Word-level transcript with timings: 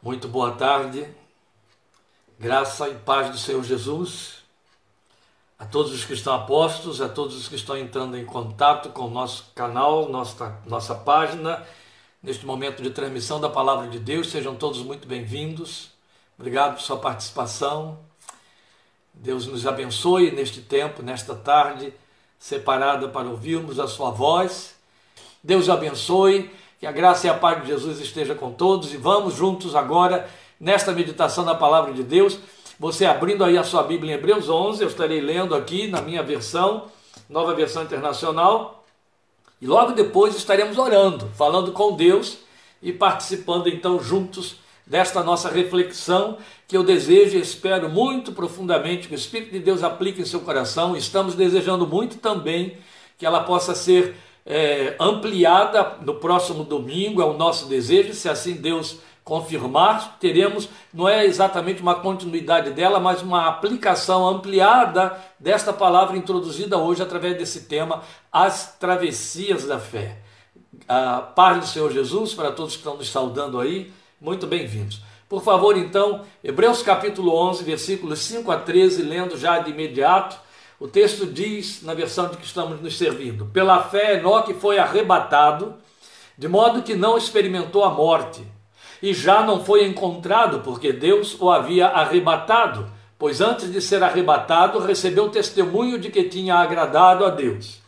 Muito 0.00 0.28
boa 0.28 0.52
tarde, 0.52 1.08
graça 2.38 2.88
e 2.88 2.94
paz 2.94 3.30
do 3.30 3.36
Senhor 3.36 3.64
Jesus, 3.64 4.44
a 5.58 5.66
todos 5.66 5.90
os 5.90 6.04
que 6.04 6.12
estão 6.12 6.34
apostos, 6.34 7.00
a 7.00 7.08
todos 7.08 7.36
os 7.36 7.48
que 7.48 7.56
estão 7.56 7.76
entrando 7.76 8.16
em 8.16 8.24
contato 8.24 8.90
com 8.90 9.06
o 9.06 9.10
nosso 9.10 9.50
canal, 9.56 10.08
nossa, 10.08 10.56
nossa 10.66 10.94
página, 10.94 11.66
neste 12.22 12.46
momento 12.46 12.80
de 12.80 12.90
transmissão 12.90 13.40
da 13.40 13.48
Palavra 13.48 13.88
de 13.88 13.98
Deus, 13.98 14.30
sejam 14.30 14.54
todos 14.54 14.78
muito 14.84 15.08
bem-vindos, 15.08 15.90
obrigado 16.38 16.74
por 16.74 16.80
sua 16.80 16.98
participação, 16.98 17.98
Deus 19.12 19.48
nos 19.48 19.66
abençoe 19.66 20.30
neste 20.30 20.60
tempo, 20.60 21.02
nesta 21.02 21.34
tarde, 21.34 21.92
separada 22.38 23.08
para 23.08 23.28
ouvirmos 23.28 23.80
a 23.80 23.88
Sua 23.88 24.12
voz, 24.12 24.76
Deus 25.42 25.68
abençoe 25.68 26.56
que 26.78 26.86
a 26.86 26.92
graça 26.92 27.26
e 27.26 27.30
a 27.30 27.34
paz 27.34 27.62
de 27.62 27.68
Jesus 27.68 27.98
esteja 28.00 28.34
com 28.34 28.52
todos 28.52 28.94
e 28.94 28.96
vamos 28.96 29.34
juntos 29.34 29.74
agora 29.74 30.28
nesta 30.60 30.92
meditação 30.92 31.44
da 31.44 31.54
palavra 31.54 31.92
de 31.92 32.04
Deus. 32.04 32.38
Você 32.78 33.04
abrindo 33.04 33.44
aí 33.44 33.58
a 33.58 33.64
sua 33.64 33.82
Bíblia 33.82 34.12
em 34.12 34.14
Hebreus 34.14 34.48
11, 34.48 34.82
eu 34.82 34.88
estarei 34.88 35.20
lendo 35.20 35.56
aqui 35.56 35.88
na 35.88 36.00
minha 36.00 36.22
versão, 36.22 36.84
nova 37.28 37.52
versão 37.52 37.82
internacional, 37.82 38.84
e 39.60 39.66
logo 39.66 39.92
depois 39.92 40.36
estaremos 40.36 40.78
orando, 40.78 41.28
falando 41.34 41.72
com 41.72 41.96
Deus 41.96 42.38
e 42.80 42.92
participando 42.92 43.68
então 43.68 44.00
juntos 44.00 44.56
desta 44.86 45.22
nossa 45.24 45.50
reflexão 45.50 46.38
que 46.68 46.76
eu 46.76 46.84
desejo 46.84 47.36
e 47.36 47.40
espero 47.40 47.88
muito 47.88 48.30
profundamente 48.30 49.08
que 49.08 49.14
o 49.14 49.16
Espírito 49.16 49.50
de 49.50 49.58
Deus 49.58 49.82
aplique 49.82 50.22
em 50.22 50.24
seu 50.24 50.40
coração. 50.40 50.96
Estamos 50.96 51.34
desejando 51.34 51.88
muito 51.88 52.18
também 52.18 52.78
que 53.18 53.26
ela 53.26 53.42
possa 53.42 53.74
ser 53.74 54.14
é, 54.50 54.96
ampliada 54.98 55.98
no 56.00 56.14
próximo 56.14 56.64
domingo, 56.64 57.20
é 57.20 57.24
o 57.26 57.34
nosso 57.34 57.66
desejo, 57.66 58.14
se 58.14 58.30
assim 58.30 58.54
Deus 58.54 58.98
confirmar, 59.22 60.16
teremos, 60.18 60.70
não 60.92 61.06
é 61.06 61.26
exatamente 61.26 61.82
uma 61.82 61.96
continuidade 61.96 62.70
dela, 62.70 62.98
mas 62.98 63.20
uma 63.20 63.46
aplicação 63.46 64.26
ampliada 64.26 65.18
desta 65.38 65.70
palavra 65.70 66.16
introduzida 66.16 66.78
hoje 66.78 67.02
através 67.02 67.36
desse 67.36 67.64
tema, 67.64 68.02
as 68.32 68.74
travessias 68.78 69.66
da 69.66 69.78
fé. 69.78 70.16
A 70.88 71.18
paz 71.20 71.58
do 71.58 71.66
Senhor 71.66 71.92
Jesus 71.92 72.32
para 72.32 72.50
todos 72.50 72.72
que 72.72 72.78
estão 72.78 72.96
nos 72.96 73.10
saudando 73.10 73.60
aí, 73.60 73.92
muito 74.18 74.46
bem-vindos. 74.46 75.02
Por 75.28 75.42
favor, 75.42 75.76
então, 75.76 76.22
Hebreus 76.42 76.82
capítulo 76.82 77.36
11, 77.36 77.64
versículos 77.64 78.20
5 78.20 78.50
a 78.50 78.56
13, 78.56 79.02
lendo 79.02 79.36
já 79.36 79.58
de 79.58 79.70
imediato, 79.72 80.40
o 80.80 80.86
texto 80.86 81.26
diz, 81.26 81.82
na 81.82 81.92
versão 81.92 82.28
de 82.28 82.36
que 82.36 82.46
estamos 82.46 82.80
nos 82.80 82.96
servindo: 82.96 83.46
Pela 83.46 83.82
fé, 83.82 84.14
Enoque 84.14 84.54
foi 84.54 84.78
arrebatado, 84.78 85.74
de 86.36 86.46
modo 86.46 86.82
que 86.82 86.94
não 86.94 87.18
experimentou 87.18 87.82
a 87.82 87.90
morte, 87.90 88.46
e 89.02 89.12
já 89.12 89.42
não 89.42 89.64
foi 89.64 89.84
encontrado, 89.86 90.60
porque 90.60 90.92
Deus 90.92 91.36
o 91.40 91.50
havia 91.50 91.88
arrebatado, 91.88 92.88
pois 93.18 93.40
antes 93.40 93.72
de 93.72 93.80
ser 93.80 94.02
arrebatado, 94.04 94.78
recebeu 94.78 95.28
testemunho 95.28 95.98
de 95.98 96.10
que 96.10 96.24
tinha 96.24 96.54
agradado 96.54 97.24
a 97.24 97.30
Deus. 97.30 97.80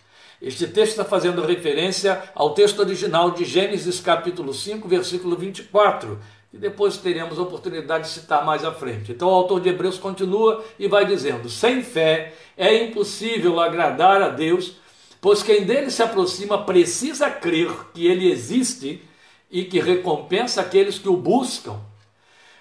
Este 0.43 0.67
texto 0.67 0.93
está 0.93 1.05
fazendo 1.05 1.47
referência 1.47 2.21
ao 2.35 2.55
texto 2.55 2.81
original 2.81 3.31
de 3.31 3.45
Gênesis 3.45 4.01
capítulo 4.01 4.53
5, 4.53 4.89
versículo 4.89 5.37
24, 5.37 6.19
que 6.51 6.59
depois 6.59 6.97
teremos 6.97 7.39
a 7.39 7.43
oportunidade 7.43 8.05
de 8.05 8.11
citar 8.11 8.45
mais 8.45 8.65
à 8.65 8.73
frente. 8.73 9.13
Então 9.13 9.29
o 9.29 9.35
autor 9.35 9.61
de 9.61 9.69
Hebreus 9.69 9.99
continua 9.99 10.65
e 10.79 10.89
vai 10.89 11.07
dizendo: 11.07 11.49
sem 11.49 11.83
fé 11.83 12.35
é 12.57 12.85
impossível 12.85 13.61
agradar 13.61 14.21
a 14.21 14.29
Deus, 14.29 14.73
pois 15.21 15.43
quem 15.43 15.65
dele 15.65 15.91
se 15.91 16.03
aproxima 16.03 16.65
precisa 16.65 17.31
crer 17.31 17.71
que 17.95 18.07
ele 18.07 18.31
existe 18.31 19.03
e 19.51 19.65
que 19.65 19.81
recompensa 19.81 20.61
aqueles 20.61 20.99
que 20.99 21.09
o 21.09 21.17
buscam. 21.17 21.79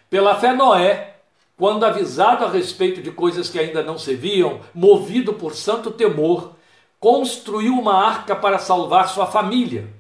Pela 0.10 0.40
fé, 0.40 0.54
Noé, 0.54 1.18
quando 1.58 1.84
avisado 1.84 2.46
a 2.46 2.50
respeito 2.50 3.02
de 3.02 3.12
coisas 3.12 3.50
que 3.50 3.60
ainda 3.60 3.84
não 3.84 3.98
se 3.98 4.16
viam, 4.16 4.62
movido 4.74 5.34
por 5.34 5.54
santo 5.54 5.92
temor, 5.92 6.56
construiu 7.00 7.74
uma 7.74 7.94
arca 7.94 8.36
para 8.36 8.60
salvar 8.60 9.10
sua 9.10 9.28
família. 9.28 9.99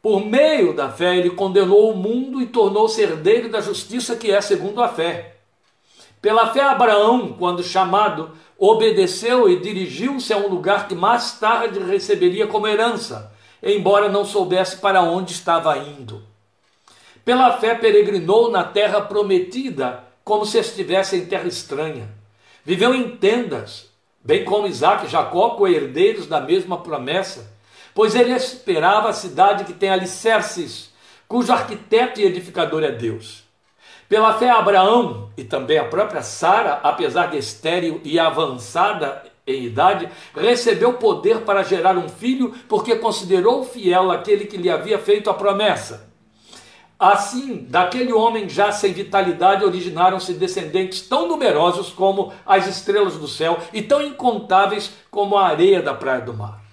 Por 0.00 0.24
meio 0.24 0.72
da 0.72 0.90
fé, 0.90 1.16
ele 1.16 1.30
condenou 1.30 1.90
o 1.90 1.96
mundo 1.96 2.40
e 2.40 2.46
tornou-se 2.46 3.00
herdeiro 3.02 3.48
da 3.48 3.60
justiça 3.60 4.14
que 4.14 4.30
é 4.30 4.40
segundo 4.40 4.80
a 4.80 4.88
fé. 4.88 5.36
Pela 6.22 6.52
fé, 6.52 6.62
Abraão, 6.62 7.34
quando 7.38 7.64
chamado, 7.64 8.30
obedeceu 8.56 9.48
e 9.48 9.58
dirigiu-se 9.58 10.32
a 10.32 10.36
um 10.36 10.48
lugar 10.48 10.86
que 10.86 10.94
mais 10.94 11.32
tarde 11.38 11.80
receberia 11.80 12.46
como 12.46 12.66
herança, 12.66 13.32
embora 13.62 14.08
não 14.08 14.24
soubesse 14.24 14.76
para 14.76 15.02
onde 15.02 15.32
estava 15.32 15.76
indo. 15.78 16.22
Pela 17.24 17.58
fé, 17.58 17.74
peregrinou 17.74 18.50
na 18.50 18.62
terra 18.62 19.00
prometida, 19.00 20.04
como 20.24 20.46
se 20.46 20.58
estivesse 20.58 21.16
em 21.16 21.26
terra 21.26 21.48
estranha. 21.48 22.08
Viveu 22.64 22.94
em 22.94 23.16
tendas, 23.16 23.90
bem 24.22 24.44
como 24.44 24.66
Isaac 24.66 25.06
e 25.06 25.08
Jacó, 25.08 25.50
co-herdeiros 25.50 26.26
da 26.26 26.40
mesma 26.40 26.78
promessa 26.78 27.57
pois 27.98 28.14
ele 28.14 28.32
esperava 28.32 29.08
a 29.08 29.12
cidade 29.12 29.64
que 29.64 29.72
tem 29.72 29.90
alicerces, 29.90 30.92
cujo 31.26 31.52
arquiteto 31.52 32.20
e 32.20 32.24
edificador 32.24 32.84
é 32.84 32.92
Deus. 32.92 33.42
Pela 34.08 34.38
fé, 34.38 34.48
Abraão 34.50 35.30
e 35.36 35.42
também 35.42 35.78
a 35.78 35.84
própria 35.84 36.22
Sara, 36.22 36.74
apesar 36.84 37.26
de 37.26 37.38
estéril 37.38 38.00
e 38.04 38.16
avançada 38.16 39.24
em 39.44 39.64
idade, 39.64 40.08
recebeu 40.32 40.92
poder 40.92 41.40
para 41.40 41.64
gerar 41.64 41.98
um 41.98 42.08
filho, 42.08 42.54
porque 42.68 42.94
considerou 42.94 43.64
fiel 43.64 44.12
aquele 44.12 44.44
que 44.44 44.56
lhe 44.56 44.70
havia 44.70 45.00
feito 45.00 45.28
a 45.28 45.34
promessa. 45.34 46.08
Assim, 46.96 47.66
daquele 47.68 48.12
homem 48.12 48.48
já 48.48 48.70
sem 48.70 48.92
vitalidade 48.92 49.64
originaram-se 49.64 50.34
descendentes 50.34 51.00
tão 51.00 51.26
numerosos 51.26 51.90
como 51.90 52.32
as 52.46 52.68
estrelas 52.68 53.16
do 53.16 53.26
céu 53.26 53.58
e 53.72 53.82
tão 53.82 54.00
incontáveis 54.00 54.92
como 55.10 55.36
a 55.36 55.48
areia 55.48 55.82
da 55.82 55.94
praia 55.94 56.20
do 56.20 56.32
mar. 56.32 56.67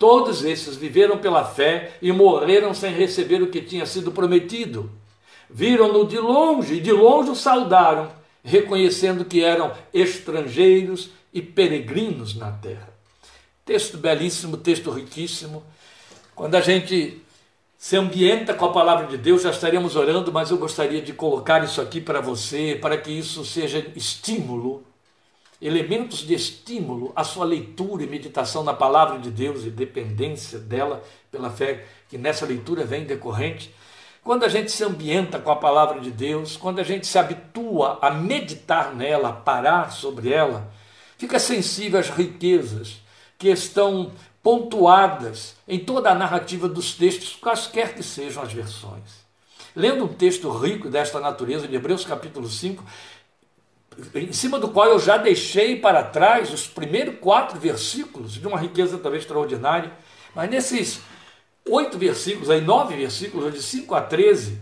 Todos 0.00 0.42
esses 0.44 0.76
viveram 0.76 1.18
pela 1.18 1.44
fé 1.44 1.92
e 2.00 2.10
morreram 2.10 2.72
sem 2.72 2.90
receber 2.90 3.42
o 3.42 3.48
que 3.48 3.60
tinha 3.60 3.84
sido 3.84 4.10
prometido. 4.10 4.90
Viram-no 5.50 6.06
de 6.06 6.18
longe 6.18 6.76
e 6.76 6.80
de 6.80 6.90
longe 6.90 7.28
o 7.28 7.36
saudaram, 7.36 8.10
reconhecendo 8.42 9.26
que 9.26 9.44
eram 9.44 9.74
estrangeiros 9.92 11.10
e 11.34 11.42
peregrinos 11.42 12.34
na 12.34 12.50
terra. 12.50 12.88
Texto 13.62 13.98
belíssimo, 13.98 14.56
texto 14.56 14.90
riquíssimo. 14.90 15.62
Quando 16.34 16.54
a 16.54 16.62
gente 16.62 17.20
se 17.76 17.94
ambienta 17.94 18.54
com 18.54 18.64
a 18.64 18.72
palavra 18.72 19.06
de 19.06 19.18
Deus, 19.18 19.42
já 19.42 19.50
estaremos 19.50 19.96
orando, 19.96 20.32
mas 20.32 20.50
eu 20.50 20.56
gostaria 20.56 21.02
de 21.02 21.12
colocar 21.12 21.62
isso 21.62 21.78
aqui 21.78 22.00
para 22.00 22.22
você, 22.22 22.78
para 22.80 22.96
que 22.96 23.10
isso 23.10 23.44
seja 23.44 23.86
estímulo 23.94 24.82
elementos 25.60 26.20
de 26.20 26.34
estímulo 26.34 27.12
à 27.14 27.22
sua 27.22 27.44
leitura 27.44 28.02
e 28.02 28.06
meditação 28.06 28.64
na 28.64 28.72
palavra 28.72 29.18
de 29.18 29.30
Deus 29.30 29.64
e 29.64 29.70
dependência 29.70 30.58
dela 30.58 31.02
pela 31.30 31.50
fé 31.50 31.84
que 32.08 32.16
nessa 32.16 32.46
leitura 32.46 32.84
vem 32.84 33.04
decorrente. 33.04 33.74
Quando 34.22 34.44
a 34.44 34.48
gente 34.48 34.70
se 34.70 34.84
ambienta 34.84 35.38
com 35.38 35.50
a 35.50 35.56
palavra 35.56 36.00
de 36.00 36.10
Deus, 36.10 36.56
quando 36.56 36.78
a 36.78 36.82
gente 36.82 37.06
se 37.06 37.18
habitua 37.18 37.98
a 38.02 38.10
meditar 38.10 38.94
nela, 38.94 39.30
a 39.30 39.32
parar 39.32 39.92
sobre 39.92 40.30
ela, 40.30 40.70
fica 41.16 41.38
sensível 41.38 41.98
às 41.98 42.10
riquezas 42.10 43.00
que 43.38 43.48
estão 43.48 44.12
pontuadas 44.42 45.56
em 45.66 45.78
toda 45.78 46.10
a 46.10 46.14
narrativa 46.14 46.68
dos 46.68 46.94
textos, 46.94 47.36
quaisquer 47.36 47.94
que 47.94 48.02
sejam 48.02 48.42
as 48.42 48.52
versões. 48.52 49.20
Lendo 49.74 50.04
um 50.04 50.08
texto 50.08 50.50
rico 50.50 50.88
desta 50.88 51.20
natureza, 51.20 51.68
de 51.68 51.76
Hebreus 51.76 52.04
capítulo 52.04 52.48
5, 52.48 52.84
em 54.14 54.32
cima 54.32 54.58
do 54.58 54.68
qual 54.68 54.88
eu 54.88 54.98
já 54.98 55.16
deixei 55.16 55.76
para 55.76 56.02
trás 56.02 56.52
os 56.52 56.66
primeiros 56.66 57.16
quatro 57.20 57.58
versículos, 57.58 58.32
de 58.34 58.46
uma 58.46 58.58
riqueza 58.58 58.98
também 58.98 59.18
extraordinária, 59.18 59.92
mas 60.34 60.48
nesses 60.48 61.00
oito 61.68 61.98
versículos, 61.98 62.50
aí 62.50 62.60
nove 62.60 62.96
versículos, 62.96 63.52
de 63.52 63.62
5 63.62 63.94
a 63.94 64.00
13, 64.00 64.58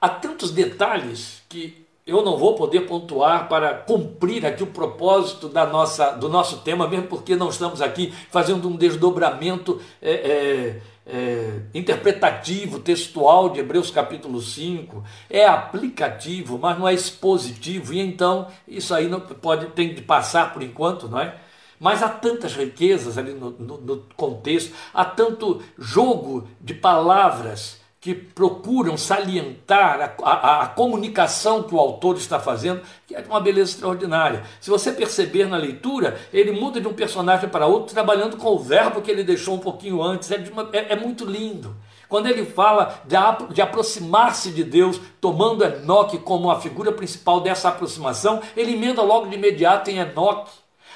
há 0.00 0.08
tantos 0.08 0.50
detalhes 0.50 1.42
que 1.48 1.86
eu 2.06 2.22
não 2.22 2.36
vou 2.36 2.54
poder 2.56 2.82
pontuar 2.82 3.48
para 3.48 3.72
cumprir 3.74 4.44
aqui 4.44 4.62
o 4.62 4.66
propósito 4.66 5.48
da 5.48 5.64
nossa, 5.66 6.10
do 6.10 6.28
nosso 6.28 6.58
tema, 6.58 6.88
mesmo 6.88 7.06
porque 7.06 7.36
não 7.36 7.48
estamos 7.48 7.80
aqui 7.80 8.12
fazendo 8.30 8.68
um 8.68 8.76
desdobramento 8.76 9.80
é, 10.02 10.12
é, 10.12 10.80
é, 11.12 11.60
interpretativo, 11.74 12.78
textual 12.78 13.50
de 13.50 13.60
Hebreus 13.60 13.90
capítulo 13.90 14.40
5, 14.40 15.02
é 15.28 15.46
aplicativo, 15.46 16.58
mas 16.58 16.78
não 16.78 16.88
é 16.88 16.94
expositivo, 16.94 17.92
e 17.92 17.98
então 17.98 18.46
isso 18.66 18.94
aí 18.94 19.08
não 19.08 19.20
pode 19.20 19.66
tem 19.70 19.92
de 19.92 20.02
passar 20.02 20.52
por 20.52 20.62
enquanto, 20.62 21.08
não 21.08 21.20
é? 21.20 21.34
Mas 21.78 22.02
há 22.02 22.08
tantas 22.08 22.54
riquezas 22.54 23.16
ali 23.18 23.32
no, 23.32 23.50
no, 23.50 23.80
no 23.80 23.96
contexto, 24.14 24.74
há 24.92 25.04
tanto 25.04 25.62
jogo 25.78 26.46
de 26.60 26.74
palavras 26.74 27.79
que 28.00 28.14
procuram 28.14 28.96
salientar 28.96 30.16
a, 30.22 30.28
a, 30.28 30.62
a, 30.62 30.66
comunicação 30.68 31.62
que 31.62 31.74
o 31.74 31.78
autor 31.78 32.16
está 32.16 32.40
fazendo, 32.40 32.80
que 33.06 33.14
é 33.14 33.20
de 33.20 33.28
uma 33.28 33.40
beleza 33.40 33.72
extraordinária. 33.72 34.42
Se 34.58 34.70
você 34.70 34.90
perceber 34.90 35.46
na 35.46 35.58
leitura, 35.58 36.18
ele 36.32 36.50
muda 36.50 36.80
de 36.80 36.88
um 36.88 36.94
personagem 36.94 37.50
para 37.50 37.66
outro, 37.66 37.92
trabalhando 37.92 38.38
com 38.38 38.48
o 38.48 38.58
verbo 38.58 39.02
que 39.02 39.10
ele 39.10 39.22
deixou 39.22 39.54
um 39.54 39.58
pouquinho 39.58 40.02
antes. 40.02 40.30
É, 40.30 40.42
uma, 40.50 40.70
é, 40.72 40.94
é 40.94 40.96
muito 40.96 41.26
lindo. 41.26 41.76
Quando 42.08 42.26
ele 42.26 42.46
fala 42.46 43.02
de, 43.04 43.54
de 43.54 43.60
aproximar-se 43.60 44.50
de 44.50 44.64
Deus, 44.64 44.98
tomando 45.20 45.62
Enoque 45.62 46.18
como 46.18 46.50
a 46.50 46.58
figura 46.58 46.90
principal 46.90 47.42
dessa 47.42 47.68
aproximação, 47.68 48.40
ele 48.56 48.72
emenda 48.72 49.02
logo 49.02 49.26
de 49.26 49.36
imediato 49.36 49.90
em 49.90 49.98
Enoque. 49.98 50.50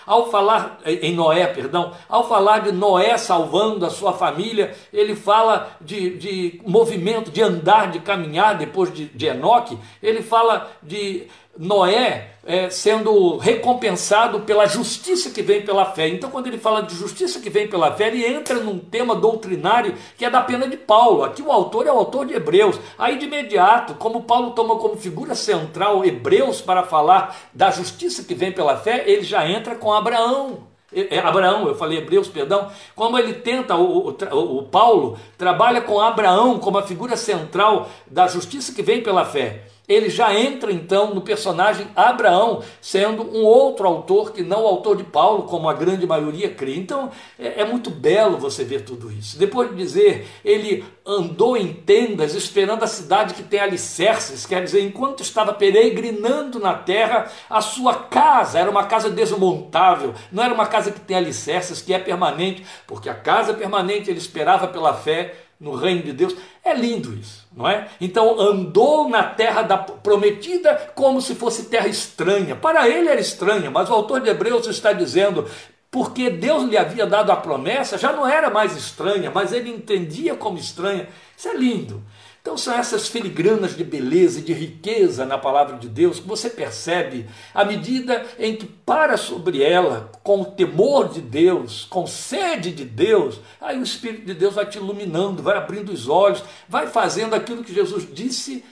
Ao 0.07 0.31
falar 0.31 0.79
em 0.85 1.15
Noé, 1.15 1.47
perdão, 1.47 1.93
ao 2.09 2.29
falar 2.29 2.61
de 2.61 2.73
Noé 2.73 3.17
salvando 3.17 3.87
a 3.87 3.91
sua 3.91 4.13
família, 4.13 4.75
ele 4.93 5.17
fala 5.17 5.71
de, 5.81 6.17
de 6.17 6.61
movimento, 6.67 7.31
de 7.31 7.43
andar, 7.43 7.91
de 7.91 8.01
caminhar 8.01 8.57
depois 8.57 8.93
de, 8.93 9.07
de 9.07 9.27
Enoque, 9.27 9.79
ele 10.03 10.23
fala 10.23 10.71
de 10.83 11.27
Noé 11.57 12.34
é, 12.47 12.69
sendo 12.69 13.37
recompensado 13.39 14.41
pela 14.41 14.67
justiça 14.67 15.31
que 15.31 15.43
vem 15.43 15.63
pela 15.63 15.87
fé. 15.87 16.09
Então, 16.09 16.31
quando 16.31 16.47
ele 16.47 16.59
fala 16.59 16.83
de 16.83 16.95
justiça 16.95 17.41
que 17.41 17.51
vem 17.51 17.69
pela 17.69 17.93
fé, 17.93 18.09
ele 18.09 18.25
entra 18.25 18.57
num 18.57 18.79
tema 18.79 19.15
doutrinário 19.15 19.95
que 20.17 20.25
é 20.25 20.31
da 20.31 20.41
pena 20.41 20.69
de 20.69 20.77
Paulo. 20.77 21.25
Aqui 21.25 21.43
o 21.43 21.51
autor 21.51 21.87
é 21.87 21.93
o 21.93 21.99
autor 21.99 22.27
de 22.27 22.35
Hebreus. 22.35 22.79
Aí, 22.99 23.19
de 23.19 23.27
imediato, 23.27 23.95
como 23.95 24.23
Paulo 24.23 24.51
toma 24.51 24.77
como 24.77 24.97
figura 24.97 25.35
central 25.35 26.05
Hebreus 26.05 26.61
para 26.61 26.83
falar 26.83 27.37
da 27.53 27.71
justiça 27.71 28.25
que 28.25 28.35
vem 28.35 28.53
pela 28.53 28.77
fé, 28.77 29.05
ele 29.07 29.23
já 29.23 29.49
entra 29.49 29.75
com 29.75 29.93
Abraão. 29.93 30.75
É, 30.93 31.19
Abraão, 31.19 31.67
eu 31.67 31.75
falei 31.75 31.99
Hebreus, 31.99 32.29
perdão, 32.29 32.71
como 32.95 33.19
ele 33.19 33.35
tenta, 33.35 33.75
o, 33.75 34.11
o, 34.11 34.59
o 34.59 34.63
Paulo 34.63 35.19
trabalha 35.37 35.81
com 35.81 36.01
Abraão 36.01 36.61
como 36.61 36.79
a 36.79 36.83
figura 36.83 37.17
central 37.17 37.89
da 38.07 38.29
justiça 38.29 38.73
que 38.73 38.83
vem 38.83 39.03
pela 39.03 39.25
fé 39.25 39.65
ele 39.87 40.09
já 40.09 40.35
entra 40.35 40.73
então 40.73 41.15
no 41.15 41.21
personagem 41.21 41.87
Abraão, 41.95 42.63
sendo 42.81 43.23
um 43.23 43.45
outro 43.45 43.87
autor 43.87 44.33
que 44.33 44.43
não 44.43 44.65
o 44.65 44.67
autor 44.67 44.97
de 44.97 45.05
Paulo, 45.05 45.45
como 45.45 45.69
a 45.69 45.75
grande 45.75 46.07
maioria 46.07 46.49
crê. 46.49 46.77
Então 46.77 47.11
é, 47.39 47.61
é, 47.61 47.65
muito 47.65 47.91
belo 47.91 48.39
você 48.39 48.65
ver 48.65 48.83
tudo 48.83 49.13
isso. 49.13 49.39
Depois 49.39 49.71
de 49.71 49.77
dizer, 49.77 50.27
ele 50.45 50.85
andou 51.07 51.57
em 51.57 51.73
tendas 51.73 52.35
esperando 52.35 52.83
a 52.83 52.87
cidade 52.87 53.35
que 53.35 53.43
tem 53.43 53.61
alicerces, 53.61 54.47
quer 54.47 54.65
dizer, 54.65 54.83
enquanto 54.83 55.23
estava 55.23 55.53
peregrinando 55.53 56.59
na 56.59 56.75
terra, 56.75 57.31
a 57.51 57.61
sua 57.61 57.95
casa 57.95 58.59
era 58.59 58.71
uma 58.71 58.85
casa 58.85 59.11
desmontável, 59.11 60.15
não 60.33 60.43
era 60.43 60.55
uma 60.55 60.67
casa 60.67 60.91
que 60.91 61.01
tem 61.01 61.17
alicerces, 61.17 61.83
que 61.83 61.93
é 61.93 61.99
permanente, 61.99 62.65
porque 62.87 63.09
a 63.11 63.15
casa 63.15 63.53
permanente 63.53 64.09
ele 64.09 64.19
esperava 64.19 64.67
pela 64.67 64.95
fé 64.95 65.44
no 65.65 65.75
reino 65.75 66.03
de 66.03 66.13
Deus. 66.13 66.37
É 66.63 66.75
lindo 66.75 67.15
isso, 67.15 67.49
não 67.57 67.67
é? 67.67 67.89
Então 68.01 68.39
andou 68.39 69.09
na 69.09 69.25
terra 69.25 69.63
da 69.63 69.79
prometida 69.79 70.93
como 70.95 71.21
se 71.21 71.35
fosse 71.35 71.65
terra 71.65 71.89
estranha. 71.89 72.55
Para 72.55 72.89
ele 72.89 73.09
era 73.09 73.21
estranha, 73.21 73.71
mas 73.71 73.89
o 73.89 73.95
autor 73.95 74.21
de 74.21 74.29
Hebreus 74.29 74.67
está 74.67 74.93
dizendo 74.93 75.49
porque 75.91 76.29
Deus 76.29 76.65
lhe 76.65 76.77
havia 76.77 77.07
dado 77.07 77.31
a 77.31 77.37
promessa, 77.37 77.97
já 77.97 78.13
não 78.13 78.27
era 78.27 78.51
mais 78.51 78.77
estranha, 78.77 79.31
mas 79.33 79.53
ele 79.53 79.71
entendia 79.71 80.35
como 80.35 80.59
estranha. 80.59 81.09
Isso 81.37 81.49
é 81.49 81.57
lindo. 81.57 82.03
Então 82.45 82.59
são 82.59 82.75
essas 82.75 83.09
filigranas 83.09 83.75
de 83.75 83.83
beleza 83.83 84.39
e 84.39 84.43
de 84.43 84.53
riqueza 84.53 85.25
na 85.25 85.39
palavra 85.39 85.79
de 85.79 85.89
Deus 85.89 86.21
que 86.21 86.29
você 86.29 86.51
percebe 86.51 87.27
à 87.55 87.65
medida 87.65 88.23
em 88.39 88.55
que 88.55 88.67
para 88.67 89.17
sobre 89.17 89.63
ela 89.63 90.13
com 90.23 90.43
o 90.43 90.45
temor 90.45 91.09
de 91.09 91.23
Deus, 91.23 91.87
com 91.89 92.07
sede 92.07 92.71
de 92.71 92.85
Deus, 92.85 93.41
aí 93.59 93.79
o 93.79 93.83
Espírito 93.83 94.27
de 94.27 94.35
Deus 94.35 94.53
vai 94.53 94.67
te 94.67 94.77
iluminando, 94.77 95.43
vai 95.43 95.57
abrindo 95.57 95.91
os 95.91 96.07
olhos, 96.07 96.45
vai 96.69 96.87
fazendo 96.87 97.35
aquilo 97.35 97.65
que 97.65 97.73
Jesus 97.73 98.07
disse 98.13 98.63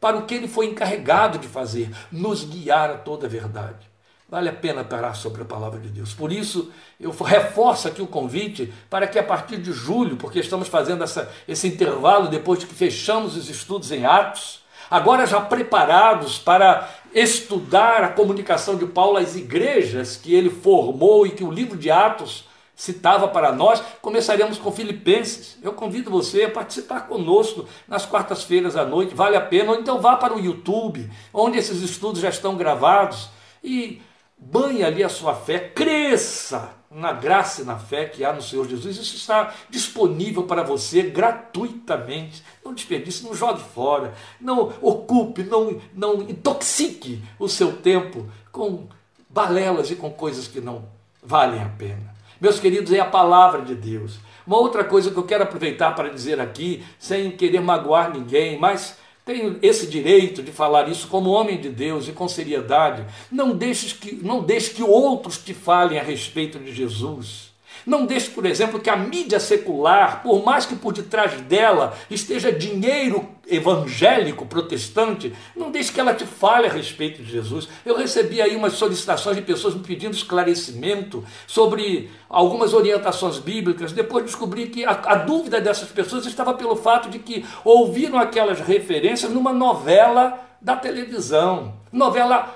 para 0.00 0.16
o 0.16 0.26
que 0.26 0.34
ele 0.34 0.48
foi 0.48 0.66
encarregado 0.66 1.38
de 1.38 1.46
fazer, 1.46 1.88
nos 2.10 2.42
guiar 2.42 2.90
a 2.90 2.98
toda 2.98 3.26
a 3.26 3.30
verdade. 3.30 3.89
Vale 4.30 4.48
a 4.48 4.52
pena 4.52 4.84
parar 4.84 5.14
sobre 5.14 5.42
a 5.42 5.44
palavra 5.44 5.80
de 5.80 5.88
Deus. 5.88 6.14
Por 6.14 6.30
isso, 6.30 6.70
eu 7.00 7.10
reforço 7.10 7.88
aqui 7.88 8.00
o 8.00 8.06
convite 8.06 8.72
para 8.88 9.08
que 9.08 9.18
a 9.18 9.24
partir 9.24 9.56
de 9.56 9.72
julho, 9.72 10.16
porque 10.16 10.38
estamos 10.38 10.68
fazendo 10.68 11.02
essa, 11.02 11.28
esse 11.48 11.66
intervalo 11.66 12.28
depois 12.28 12.60
de 12.60 12.66
que 12.66 12.74
fechamos 12.74 13.36
os 13.36 13.50
estudos 13.50 13.90
em 13.90 14.06
Atos, 14.06 14.60
agora 14.88 15.26
já 15.26 15.40
preparados 15.40 16.38
para 16.38 16.88
estudar 17.12 18.04
a 18.04 18.08
comunicação 18.08 18.76
de 18.76 18.86
Paulo 18.86 19.16
às 19.16 19.34
igrejas 19.34 20.16
que 20.16 20.32
ele 20.32 20.48
formou 20.48 21.26
e 21.26 21.30
que 21.30 21.42
o 21.42 21.50
livro 21.50 21.76
de 21.76 21.90
Atos 21.90 22.48
citava 22.76 23.26
para 23.26 23.50
nós, 23.50 23.82
começaremos 24.00 24.58
com 24.58 24.70
Filipenses. 24.70 25.58
Eu 25.60 25.72
convido 25.72 26.08
você 26.08 26.44
a 26.44 26.50
participar 26.50 27.08
conosco 27.08 27.66
nas 27.88 28.06
quartas-feiras 28.06 28.76
à 28.76 28.84
noite, 28.84 29.12
vale 29.12 29.36
a 29.36 29.40
pena, 29.40 29.72
ou 29.72 29.78
então 29.80 30.00
vá 30.00 30.14
para 30.14 30.36
o 30.36 30.40
YouTube, 30.40 31.10
onde 31.34 31.58
esses 31.58 31.82
estudos 31.82 32.20
já 32.20 32.28
estão 32.28 32.56
gravados 32.56 33.28
e 33.62 34.00
banhe 34.40 34.82
ali 34.82 35.04
a 35.04 35.08
sua 35.08 35.34
fé, 35.34 35.58
cresça 35.58 36.74
na 36.90 37.12
graça 37.12 37.62
e 37.62 37.64
na 37.64 37.78
fé 37.78 38.06
que 38.06 38.24
há 38.24 38.32
no 38.32 38.42
Senhor 38.42 38.66
Jesus. 38.66 38.96
Isso 38.96 39.14
está 39.14 39.54
disponível 39.68 40.44
para 40.44 40.62
você 40.62 41.02
gratuitamente. 41.02 42.42
Não 42.64 42.74
desperdice, 42.74 43.24
não 43.24 43.34
jogue 43.34 43.62
fora, 43.62 44.14
não 44.40 44.72
ocupe, 44.80 45.44
não, 45.44 45.80
não 45.94 46.22
intoxique 46.22 47.22
o 47.38 47.48
seu 47.48 47.74
tempo 47.74 48.26
com 48.50 48.88
balelas 49.28 49.90
e 49.90 49.96
com 49.96 50.10
coisas 50.10 50.48
que 50.48 50.60
não 50.60 50.84
valem 51.22 51.62
a 51.62 51.68
pena. 51.68 52.14
Meus 52.40 52.58
queridos, 52.58 52.92
é 52.92 52.98
a 52.98 53.04
palavra 53.04 53.62
de 53.62 53.74
Deus. 53.74 54.18
Uma 54.46 54.58
outra 54.58 54.82
coisa 54.82 55.10
que 55.10 55.16
eu 55.16 55.22
quero 55.22 55.44
aproveitar 55.44 55.94
para 55.94 56.08
dizer 56.08 56.40
aqui, 56.40 56.84
sem 56.98 57.30
querer 57.30 57.60
magoar 57.60 58.12
ninguém, 58.12 58.58
mas 58.58 58.98
tenho 59.30 59.58
esse 59.62 59.86
direito 59.86 60.42
de 60.42 60.50
falar 60.50 60.88
isso 60.88 61.06
como 61.06 61.30
homem 61.30 61.60
de 61.60 61.68
Deus 61.68 62.08
e 62.08 62.12
com 62.12 62.26
seriedade. 62.26 63.06
Não 63.30 63.56
deixes 63.56 63.92
que, 63.92 64.16
não 64.16 64.42
deixe 64.42 64.70
que 64.70 64.82
outros 64.82 65.38
te 65.38 65.54
falem 65.54 66.00
a 66.00 66.02
respeito 66.02 66.58
de 66.58 66.74
Jesus. 66.74 67.49
Não 67.86 68.06
deixe, 68.06 68.30
por 68.30 68.46
exemplo, 68.46 68.80
que 68.80 68.90
a 68.90 68.96
mídia 68.96 69.40
secular, 69.40 70.22
por 70.22 70.44
mais 70.44 70.66
que 70.66 70.76
por 70.76 70.92
detrás 70.92 71.40
dela 71.42 71.96
esteja 72.10 72.52
dinheiro 72.52 73.28
evangélico 73.46 74.46
protestante, 74.46 75.32
não 75.56 75.70
deixe 75.70 75.92
que 75.92 76.00
ela 76.00 76.14
te 76.14 76.24
fale 76.24 76.66
a 76.66 76.70
respeito 76.70 77.22
de 77.22 77.30
Jesus. 77.30 77.68
Eu 77.84 77.96
recebi 77.96 78.40
aí 78.40 78.54
umas 78.54 78.74
solicitações 78.74 79.36
de 79.36 79.42
pessoas 79.42 79.74
me 79.74 79.82
pedindo 79.82 80.14
esclarecimento 80.14 81.24
sobre 81.46 82.10
algumas 82.28 82.72
orientações 82.72 83.38
bíblicas. 83.38 83.92
Depois 83.92 84.24
descobri 84.24 84.68
que 84.68 84.84
a, 84.84 84.90
a 84.90 85.14
dúvida 85.16 85.60
dessas 85.60 85.88
pessoas 85.88 86.26
estava 86.26 86.54
pelo 86.54 86.76
fato 86.76 87.08
de 87.08 87.18
que 87.18 87.44
ouviram 87.64 88.18
aquelas 88.18 88.60
referências 88.60 89.32
numa 89.32 89.52
novela 89.52 90.38
da 90.60 90.76
televisão, 90.76 91.74
novela 91.90 92.54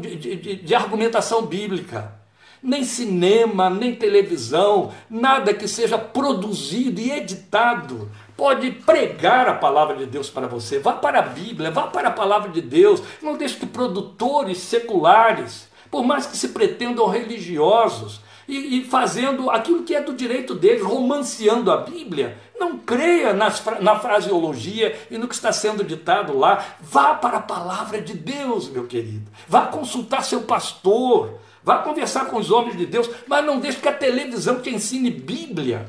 de, 0.00 0.36
de, 0.36 0.56
de 0.56 0.74
argumentação 0.74 1.46
bíblica 1.46 2.23
nem 2.64 2.82
cinema, 2.82 3.68
nem 3.68 3.94
televisão, 3.94 4.90
nada 5.08 5.52
que 5.52 5.68
seja 5.68 5.98
produzido 5.98 6.98
e 6.98 7.12
editado 7.12 8.10
pode 8.36 8.70
pregar 8.70 9.48
a 9.48 9.54
palavra 9.54 9.96
de 9.96 10.06
Deus 10.06 10.30
para 10.30 10.46
você. 10.46 10.78
Vá 10.78 10.94
para 10.94 11.18
a 11.20 11.22
Bíblia, 11.22 11.70
vá 11.70 11.82
para 11.82 12.08
a 12.08 12.12
palavra 12.12 12.50
de 12.50 12.60
Deus. 12.60 13.02
Não 13.22 13.36
deixe 13.36 13.56
que 13.56 13.66
produtores 13.66 14.58
seculares, 14.58 15.68
por 15.90 16.04
mais 16.04 16.26
que 16.26 16.36
se 16.36 16.48
pretendam 16.48 17.06
religiosos, 17.06 18.20
e, 18.46 18.78
e, 18.78 18.84
fazendo 18.84 19.50
aquilo 19.50 19.84
que 19.84 19.94
é 19.94 20.02
do 20.02 20.12
direito 20.12 20.54
deles, 20.54 20.82
romanceando 20.82 21.70
a 21.70 21.78
Bíblia. 21.78 22.36
Não 22.58 22.78
creia 22.78 23.32
nas, 23.32 23.62
na 23.80 23.98
fraseologia 23.98 24.94
e 25.10 25.16
no 25.16 25.26
que 25.26 25.34
está 25.34 25.50
sendo 25.50 25.82
ditado 25.82 26.36
lá. 26.36 26.62
Vá 26.80 27.14
para 27.14 27.38
a 27.38 27.42
palavra 27.42 28.02
de 28.02 28.12
Deus, 28.12 28.68
meu 28.68 28.86
querido. 28.86 29.30
Vá 29.48 29.66
consultar 29.66 30.22
seu 30.24 30.42
pastor. 30.42 31.38
Vá 31.64 31.78
conversar 31.78 32.26
com 32.26 32.36
os 32.36 32.50
homens 32.50 32.76
de 32.76 32.84
Deus, 32.84 33.08
mas 33.26 33.44
não 33.44 33.58
deixe 33.58 33.78
que 33.78 33.88
a 33.88 33.92
televisão 33.92 34.60
te 34.60 34.68
ensine 34.68 35.10
Bíblia 35.10 35.88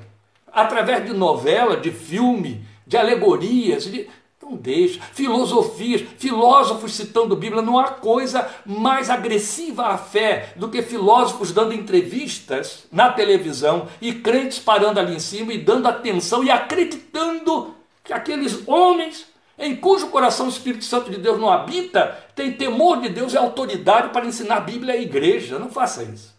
através 0.52 1.06
de 1.06 1.14
novela, 1.14 1.76
de 1.76 1.92
filme, 1.92 2.66
de 2.88 2.96
alegorias. 2.96 3.84
De... 3.84 4.08
Não 4.42 4.56
deixa. 4.56 5.02
Filosofias, 5.12 6.02
filósofos 6.18 6.94
citando 6.94 7.36
Bíblia. 7.36 7.62
Não 7.62 7.78
há 7.78 7.90
coisa 7.90 8.48
mais 8.66 9.10
agressiva 9.10 9.88
à 9.88 9.98
fé 9.98 10.54
do 10.56 10.70
que 10.70 10.82
filósofos 10.82 11.52
dando 11.52 11.74
entrevistas 11.74 12.86
na 12.90 13.12
televisão 13.12 13.88
e 14.00 14.14
crentes 14.14 14.60
parando 14.60 15.00
ali 15.00 15.16
em 15.16 15.20
cima 15.20 15.52
e 15.52 15.58
dando 15.58 15.88
atenção 15.88 16.42
e 16.42 16.50
acreditando 16.50 17.76
que 18.02 18.14
aqueles 18.14 18.66
homens 18.66 19.26
em 19.58 19.76
cujo 19.76 20.08
coração 20.08 20.48
o 20.48 20.50
Espírito 20.50 20.84
Santo 20.84 21.10
de 21.10 21.18
Deus 21.18 21.40
não 21.40 21.50
habita, 21.50 22.18
tem 22.36 22.52
temor 22.52 23.02
de 23.02 23.10
Deus 23.10 23.34
e 23.34 23.38
autoridade 23.38 24.10
para 24.10 24.26
ensinar 24.26 24.58
a 24.58 24.62
Bíblia 24.62 24.96
à 24.96 24.98
igreja. 24.98 25.58
Não 25.58 25.70
faça 25.70 26.04
isso. 26.04 26.36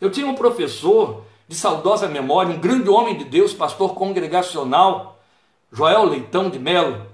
Eu 0.00 0.10
tinha 0.10 0.26
um 0.26 0.34
professor 0.34 1.24
de 1.46 1.54
saudosa 1.54 2.08
memória, 2.08 2.54
um 2.54 2.60
grande 2.60 2.88
homem 2.88 3.18
de 3.18 3.24
Deus, 3.24 3.52
pastor 3.52 3.94
congregacional, 3.94 5.20
Joel 5.70 6.04
Leitão 6.04 6.48
de 6.48 6.58
Melo, 6.58 7.06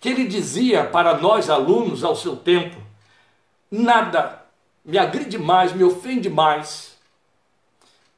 que 0.00 0.08
ele 0.08 0.26
dizia 0.26 0.84
para 0.84 1.16
nós 1.16 1.48
alunos 1.48 2.02
ao 2.02 2.16
seu 2.16 2.36
tempo: 2.36 2.76
nada 3.70 4.42
me 4.84 4.98
agride 4.98 5.38
mais, 5.38 5.72
me 5.72 5.84
ofende 5.84 6.28
mais, 6.28 6.96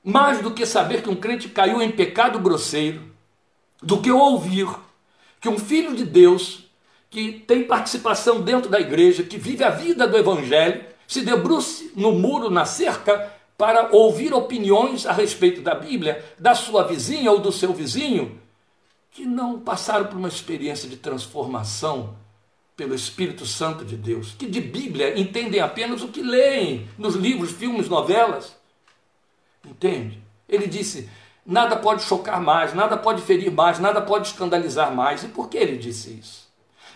mais 0.02 0.40
do 0.40 0.52
que 0.52 0.64
saber 0.64 1.02
que 1.02 1.10
um 1.10 1.16
crente 1.16 1.48
caiu 1.48 1.82
em 1.82 1.90
pecado 1.90 2.38
grosseiro, 2.38 3.02
do 3.82 4.00
que 4.00 4.10
ouvir 4.10 4.68
que 5.40 5.48
um 5.48 5.58
filho 5.58 5.94
de 5.94 6.04
Deus, 6.04 6.64
que 7.10 7.32
tem 7.32 7.64
participação 7.64 8.40
dentro 8.40 8.70
da 8.70 8.80
igreja, 8.80 9.22
que 9.22 9.38
vive 9.38 9.64
a 9.64 9.70
vida 9.70 10.06
do 10.06 10.16
evangelho, 10.16 10.84
se 11.06 11.22
debruce 11.22 11.92
no 11.96 12.12
muro, 12.12 12.50
na 12.50 12.64
cerca, 12.64 13.32
para 13.56 13.88
ouvir 13.92 14.32
opiniões 14.32 15.06
a 15.06 15.12
respeito 15.12 15.60
da 15.60 15.74
Bíblia, 15.74 16.24
da 16.38 16.54
sua 16.54 16.84
vizinha 16.84 17.30
ou 17.32 17.40
do 17.40 17.50
seu 17.50 17.72
vizinho, 17.72 18.40
que 19.10 19.24
não 19.24 19.58
passaram 19.58 20.06
por 20.06 20.16
uma 20.16 20.28
experiência 20.28 20.88
de 20.88 20.96
transformação 20.96 22.16
pelo 22.76 22.94
Espírito 22.94 23.44
Santo 23.44 23.84
de 23.84 23.96
Deus, 23.96 24.36
que 24.38 24.46
de 24.46 24.60
Bíblia 24.60 25.18
entendem 25.18 25.60
apenas 25.60 26.02
o 26.02 26.08
que 26.08 26.22
leem 26.22 26.88
nos 26.96 27.16
livros, 27.16 27.50
filmes, 27.50 27.88
novelas. 27.88 28.56
Entende? 29.66 30.22
Ele 30.48 30.68
disse: 30.68 31.08
nada 31.48 31.76
pode 31.76 32.02
chocar 32.02 32.40
mais, 32.42 32.74
nada 32.74 32.98
pode 32.98 33.22
ferir 33.22 33.50
mais, 33.50 33.78
nada 33.78 34.02
pode 34.02 34.28
escandalizar 34.28 34.94
mais. 34.94 35.24
E 35.24 35.28
por 35.28 35.48
que 35.48 35.56
ele 35.56 35.78
disse 35.78 36.10
isso? 36.10 36.46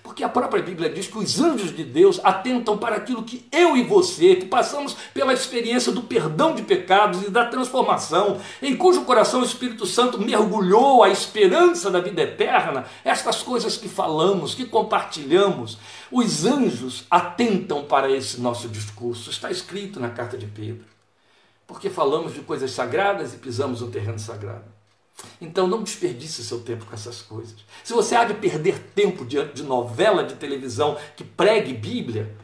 Porque 0.03 0.25
a 0.25 0.29
própria 0.29 0.63
Bíblia 0.63 0.91
diz 0.91 1.07
que 1.07 1.17
os 1.17 1.41
anjos 1.41 1.75
de 1.75 1.85
Deus 1.85 2.21
atentam 2.25 2.77
para 2.77 2.97
aquilo 2.97 3.23
que 3.23 3.47
eu 3.53 3.77
e 3.77 3.85
você, 3.85 4.35
que 4.35 4.47
passamos 4.47 4.97
pela 5.15 5.33
experiência 5.33 5.93
do 5.93 6.03
perdão 6.03 6.55
de 6.55 6.63
pecados 6.63 7.23
e 7.23 7.31
da 7.31 7.47
transformação, 7.47 8.39
em 8.61 8.77
cujo 8.77 9.05
coração 9.05 9.41
o 9.41 9.45
Espírito 9.45 9.87
Santo 9.87 10.21
mergulhou 10.21 11.05
a 11.05 11.09
esperança 11.09 11.89
da 11.89 12.01
vida 12.01 12.21
eterna, 12.21 12.85
estas 13.05 13.43
coisas 13.43 13.77
que 13.77 13.89
falamos, 13.89 14.55
que 14.55 14.67
compartilhamos, 14.67 15.79
os 16.11 16.45
anjos 16.45 17.05
atentam 17.09 17.85
para 17.85 18.11
esse 18.11 18.41
nosso 18.41 18.69
discurso. 18.69 19.31
Está 19.31 19.53
escrito 19.53 20.01
na 20.01 20.11
carta 20.11 20.37
de 20.37 20.47
Pedro. 20.47 20.92
Porque 21.73 21.89
falamos 21.89 22.35
de 22.35 22.41
coisas 22.41 22.71
sagradas 22.71 23.33
e 23.33 23.39
pisamos 23.39 23.81
no 23.81 23.91
terreno 23.91 24.19
sagrado. 24.19 24.67
Então 25.41 25.67
não 25.67 25.83
desperdice 25.83 26.45
seu 26.45 26.61
tempo 26.61 26.85
com 26.85 26.95
essas 26.95 27.23
coisas. 27.23 27.57
Se 27.83 27.95
você 27.95 28.15
há 28.15 28.25
de 28.25 28.35
perder 28.35 28.79
tempo 28.95 29.25
diante 29.25 29.55
de 29.55 29.63
novela 29.63 30.23
de 30.23 30.35
televisão 30.35 30.99
que 31.17 31.25
pregue 31.25 31.73
Bíblia, 31.73 32.37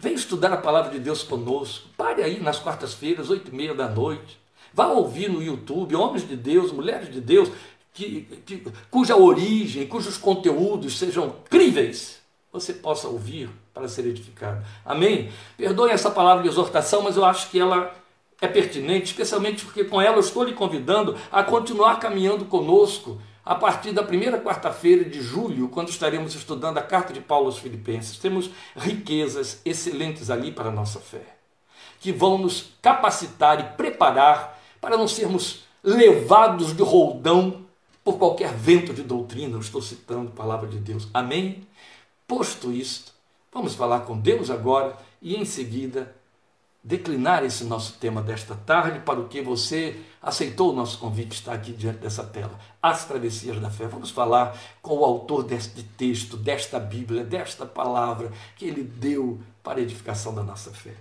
vem 0.00 0.14
estudar 0.14 0.52
a 0.52 0.56
palavra 0.56 0.90
de 0.90 0.98
Deus 0.98 1.22
conosco. 1.22 1.88
Pare 1.96 2.24
aí 2.24 2.40
nas 2.40 2.58
quartas-feiras, 2.58 3.30
oito 3.30 3.52
e 3.52 3.54
meia 3.54 3.74
da 3.74 3.88
noite. 3.88 4.40
Vá 4.72 4.88
ouvir 4.88 5.30
no 5.30 5.40
YouTube 5.40 5.94
homens 5.94 6.26
de 6.26 6.36
Deus, 6.36 6.72
mulheres 6.72 7.12
de 7.12 7.20
Deus, 7.20 7.48
que, 7.92 8.22
que, 8.44 8.64
cuja 8.90 9.16
origem, 9.16 9.86
cujos 9.86 10.18
conteúdos 10.18 10.98
sejam 10.98 11.36
críveis, 11.48 12.18
você 12.52 12.72
possa 12.72 13.06
ouvir 13.06 13.48
para 13.72 13.86
ser 13.86 14.04
edificado. 14.06 14.64
Amém? 14.84 15.30
Perdoe 15.56 15.90
essa 15.90 16.10
palavra 16.10 16.42
de 16.42 16.48
exortação, 16.48 17.02
mas 17.02 17.16
eu 17.16 17.24
acho 17.24 17.50
que 17.50 17.60
ela 17.60 17.94
é 18.40 18.48
pertinente, 18.48 19.06
especialmente 19.06 19.64
porque 19.64 19.84
com 19.84 20.00
ela 20.00 20.16
eu 20.16 20.20
estou 20.20 20.44
lhe 20.44 20.52
convidando 20.52 21.16
a 21.30 21.42
continuar 21.42 21.98
caminhando 21.98 22.44
conosco 22.44 23.20
a 23.44 23.54
partir 23.54 23.92
da 23.92 24.02
primeira 24.02 24.40
quarta-feira 24.40 25.04
de 25.04 25.20
julho, 25.20 25.68
quando 25.68 25.90
estaremos 25.90 26.34
estudando 26.34 26.78
a 26.78 26.82
carta 26.82 27.12
de 27.12 27.20
Paulo 27.20 27.46
aos 27.46 27.58
Filipenses. 27.58 28.18
Temos 28.18 28.50
riquezas 28.74 29.60
excelentes 29.64 30.30
ali 30.30 30.50
para 30.50 30.70
a 30.70 30.72
nossa 30.72 30.98
fé, 30.98 31.36
que 32.00 32.10
vão 32.10 32.38
nos 32.38 32.72
capacitar 32.80 33.60
e 33.60 33.76
preparar 33.76 34.58
para 34.80 34.96
não 34.96 35.06
sermos 35.06 35.64
levados 35.82 36.74
de 36.74 36.82
roldão 36.82 37.64
por 38.02 38.18
qualquer 38.18 38.52
vento 38.52 38.94
de 38.94 39.02
doutrina. 39.02 39.56
Eu 39.56 39.60
estou 39.60 39.82
citando 39.82 40.28
a 40.28 40.36
palavra 40.36 40.68
de 40.68 40.78
Deus. 40.78 41.08
Amém? 41.12 41.66
Posto 42.26 42.72
isto, 42.72 43.12
vamos 43.52 43.74
falar 43.74 44.00
com 44.00 44.18
Deus 44.18 44.48
agora 44.48 44.96
e 45.20 45.36
em 45.36 45.44
seguida 45.44 46.14
declinar 46.84 47.42
esse 47.42 47.64
nosso 47.64 47.94
tema 47.94 48.20
desta 48.20 48.54
tarde 48.54 49.00
para 49.00 49.18
o 49.18 49.26
que 49.26 49.40
você 49.40 49.96
aceitou 50.20 50.70
o 50.70 50.76
nosso 50.76 50.98
convite 50.98 51.32
está 51.32 51.54
aqui 51.54 51.72
diante 51.72 51.98
dessa 51.98 52.22
tela. 52.22 52.58
As 52.82 53.06
travessias 53.06 53.58
da 53.58 53.70
fé. 53.70 53.86
Vamos 53.86 54.10
falar 54.10 54.54
com 54.82 54.98
o 54.98 55.04
autor 55.04 55.44
deste 55.44 55.82
texto, 55.82 56.36
desta 56.36 56.78
Bíblia, 56.78 57.24
desta 57.24 57.64
palavra 57.64 58.30
que 58.54 58.66
ele 58.66 58.82
deu 58.82 59.40
para 59.62 59.78
a 59.78 59.82
edificação 59.82 60.34
da 60.34 60.42
nossa 60.42 60.70
fé. 60.72 60.92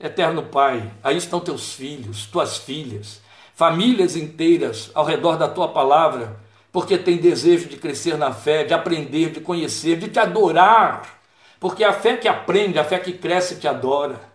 Eterno 0.00 0.44
Pai, 0.44 0.90
aí 1.02 1.18
estão 1.18 1.38
teus 1.38 1.74
filhos, 1.74 2.26
tuas 2.26 2.56
filhas, 2.56 3.20
famílias 3.54 4.16
inteiras 4.16 4.90
ao 4.94 5.04
redor 5.04 5.36
da 5.36 5.46
tua 5.46 5.68
palavra, 5.68 6.40
porque 6.72 6.96
têm 6.96 7.18
desejo 7.18 7.68
de 7.68 7.76
crescer 7.76 8.16
na 8.16 8.32
fé, 8.32 8.64
de 8.64 8.72
aprender, 8.72 9.30
de 9.30 9.40
conhecer, 9.40 9.98
de 9.98 10.08
te 10.08 10.18
adorar. 10.18 11.20
Porque 11.60 11.84
a 11.84 11.92
fé 11.92 12.16
que 12.16 12.26
aprende, 12.26 12.78
a 12.78 12.84
fé 12.84 12.98
que 12.98 13.12
cresce 13.12 13.56
te 13.56 13.68
adora. 13.68 14.31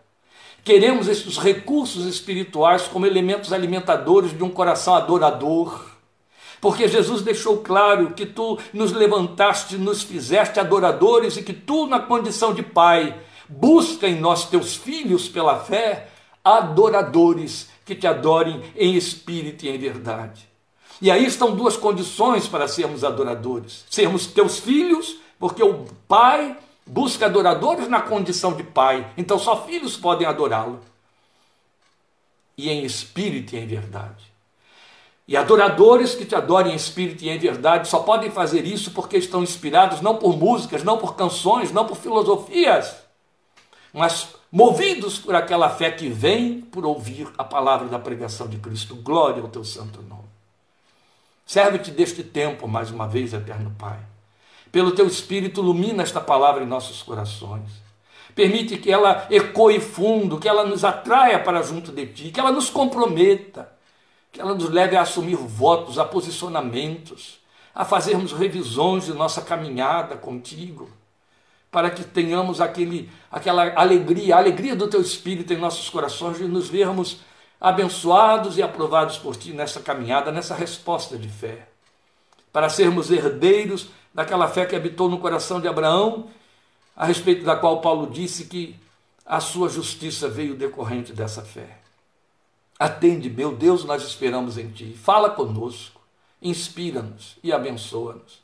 Queremos 0.68 1.08
esses 1.08 1.38
recursos 1.38 2.06
espirituais 2.06 2.90
como 2.90 3.06
elementos 3.06 3.54
alimentadores 3.54 4.38
de 4.38 4.44
um 4.44 4.50
coração 4.50 4.96
adorador. 4.96 5.86
Porque 6.60 6.90
Jesus 6.90 7.22
deixou 7.22 7.60
claro 7.60 8.12
que 8.12 8.26
tu 8.26 8.60
nos 8.74 8.92
levantaste, 8.92 9.78
nos 9.78 10.04
fizeste 10.04 10.60
adoradores 10.60 11.38
e 11.38 11.42
que 11.42 11.54
tu, 11.54 11.88
na 11.88 12.02
condição 12.02 12.54
de 12.54 12.64
Pai, 12.64 13.18
busca 13.48 14.10
em 14.10 14.20
nós, 14.20 14.50
teus 14.50 14.76
filhos, 14.76 15.30
pela 15.30 15.58
fé, 15.58 16.10
adoradores 16.44 17.70
que 17.86 17.96
te 17.96 18.06
adorem 18.06 18.62
em 18.76 18.94
espírito 18.94 19.66
e 19.66 19.70
em 19.70 19.78
verdade. 19.78 20.50
E 21.02 21.10
aí 21.10 21.26
estão 21.26 21.56
duas 21.56 21.78
condições 21.78 22.46
para 22.46 22.68
sermos 22.68 23.06
adoradores: 23.06 23.86
sermos 23.90 24.28
teus 24.28 24.60
filhos, 24.60 25.16
porque 25.40 25.64
o 25.64 25.86
Pai 26.10 26.58
busca 26.88 27.26
adoradores 27.26 27.88
na 27.88 28.02
condição 28.02 28.54
de 28.54 28.64
pai, 28.64 29.12
então 29.18 29.38
só 29.38 29.66
filhos 29.66 29.98
podem 29.98 30.26
adorá-lo. 30.26 30.80
E 32.58 32.70
em 32.70 32.84
espírito 32.84 33.56
e 33.56 33.60
em 33.60 33.68
verdade. 33.68 34.26
E 35.28 35.36
adoradores 35.36 36.16
que 36.16 36.26
te 36.26 36.34
adorem 36.34 36.72
em 36.72 36.76
espírito 36.76 37.24
e 37.24 37.30
em 37.30 37.38
verdade 37.38 37.88
só 37.88 38.00
podem 38.00 38.32
fazer 38.32 38.66
isso 38.66 38.92
porque 38.92 39.18
estão 39.18 39.44
inspirados 39.44 40.02
não 40.02 40.16
por 40.16 40.38
músicas, 40.38 40.84
não 40.84 40.98
por 40.98 41.16
canções, 41.16 41.72
não 41.72 41.86
por 41.86 41.98
filosofias, 41.98 42.96
mas 43.94 44.30
movidos 44.50 45.20
por 45.20 45.36
aquela 45.36 45.70
fé 45.70 45.92
que 45.92 46.08
vem 46.08 46.62
por 46.62 46.86
ouvir 46.86 47.30
a 47.38 47.44
palavra 47.44 47.90
da 47.90 48.00
pregação 48.00 48.48
de 48.48 48.58
Cristo. 48.58 48.96
Glória 48.96 49.44
ao 49.44 49.50
teu 49.50 49.66
santo 49.66 50.02
nome. 50.02 50.24
Serve-te 51.46 51.92
deste 51.92 52.24
tempo, 52.24 52.68
mais 52.68 52.90
uma 52.90 53.08
vez, 53.08 53.34
eterno 53.34 53.76
Pai 53.78 54.00
pelo 54.78 54.92
teu 54.92 55.08
Espírito, 55.08 55.60
ilumina 55.60 56.04
esta 56.04 56.22
palavra 56.22 56.64
em 56.64 56.68
nossos 56.68 57.02
corações. 57.02 57.68
Permite 58.36 58.78
que 58.78 58.92
ela 58.92 59.26
ecoe 59.32 59.80
fundo, 59.80 60.38
que 60.38 60.48
ela 60.48 60.64
nos 60.64 60.86
atraia 60.86 61.40
para 61.40 61.64
junto 61.64 61.92
de 61.92 62.06
ti, 62.06 62.30
que 62.30 62.40
ela 62.40 62.52
nos 62.52 62.70
comprometa, 62.70 63.74
que 64.32 64.40
ela 64.40 64.54
nos 64.54 64.70
leve 64.70 64.96
a 64.96 65.02
assumir 65.02 65.36
votos, 65.36 65.98
a 65.98 66.06
posicionamentos, 66.06 67.40
a 67.74 67.84
fazermos 67.84 68.34
revisões 68.34 69.06
de 69.06 69.14
nossa 69.14 69.42
caminhada 69.42 70.16
contigo, 70.16 70.88
para 71.72 71.90
que 71.90 72.04
tenhamos 72.04 72.62
aquele, 72.62 73.10
aquela 73.32 73.74
alegria, 73.82 74.36
a 74.36 74.38
alegria 74.38 74.76
do 74.76 74.88
teu 74.88 75.02
Espírito 75.02 75.54
em 75.54 75.58
nossos 75.58 75.90
corações 75.90 76.38
de 76.38 76.44
nos 76.44 76.70
vermos 76.70 77.22
abençoados 77.60 78.60
e 78.60 78.62
aprovados 78.62 79.18
por 79.18 79.36
ti 79.36 79.54
nessa 79.54 79.80
caminhada, 79.80 80.32
nessa 80.32 80.54
resposta 80.54 81.18
de 81.18 81.30
fé, 81.30 81.68
para 82.54 82.70
sermos 82.70 83.10
herdeiros 83.10 83.88
daquela 84.18 84.48
fé 84.48 84.66
que 84.66 84.76
habitou 84.76 85.08
no 85.08 85.20
coração 85.20 85.62
de 85.62 85.68
Abraão, 85.68 86.26
a 86.96 87.06
respeito 87.06 87.46
da 87.46 87.56
qual 87.56 87.82
Paulo 87.82 88.10
disse 88.10 88.46
que 88.46 88.76
a 89.24 89.40
sua 89.40 89.70
justiça 89.70 90.28
veio 90.28 90.56
decorrente 90.56 91.14
dessa 91.14 91.44
fé. 91.44 91.78
Atende, 92.80 93.30
meu 93.30 93.56
Deus, 93.56 93.84
nós 93.84 94.02
esperamos 94.02 94.58
em 94.58 94.72
Ti. 94.72 94.98
Fala 95.00 95.30
conosco, 95.30 96.02
inspira-nos 96.42 97.38
e 97.44 97.54
abençoa-nos. 97.54 98.40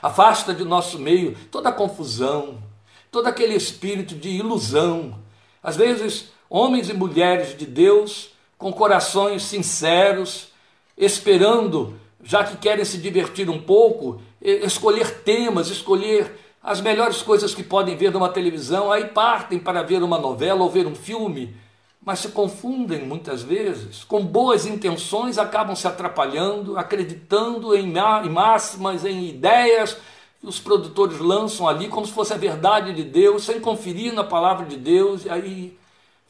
Afasta 0.00 0.54
de 0.54 0.62
nosso 0.64 1.00
meio 1.00 1.36
toda 1.50 1.70
a 1.70 1.72
confusão, 1.72 2.62
todo 3.10 3.26
aquele 3.26 3.56
espírito 3.56 4.14
de 4.14 4.28
ilusão. 4.28 5.18
Às 5.60 5.74
vezes, 5.74 6.28
homens 6.48 6.88
e 6.88 6.94
mulheres 6.94 7.58
de 7.58 7.66
Deus 7.66 8.30
com 8.56 8.72
corações 8.72 9.42
sinceros, 9.42 10.50
esperando, 10.96 11.98
já 12.22 12.44
que 12.44 12.56
querem 12.56 12.84
se 12.84 12.98
divertir 12.98 13.50
um 13.50 13.60
pouco, 13.60 14.22
escolher 14.40 15.22
temas, 15.22 15.68
escolher 15.68 16.32
as 16.62 16.80
melhores 16.80 17.22
coisas 17.22 17.54
que 17.54 17.62
podem 17.62 17.96
ver 17.96 18.12
numa 18.12 18.28
televisão, 18.28 18.90
aí 18.90 19.06
partem 19.06 19.58
para 19.58 19.82
ver 19.82 20.02
uma 20.02 20.18
novela 20.18 20.62
ou 20.62 20.70
ver 20.70 20.86
um 20.86 20.94
filme, 20.94 21.56
mas 22.04 22.20
se 22.20 22.28
confundem 22.28 23.04
muitas 23.04 23.42
vezes, 23.42 24.04
com 24.04 24.24
boas 24.24 24.66
intenções 24.66 25.38
acabam 25.38 25.74
se 25.74 25.86
atrapalhando, 25.86 26.78
acreditando 26.78 27.74
em, 27.74 27.92
máximas, 28.30 29.04
em 29.04 29.28
ideias 29.28 29.96
que 30.40 30.46
os 30.46 30.60
produtores 30.60 31.18
lançam 31.18 31.68
ali 31.68 31.88
como 31.88 32.06
se 32.06 32.12
fosse 32.12 32.32
a 32.32 32.36
verdade 32.36 32.92
de 32.92 33.02
Deus, 33.02 33.44
sem 33.44 33.60
conferir 33.60 34.12
na 34.12 34.24
palavra 34.24 34.66
de 34.66 34.76
Deus, 34.76 35.24
e 35.24 35.30
aí 35.30 35.78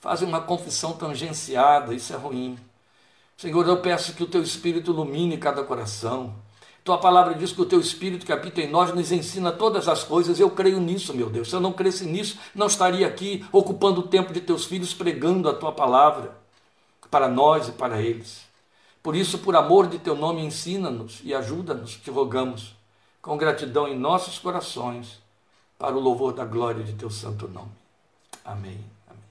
fazem 0.00 0.26
uma 0.26 0.40
confissão 0.40 0.92
tangenciada, 0.92 1.94
isso 1.94 2.12
é 2.12 2.16
ruim. 2.16 2.58
Senhor, 3.36 3.66
eu 3.66 3.76
peço 3.78 4.14
que 4.14 4.22
o 4.22 4.26
teu 4.26 4.42
Espírito 4.42 4.90
ilumine 4.90 5.36
cada 5.36 5.62
coração 5.62 6.34
tua 6.88 6.96
palavra 6.96 7.34
diz 7.34 7.52
que 7.52 7.60
o 7.60 7.66
teu 7.66 7.78
Espírito 7.78 8.24
que 8.24 8.32
habita 8.32 8.62
em 8.62 8.70
nós 8.70 8.94
nos 8.94 9.12
ensina 9.12 9.52
todas 9.52 9.88
as 9.88 10.04
coisas. 10.04 10.40
Eu 10.40 10.50
creio 10.50 10.80
nisso, 10.80 11.12
meu 11.12 11.28
Deus. 11.28 11.50
Se 11.50 11.54
eu 11.54 11.60
não 11.60 11.70
cresce 11.70 12.06
nisso, 12.06 12.38
não 12.54 12.66
estaria 12.66 13.06
aqui 13.06 13.44
ocupando 13.52 14.00
o 14.00 14.08
tempo 14.08 14.32
de 14.32 14.40
teus 14.40 14.64
filhos 14.64 14.94
pregando 14.94 15.50
a 15.50 15.54
tua 15.54 15.70
palavra 15.70 16.34
para 17.10 17.28
nós 17.28 17.68
e 17.68 17.72
para 17.72 18.00
eles. 18.00 18.40
Por 19.02 19.14
isso, 19.14 19.38
por 19.40 19.54
amor 19.54 19.86
de 19.86 19.98
teu 19.98 20.16
nome, 20.16 20.40
ensina-nos 20.40 21.20
e 21.22 21.34
ajuda-nos, 21.34 21.96
te 21.96 22.10
rogamos, 22.10 22.74
com 23.20 23.36
gratidão 23.36 23.86
em 23.86 23.98
nossos 23.98 24.38
corações, 24.38 25.20
para 25.78 25.94
o 25.94 26.00
louvor 26.00 26.32
da 26.32 26.46
glória 26.46 26.82
de 26.82 26.94
teu 26.94 27.10
santo 27.10 27.46
nome. 27.48 27.72
Amém. 28.42 28.80
Amém. 29.06 29.22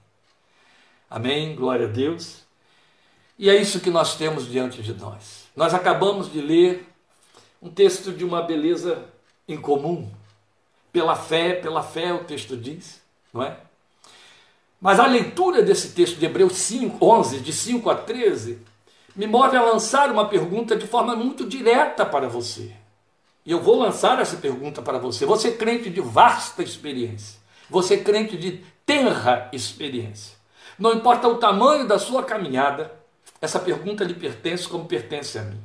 Amém. 1.10 1.56
Glória 1.56 1.88
a 1.88 1.90
Deus. 1.90 2.44
E 3.36 3.50
é 3.50 3.56
isso 3.56 3.80
que 3.80 3.90
nós 3.90 4.14
temos 4.14 4.48
diante 4.48 4.80
de 4.80 4.94
nós. 4.94 5.48
Nós 5.56 5.74
acabamos 5.74 6.30
de 6.30 6.40
ler 6.40 6.88
um 7.60 7.70
texto 7.70 8.12
de 8.12 8.24
uma 8.24 8.42
beleza 8.42 9.04
incomum. 9.46 10.10
Pela 10.92 11.14
fé, 11.14 11.54
pela 11.54 11.82
fé, 11.82 12.12
o 12.12 12.24
texto 12.24 12.56
diz, 12.56 13.00
não 13.32 13.42
é? 13.42 13.56
Mas 14.80 15.00
a 15.00 15.06
leitura 15.06 15.62
desse 15.62 15.90
texto 15.90 16.16
de 16.18 16.26
Hebreus 16.26 16.54
5, 16.54 17.04
11, 17.04 17.40
de 17.40 17.52
5 17.52 17.90
a 17.90 17.94
13, 17.94 18.58
me 19.14 19.26
move 19.26 19.56
a 19.56 19.62
lançar 19.62 20.10
uma 20.10 20.28
pergunta 20.28 20.76
de 20.76 20.86
forma 20.86 21.16
muito 21.16 21.44
direta 21.44 22.06
para 22.06 22.28
você. 22.28 22.72
E 23.44 23.50
eu 23.50 23.60
vou 23.60 23.78
lançar 23.78 24.20
essa 24.20 24.36
pergunta 24.36 24.80
para 24.80 24.98
você. 24.98 25.26
Você 25.26 25.48
é 25.48 25.52
crente 25.52 25.90
de 25.90 26.00
vasta 26.00 26.62
experiência. 26.62 27.40
Você 27.68 27.94
é 27.94 28.02
crente 28.04 28.36
de 28.36 28.64
tenra 28.86 29.48
experiência. 29.52 30.36
Não 30.78 30.92
importa 30.92 31.26
o 31.26 31.36
tamanho 31.36 31.86
da 31.86 31.98
sua 31.98 32.22
caminhada, 32.22 32.92
essa 33.40 33.58
pergunta 33.58 34.04
lhe 34.04 34.14
pertence 34.14 34.68
como 34.68 34.86
pertence 34.86 35.38
a 35.38 35.42
mim. 35.42 35.60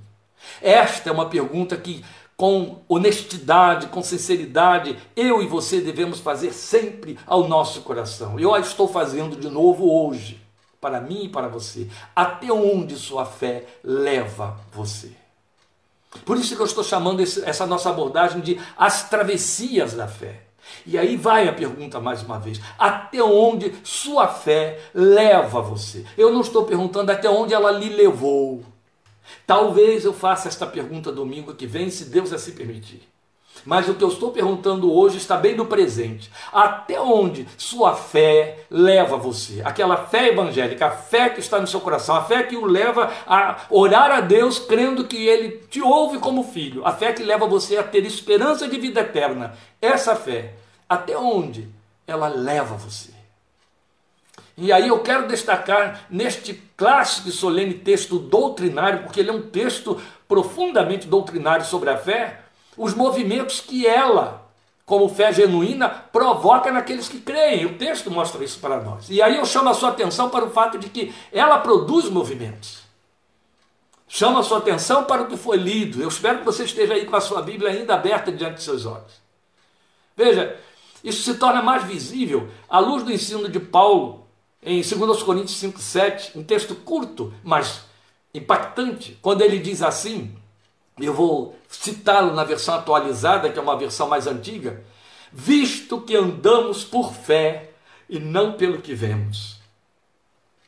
Esta 0.61 1.09
é 1.09 1.13
uma 1.13 1.29
pergunta 1.29 1.75
que, 1.77 2.03
com 2.35 2.81
honestidade, 2.87 3.87
com 3.87 4.01
sinceridade, 4.01 4.97
eu 5.15 5.41
e 5.41 5.47
você 5.47 5.81
devemos 5.81 6.19
fazer 6.19 6.53
sempre 6.53 7.17
ao 7.25 7.47
nosso 7.47 7.81
coração. 7.81 8.39
Eu 8.39 8.53
a 8.53 8.59
estou 8.59 8.87
fazendo 8.87 9.35
de 9.35 9.49
novo 9.49 9.89
hoje, 9.91 10.41
para 10.81 10.99
mim 10.99 11.25
e 11.25 11.29
para 11.29 11.47
você. 11.47 11.87
Até 12.15 12.51
onde 12.51 12.95
sua 12.95 13.25
fé 13.25 13.65
leva 13.83 14.57
você? 14.71 15.11
Por 16.25 16.37
isso 16.37 16.55
que 16.55 16.61
eu 16.61 16.65
estou 16.65 16.83
chamando 16.83 17.21
esse, 17.21 17.43
essa 17.43 17.65
nossa 17.65 17.89
abordagem 17.89 18.41
de 18.41 18.59
as 18.77 19.09
travessias 19.09 19.93
da 19.93 20.07
fé. 20.07 20.41
E 20.85 20.97
aí 20.97 21.17
vai 21.17 21.47
a 21.47 21.53
pergunta 21.53 21.99
mais 21.99 22.23
uma 22.23 22.39
vez: 22.39 22.61
até 22.77 23.21
onde 23.21 23.73
sua 23.83 24.27
fé 24.27 24.79
leva 24.93 25.61
você? 25.61 26.05
Eu 26.17 26.31
não 26.31 26.41
estou 26.41 26.65
perguntando 26.65 27.11
até 27.11 27.29
onde 27.29 27.53
ela 27.53 27.71
lhe 27.71 27.89
levou. 27.89 28.63
Talvez 29.45 30.05
eu 30.05 30.13
faça 30.13 30.47
esta 30.47 30.65
pergunta 30.65 31.11
domingo 31.11 31.53
que 31.53 31.67
vem, 31.67 31.89
se 31.89 32.05
Deus 32.05 32.31
assim 32.33 32.51
permitir. 32.53 33.01
Mas 33.65 33.87
o 33.87 33.93
que 33.93 34.03
eu 34.03 34.09
estou 34.09 34.31
perguntando 34.31 34.91
hoje 34.91 35.17
está 35.17 35.37
bem 35.37 35.55
no 35.55 35.65
presente. 35.65 36.29
Até 36.51 36.99
onde 36.99 37.47
sua 37.57 37.95
fé 37.95 38.65
leva 38.69 39.15
você? 39.15 39.61
Aquela 39.63 39.95
fé 39.95 40.29
evangélica, 40.29 40.87
a 40.87 40.91
fé 40.91 41.29
que 41.29 41.39
está 41.39 41.59
no 41.59 41.67
seu 41.67 41.79
coração, 41.79 42.15
a 42.15 42.23
fé 42.23 42.43
que 42.43 42.57
o 42.57 42.65
leva 42.65 43.11
a 43.25 43.61
orar 43.69 44.11
a 44.11 44.19
Deus 44.19 44.59
crendo 44.59 45.05
que 45.05 45.27
Ele 45.27 45.63
te 45.69 45.81
ouve 45.81 46.19
como 46.19 46.43
filho, 46.43 46.85
a 46.85 46.91
fé 46.91 47.13
que 47.13 47.23
leva 47.23 47.47
você 47.47 47.77
a 47.77 47.83
ter 47.83 48.05
esperança 48.05 48.67
de 48.67 48.77
vida 48.77 49.01
eterna. 49.01 49.53
Essa 49.81 50.15
fé, 50.15 50.55
até 50.89 51.17
onde 51.17 51.69
ela 52.05 52.27
leva 52.27 52.75
você? 52.75 53.12
E 54.55 54.71
aí 54.71 54.87
eu 54.87 54.99
quero 54.99 55.27
destacar 55.27 56.05
neste 56.09 56.53
clássico 56.77 57.29
e 57.29 57.31
solene 57.31 57.73
texto 57.73 58.19
doutrinário, 58.19 59.03
porque 59.03 59.19
ele 59.19 59.31
é 59.31 59.33
um 59.33 59.41
texto 59.41 59.99
profundamente 60.27 61.07
doutrinário 61.07 61.65
sobre 61.65 61.89
a 61.89 61.97
fé, 61.97 62.41
os 62.77 62.93
movimentos 62.93 63.59
que 63.59 63.87
ela, 63.87 64.47
como 64.85 65.09
fé 65.09 65.33
genuína, 65.33 65.89
provoca 65.89 66.71
naqueles 66.71 67.07
que 67.07 67.19
creem. 67.19 67.65
O 67.65 67.77
texto 67.77 68.11
mostra 68.11 68.43
isso 68.43 68.59
para 68.59 68.79
nós. 68.79 69.09
E 69.09 69.21
aí 69.21 69.37
eu 69.37 69.45
chamo 69.45 69.69
a 69.69 69.73
sua 69.73 69.89
atenção 69.89 70.29
para 70.29 70.45
o 70.45 70.51
fato 70.51 70.77
de 70.77 70.89
que 70.89 71.13
ela 71.31 71.57
produz 71.57 72.09
movimentos. 72.09 72.83
Chama 74.07 74.41
a 74.41 74.43
sua 74.43 74.59
atenção 74.59 75.05
para 75.05 75.23
o 75.23 75.27
que 75.27 75.35
foi 75.35 75.57
lido. 75.57 75.99
Eu 75.99 76.07
espero 76.07 76.39
que 76.39 76.45
você 76.45 76.65
esteja 76.65 76.93
aí 76.93 77.05
com 77.05 77.15
a 77.15 77.21
sua 77.21 77.41
Bíblia 77.41 77.71
ainda 77.71 77.95
aberta 77.95 78.31
diante 78.31 78.57
de 78.57 78.63
seus 78.63 78.85
olhos. 78.85 79.23
Veja, 80.15 80.55
isso 81.03 81.23
se 81.23 81.39
torna 81.39 81.63
mais 81.63 81.83
visível 81.83 82.47
à 82.69 82.77
luz 82.77 83.01
do 83.01 83.11
ensino 83.11 83.49
de 83.49 83.59
Paulo 83.59 84.22
em 84.65 84.81
2 84.81 85.23
Coríntios 85.23 85.57
5, 85.57 85.79
7, 85.79 86.37
um 86.37 86.43
texto 86.43 86.75
curto, 86.75 87.33
mas 87.43 87.83
impactante, 88.33 89.17
quando 89.21 89.41
ele 89.41 89.59
diz 89.59 89.81
assim: 89.81 90.35
eu 90.99 91.13
vou 91.13 91.55
citá-lo 91.69 92.33
na 92.33 92.43
versão 92.43 92.75
atualizada, 92.75 93.49
que 93.49 93.57
é 93.57 93.61
uma 93.61 93.77
versão 93.77 94.07
mais 94.07 94.27
antiga, 94.27 94.83
visto 95.31 96.01
que 96.01 96.15
andamos 96.15 96.83
por 96.83 97.13
fé 97.13 97.71
e 98.09 98.19
não 98.19 98.53
pelo 98.53 98.81
que 98.81 98.93
vemos. 98.93 99.59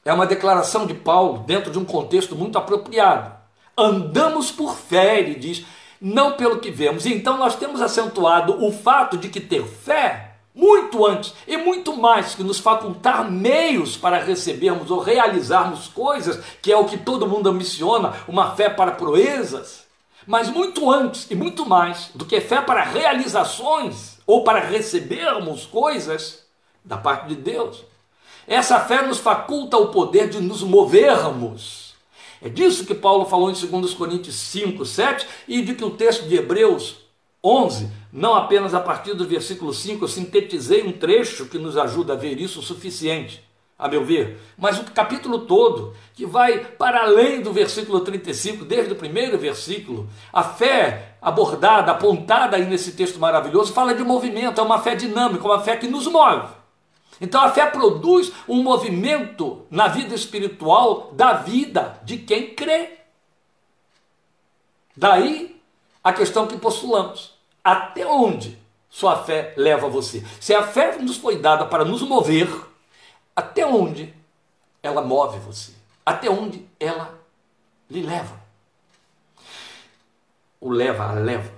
É 0.03 0.13
uma 0.13 0.27
declaração 0.27 0.85
de 0.85 0.93
Paulo 0.93 1.39
dentro 1.39 1.71
de 1.71 1.79
um 1.79 1.85
contexto 1.85 2.35
muito 2.35 2.57
apropriado. 2.57 3.35
Andamos 3.77 4.51
por 4.51 4.75
fé, 4.75 5.19
ele 5.19 5.35
diz, 5.35 5.65
não 5.99 6.33
pelo 6.33 6.59
que 6.59 6.69
vemos. 6.69 7.05
Então 7.05 7.37
nós 7.37 7.55
temos 7.55 7.81
acentuado 7.81 8.63
o 8.63 8.71
fato 8.71 9.17
de 9.17 9.29
que 9.29 9.39
ter 9.39 9.65
fé 9.65 10.34
muito 10.55 11.05
antes 11.05 11.33
e 11.45 11.57
muito 11.57 11.95
mais 11.97 12.33
que 12.33 12.43
nos 12.43 12.59
facultar 12.59 13.29
meios 13.29 13.97
para 13.97 14.23
recebermos 14.23 14.89
ou 14.89 14.99
realizarmos 14.99 15.87
coisas, 15.87 16.43
que 16.61 16.71
é 16.71 16.77
o 16.77 16.85
que 16.85 16.97
todo 16.97 17.27
mundo 17.27 17.49
ambiciona, 17.49 18.13
uma 18.27 18.55
fé 18.55 18.69
para 18.69 18.93
proezas 18.93 19.85
mas 20.27 20.49
muito 20.49 20.91
antes 20.91 21.29
e 21.29 21.35
muito 21.35 21.65
mais 21.65 22.09
do 22.15 22.25
que 22.25 22.41
fé 22.41 22.61
para 22.61 22.83
realizações 22.83 24.17
ou 24.25 24.43
para 24.43 24.59
recebermos 24.59 25.65
coisas 25.65 26.43
da 26.83 26.97
parte 26.97 27.27
de 27.27 27.35
Deus. 27.35 27.83
Essa 28.47 28.79
fé 28.79 29.01
nos 29.05 29.19
faculta 29.19 29.77
o 29.77 29.87
poder 29.87 30.29
de 30.29 30.39
nos 30.39 30.61
movermos. 30.61 31.93
É 32.41 32.49
disso 32.49 32.85
que 32.85 32.93
Paulo 32.93 33.25
falou 33.25 33.49
em 33.49 33.53
2 33.53 33.93
Coríntios 33.93 34.35
5, 34.35 34.85
7 34.85 35.27
e 35.47 35.61
de 35.61 35.73
que 35.73 35.85
o 35.85 35.91
texto 35.91 36.27
de 36.27 36.35
Hebreus 36.35 36.97
11, 37.43 37.89
não 38.15 38.33
apenas 38.33 38.73
a 38.73 38.79
partir 38.79 39.13
do 39.13 39.27
versículo 39.27 39.73
5, 39.73 40.05
eu 40.05 40.07
sintetizei 40.07 40.83
um 40.83 40.93
trecho 40.93 41.47
que 41.47 41.57
nos 41.57 41.77
ajuda 41.77 42.13
a 42.13 42.15
ver 42.15 42.39
isso 42.39 42.61
o 42.61 42.63
suficiente 42.63 43.43
a 43.77 43.89
meu 43.89 44.05
ver, 44.05 44.39
mas 44.57 44.79
o 44.79 44.85
capítulo 44.85 45.39
todo, 45.39 45.93
que 46.13 46.25
vai 46.25 46.59
para 46.59 47.03
além 47.03 47.41
do 47.41 47.51
versículo 47.51 47.99
35, 47.99 48.63
desde 48.63 48.93
o 48.93 48.95
primeiro 48.95 49.37
versículo, 49.37 50.07
a 50.31 50.41
fé 50.43 51.17
abordada, 51.21 51.91
apontada 51.91 52.55
aí 52.55 52.63
nesse 52.65 52.93
texto 52.93 53.19
maravilhoso, 53.19 53.73
fala 53.73 53.93
de 53.93 54.01
movimento, 54.01 54.61
é 54.61 54.63
uma 54.63 54.79
fé 54.79 54.95
dinâmica, 54.95 55.43
uma 55.43 55.59
fé 55.59 55.75
que 55.75 55.87
nos 55.87 56.07
move. 56.07 56.47
Então 57.19 57.41
a 57.41 57.51
fé 57.51 57.65
produz 57.65 58.31
um 58.47 58.63
movimento 58.63 59.65
na 59.69 59.89
vida 59.89 60.15
espiritual 60.15 61.11
da 61.11 61.33
vida 61.33 61.99
de 62.05 62.17
quem 62.17 62.55
crê. 62.55 62.99
Daí 64.95 65.61
a 66.01 66.13
questão 66.13 66.47
que 66.47 66.57
postulamos: 66.57 67.34
até 67.65 68.05
onde 68.05 68.59
sua 68.87 69.23
fé 69.23 69.55
leva 69.57 69.89
você? 69.89 70.23
Se 70.39 70.53
a 70.53 70.61
fé 70.61 70.97
nos 70.99 71.17
foi 71.17 71.39
dada 71.39 71.65
para 71.65 71.83
nos 71.83 72.03
mover, 72.03 72.47
até 73.35 73.65
onde 73.65 74.13
ela 74.83 75.01
move 75.01 75.39
você, 75.39 75.71
até 76.05 76.29
onde 76.29 76.63
ela 76.79 77.19
lhe 77.89 78.03
leva. 78.03 78.39
O 80.61 80.69
leva, 80.69 81.09
a 81.09 81.13
leva. 81.13 81.51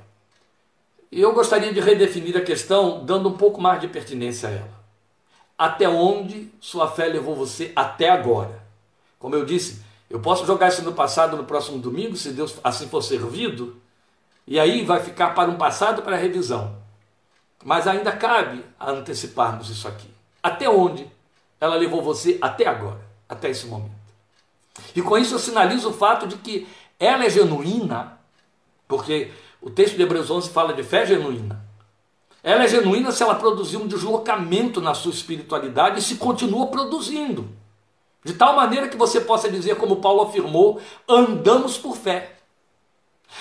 E 1.12 1.22
eu 1.22 1.34
gostaria 1.34 1.74
de 1.74 1.82
redefinir 1.82 2.38
a 2.38 2.42
questão 2.42 3.04
dando 3.06 3.28
um 3.28 3.38
pouco 3.38 3.60
mais 3.60 3.82
de 3.82 3.90
pertinência 3.90 4.48
a 4.48 4.52
ela. 4.54 4.78
Até 5.58 5.90
onde 5.90 6.50
sua 6.62 6.90
fé 6.90 7.08
levou 7.08 7.36
você 7.36 7.74
até 7.76 8.10
agora? 8.10 8.64
Como 9.20 9.36
eu 9.36 9.46
disse, 9.46 9.82
eu 10.10 10.22
posso 10.22 10.46
jogar 10.46 10.70
isso 10.70 10.84
no 10.84 10.94
passado 10.94 11.36
no 11.36 11.44
próximo 11.44 11.80
domingo, 11.80 12.16
se 12.16 12.32
Deus 12.32 12.56
assim 12.64 12.88
for 12.88 13.02
servido, 13.02 13.76
e 14.48 14.60
aí 14.60 14.86
vai 14.86 15.02
ficar 15.02 15.36
para 15.36 15.50
um 15.50 15.58
passado 15.58 16.02
para 16.02 16.16
revisão. 16.16 16.76
Mas 17.64 17.86
ainda 17.86 18.12
cabe 18.12 18.64
anteciparmos 18.80 19.70
isso 19.70 19.88
aqui. 19.88 20.10
Até 20.42 20.70
onde 20.70 21.06
ela 21.60 21.76
levou 21.76 22.02
você 22.02 22.38
até 22.42 22.66
agora, 22.66 23.02
até 23.28 23.50
esse 23.50 23.66
momento. 23.66 23.92
E 24.96 25.02
com 25.02 25.18
isso 25.18 25.36
eu 25.36 25.40
sinalizo 25.40 25.90
o 25.90 25.94
fato 25.94 26.28
de 26.28 26.38
que 26.38 26.68
ela 27.00 27.26
é 27.26 27.30
genuína, 27.30 28.18
porque 28.88 29.32
o 29.62 29.70
texto 29.70 29.98
de 29.98 30.04
Hebreus 30.04 30.32
11 30.32 30.50
fala 30.50 30.74
de 30.74 30.84
fé 30.84 31.06
genuína. 31.06 31.62
Ela 32.42 32.64
é 32.64 32.68
genuína 32.68 33.12
se 33.12 33.24
ela 33.24 33.36
produzir 33.36 33.76
um 33.76 33.88
deslocamento 33.88 34.80
na 34.80 34.94
sua 34.94 35.12
espiritualidade 35.12 36.00
e 36.00 36.02
se 36.02 36.16
continua 36.16 36.68
produzindo. 36.68 37.50
De 38.24 38.34
tal 38.34 38.56
maneira 38.56 38.88
que 38.88 38.96
você 38.96 39.20
possa 39.20 39.50
dizer, 39.50 39.76
como 39.76 39.98
Paulo 39.98 40.22
afirmou, 40.22 40.80
andamos 41.08 41.78
por 41.78 41.98
fé. 41.98 42.37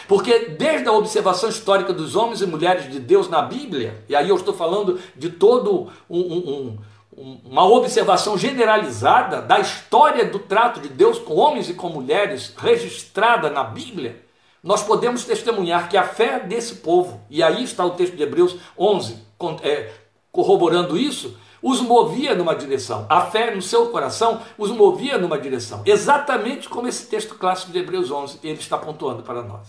Porque 0.09 0.51
desde 0.51 0.88
a 0.88 0.92
observação 0.92 1.49
histórica 1.49 1.92
dos 1.92 2.16
homens 2.16 2.40
e 2.40 2.46
mulheres 2.46 2.90
de 2.90 2.99
Deus 2.99 3.29
na 3.29 3.42
Bíblia, 3.42 4.05
e 4.09 4.16
aí 4.16 4.29
eu 4.29 4.37
estou 4.37 4.55
falando 4.55 5.01
de 5.14 5.31
todo 5.31 5.90
um, 6.09 6.20
um, 6.20 6.51
um 6.51 6.79
uma 7.16 7.66
observação 7.66 8.37
generalizada 8.37 9.40
da 9.40 9.59
história 9.59 10.27
do 10.27 10.38
trato 10.38 10.81
de 10.81 10.88
Deus 10.88 11.18
com 11.18 11.35
homens 11.37 11.70
e 11.70 11.75
com 11.75 11.88
mulheres 11.88 12.53
registrada 12.57 13.49
na 13.49 13.64
Bíblia, 13.64 14.22
nós 14.62 14.83
podemos 14.83 15.25
testemunhar 15.25 15.88
que 15.88 15.96
a 15.96 16.03
fé 16.03 16.40
desse 16.40 16.77
povo, 16.77 17.20
e 17.31 17.42
aí 17.42 17.64
está 17.64 17.85
o 17.85 17.92
texto 17.92 18.16
de 18.16 18.22
Hebreus 18.22 18.57
11 18.79 19.16
é, 19.62 19.90
corroborando 20.31 20.99
isso, 20.99 21.37
os 21.66 21.81
movia 21.81 22.33
numa 22.33 22.55
direção. 22.55 23.07
A 23.09 23.22
fé 23.22 23.52
no 23.52 23.61
seu 23.61 23.88
coração 23.88 24.40
os 24.57 24.70
movia 24.70 25.18
numa 25.18 25.37
direção. 25.37 25.83
Exatamente 25.85 26.68
como 26.68 26.87
esse 26.87 27.09
texto 27.09 27.35
clássico 27.35 27.72
de 27.72 27.81
Hebreus 27.81 28.09
11 28.09 28.38
ele 28.44 28.61
está 28.61 28.79
pontuando 28.79 29.24
para 29.24 29.42
nós. 29.42 29.66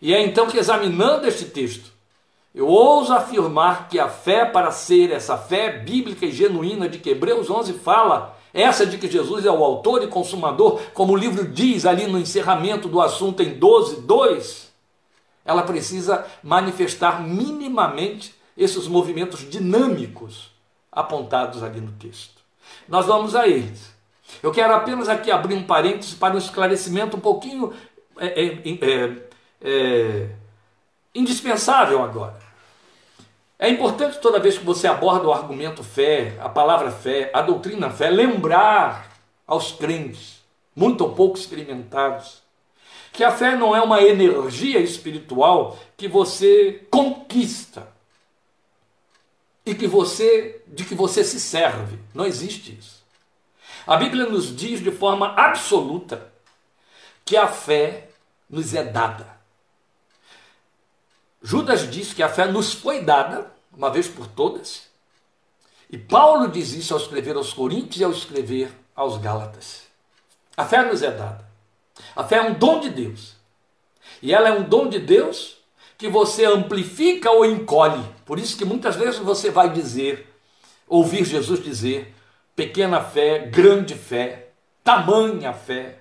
E 0.00 0.14
é 0.14 0.22
então 0.22 0.46
que 0.46 0.56
examinando 0.56 1.26
este 1.26 1.46
texto, 1.46 1.90
eu 2.54 2.68
ouso 2.68 3.12
afirmar 3.12 3.88
que 3.88 3.98
a 3.98 4.08
fé, 4.08 4.44
para 4.44 4.70
ser 4.70 5.10
essa 5.10 5.36
fé 5.36 5.76
bíblica 5.76 6.24
e 6.24 6.30
genuína 6.30 6.88
de 6.88 7.00
que 7.00 7.10
Hebreus 7.10 7.50
11 7.50 7.72
fala, 7.72 8.38
essa 8.54 8.86
de 8.86 8.96
que 8.96 9.10
Jesus 9.10 9.44
é 9.44 9.50
o 9.50 9.64
autor 9.64 10.04
e 10.04 10.06
consumador, 10.06 10.80
como 10.94 11.14
o 11.14 11.16
livro 11.16 11.48
diz 11.48 11.84
ali 11.84 12.06
no 12.06 12.16
encerramento 12.16 12.86
do 12.86 13.00
assunto 13.00 13.42
em 13.42 13.58
12, 13.58 14.02
2, 14.02 14.72
ela 15.44 15.64
precisa 15.64 16.24
manifestar 16.44 17.20
minimamente 17.20 18.36
esses 18.56 18.86
movimentos 18.86 19.50
dinâmicos 19.50 20.54
apontados 20.96 21.62
ali 21.62 21.78
no 21.78 21.92
texto. 21.92 22.40
Nós 22.88 23.04
vamos 23.04 23.36
a 23.36 23.46
eles. 23.46 23.94
Eu 24.42 24.50
quero 24.50 24.74
apenas 24.74 25.08
aqui 25.08 25.30
abrir 25.30 25.54
um 25.54 25.62
parênteses 25.62 26.14
para 26.14 26.34
um 26.34 26.38
esclarecimento 26.38 27.18
um 27.18 27.20
pouquinho 27.20 27.72
é, 28.18 28.26
é, 28.26 28.46
é, 28.80 29.12
é 29.62 30.28
indispensável 31.14 32.02
agora. 32.02 32.38
É 33.58 33.68
importante 33.68 34.18
toda 34.18 34.40
vez 34.40 34.58
que 34.58 34.64
você 34.64 34.86
aborda 34.86 35.28
o 35.28 35.32
argumento 35.32 35.84
fé, 35.84 36.36
a 36.40 36.48
palavra 36.48 36.90
fé, 36.90 37.30
a 37.32 37.40
doutrina 37.42 37.90
fé, 37.90 38.10
lembrar 38.10 39.12
aos 39.46 39.72
crentes, 39.72 40.42
muito 40.74 41.02
ou 41.02 41.12
pouco 41.12 41.38
experimentados, 41.38 42.42
que 43.12 43.24
a 43.24 43.30
fé 43.30 43.56
não 43.56 43.74
é 43.74 43.80
uma 43.80 44.02
energia 44.02 44.78
espiritual 44.80 45.78
que 45.96 46.06
você 46.06 46.86
conquista 46.90 47.95
e 49.66 49.74
que 49.74 49.88
você 49.88 50.62
de 50.68 50.84
que 50.84 50.94
você 50.94 51.24
se 51.24 51.40
serve. 51.40 51.98
Não 52.14 52.24
existe 52.24 52.78
isso. 52.78 53.04
A 53.86 53.96
Bíblia 53.96 54.26
nos 54.26 54.54
diz 54.56 54.80
de 54.80 54.90
forma 54.90 55.34
absoluta 55.34 56.32
que 57.24 57.36
a 57.36 57.48
fé 57.48 58.08
nos 58.48 58.72
é 58.72 58.84
dada. 58.84 59.36
Judas 61.42 61.90
diz 61.90 62.12
que 62.12 62.22
a 62.22 62.28
fé 62.28 62.46
nos 62.46 62.72
foi 62.72 63.02
dada, 63.02 63.52
uma 63.76 63.90
vez 63.90 64.08
por 64.08 64.26
todas, 64.26 64.88
e 65.88 65.96
Paulo 65.96 66.48
diz 66.48 66.72
isso 66.72 66.94
ao 66.94 67.00
escrever 67.00 67.36
aos 67.36 67.52
Coríntios 67.52 68.00
e 68.00 68.04
ao 68.04 68.10
escrever 68.10 68.72
aos 68.94 69.18
Gálatas. 69.18 69.82
A 70.56 70.64
fé 70.64 70.82
nos 70.82 71.02
é 71.02 71.10
dada. 71.10 71.46
A 72.14 72.24
fé 72.24 72.36
é 72.36 72.42
um 72.42 72.54
dom 72.54 72.80
de 72.80 72.90
Deus. 72.90 73.36
E 74.20 74.32
ela 74.32 74.48
é 74.48 74.52
um 74.52 74.64
dom 74.64 74.88
de 74.88 74.98
Deus 74.98 75.58
que 75.96 76.08
você 76.08 76.44
amplifica 76.44 77.30
ou 77.30 77.44
encolhe. 77.44 78.04
Por 78.26 78.40
isso 78.40 78.58
que 78.58 78.64
muitas 78.64 78.96
vezes 78.96 79.18
você 79.20 79.50
vai 79.50 79.70
dizer, 79.70 80.28
ouvir 80.88 81.24
Jesus 81.24 81.62
dizer, 81.62 82.12
pequena 82.56 83.00
fé, 83.00 83.38
grande 83.38 83.94
fé, 83.94 84.48
tamanha 84.82 85.52
fé. 85.52 86.00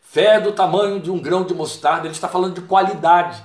Fé 0.00 0.40
do 0.40 0.52
tamanho 0.52 0.98
de 0.98 1.10
um 1.10 1.20
grão 1.20 1.44
de 1.44 1.52
mostarda, 1.52 2.06
ele 2.06 2.14
está 2.14 2.28
falando 2.28 2.54
de 2.54 2.66
qualidade. 2.66 3.44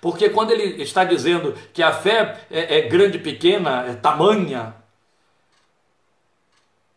Porque 0.00 0.30
quando 0.30 0.52
ele 0.52 0.82
está 0.82 1.04
dizendo 1.04 1.52
que 1.74 1.82
a 1.82 1.92
fé 1.92 2.46
é, 2.50 2.78
é 2.78 2.82
grande, 2.88 3.18
pequena, 3.18 3.84
é 3.84 3.94
tamanha, 3.94 4.74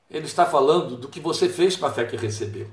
ele 0.10 0.26
está 0.26 0.46
falando 0.46 0.96
do 0.96 1.10
que 1.10 1.20
você 1.20 1.50
fez 1.50 1.76
com 1.76 1.86
a 1.86 1.92
fé 1.92 2.06
que 2.06 2.16
recebeu. 2.16 2.70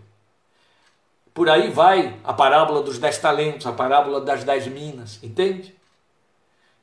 Por 1.34 1.48
aí 1.48 1.70
vai 1.70 2.16
a 2.22 2.32
parábola 2.32 2.82
dos 2.82 2.98
dez 2.98 3.18
talentos, 3.18 3.66
a 3.66 3.72
parábola 3.72 4.20
das 4.20 4.44
dez 4.44 4.66
minas, 4.66 5.18
entende? 5.22 5.77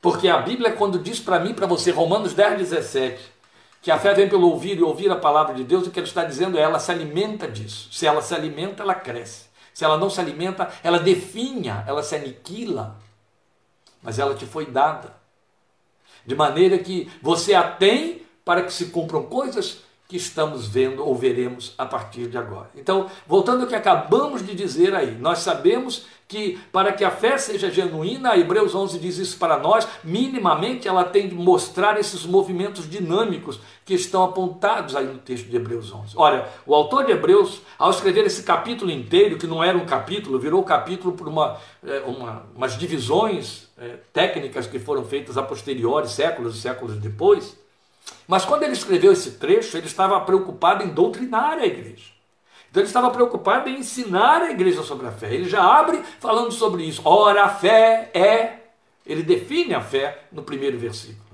Porque 0.00 0.28
a 0.28 0.38
Bíblia, 0.38 0.72
quando 0.72 0.98
diz 0.98 1.18
para 1.18 1.40
mim, 1.40 1.54
para 1.54 1.66
você, 1.66 1.90
Romanos 1.90 2.34
10, 2.34 2.58
17, 2.58 3.32
que 3.82 3.90
a 3.90 3.98
fé 3.98 4.14
vem 4.14 4.28
pelo 4.28 4.48
ouvir 4.48 4.78
e 4.78 4.82
ouvir 4.82 5.10
a 5.10 5.16
palavra 5.16 5.54
de 5.54 5.64
Deus, 5.64 5.86
o 5.86 5.90
que 5.90 5.98
ele 5.98 6.06
está 6.06 6.24
dizendo 6.24 6.58
é 6.58 6.62
ela 6.62 6.78
se 6.78 6.90
alimenta 6.90 7.48
disso. 7.48 7.88
Se 7.92 8.06
ela 8.06 8.20
se 8.20 8.34
alimenta, 8.34 8.82
ela 8.82 8.94
cresce. 8.94 9.46
Se 9.72 9.84
ela 9.84 9.96
não 9.96 10.10
se 10.10 10.20
alimenta, 10.20 10.70
ela 10.82 10.98
definha, 10.98 11.84
ela 11.86 12.02
se 12.02 12.14
aniquila. 12.14 12.96
Mas 14.02 14.18
ela 14.18 14.34
te 14.34 14.46
foi 14.46 14.66
dada. 14.66 15.14
De 16.24 16.34
maneira 16.34 16.78
que 16.78 17.10
você 17.22 17.54
a 17.54 17.62
tem 17.62 18.22
para 18.44 18.62
que 18.62 18.72
se 18.72 18.86
cumpram 18.86 19.24
coisas 19.24 19.82
que 20.08 20.16
estamos 20.16 20.66
vendo 20.66 21.04
ou 21.04 21.14
veremos 21.14 21.74
a 21.76 21.84
partir 21.84 22.28
de 22.28 22.38
agora. 22.38 22.70
Então, 22.76 23.06
voltando 23.26 23.62
ao 23.62 23.66
que 23.66 23.74
acabamos 23.74 24.44
de 24.44 24.54
dizer 24.54 24.94
aí, 24.94 25.16
nós 25.18 25.40
sabemos 25.40 26.06
que 26.28 26.58
para 26.72 26.92
que 26.92 27.04
a 27.04 27.10
fé 27.10 27.38
seja 27.38 27.70
genuína, 27.70 28.36
Hebreus 28.36 28.74
11 28.74 28.98
diz 28.98 29.18
isso 29.18 29.38
para 29.38 29.58
nós, 29.58 29.86
minimamente 30.02 30.88
ela 30.88 31.04
tem 31.04 31.28
de 31.28 31.34
mostrar 31.34 31.98
esses 32.00 32.24
movimentos 32.24 32.88
dinâmicos 32.88 33.60
que 33.84 33.94
estão 33.94 34.24
apontados 34.24 34.96
aí 34.96 35.06
no 35.06 35.18
texto 35.18 35.46
de 35.46 35.56
Hebreus 35.56 35.92
11. 35.92 36.14
Olha, 36.16 36.48
o 36.66 36.74
autor 36.74 37.04
de 37.04 37.12
Hebreus, 37.12 37.60
ao 37.78 37.90
escrever 37.90 38.26
esse 38.26 38.42
capítulo 38.42 38.90
inteiro, 38.90 39.38
que 39.38 39.46
não 39.46 39.62
era 39.62 39.78
um 39.78 39.86
capítulo, 39.86 40.38
virou 40.38 40.62
capítulo 40.64 41.12
por 41.12 41.28
uma, 41.28 41.58
é, 41.86 42.00
uma 42.00 42.44
umas 42.56 42.76
divisões 42.76 43.68
é, 43.78 43.96
técnicas 44.12 44.66
que 44.66 44.80
foram 44.80 45.04
feitas 45.04 45.36
a 45.36 45.42
posteriori, 45.42 46.08
séculos 46.08 46.56
e 46.56 46.60
séculos 46.60 46.96
depois, 46.96 47.56
mas 48.26 48.44
quando 48.44 48.62
ele 48.62 48.72
escreveu 48.72 49.12
esse 49.12 49.32
trecho, 49.32 49.76
ele 49.76 49.86
estava 49.86 50.20
preocupado 50.20 50.82
em 50.82 50.88
doutrinar 50.88 51.58
a 51.58 51.66
igreja. 51.66 52.16
Então 52.70 52.82
ele 52.82 52.88
estava 52.88 53.10
preocupado 53.10 53.68
em 53.68 53.78
ensinar 53.78 54.42
a 54.42 54.50
igreja 54.50 54.82
sobre 54.82 55.06
a 55.06 55.12
fé. 55.12 55.32
Ele 55.32 55.48
já 55.48 55.62
abre 55.62 56.02
falando 56.20 56.52
sobre 56.52 56.82
isso. 56.84 57.00
Ora, 57.04 57.44
a 57.44 57.48
fé 57.48 58.10
é. 58.12 58.58
Ele 59.06 59.22
define 59.22 59.72
a 59.72 59.80
fé 59.80 60.24
no 60.32 60.42
primeiro 60.42 60.78
versículo. 60.78 61.26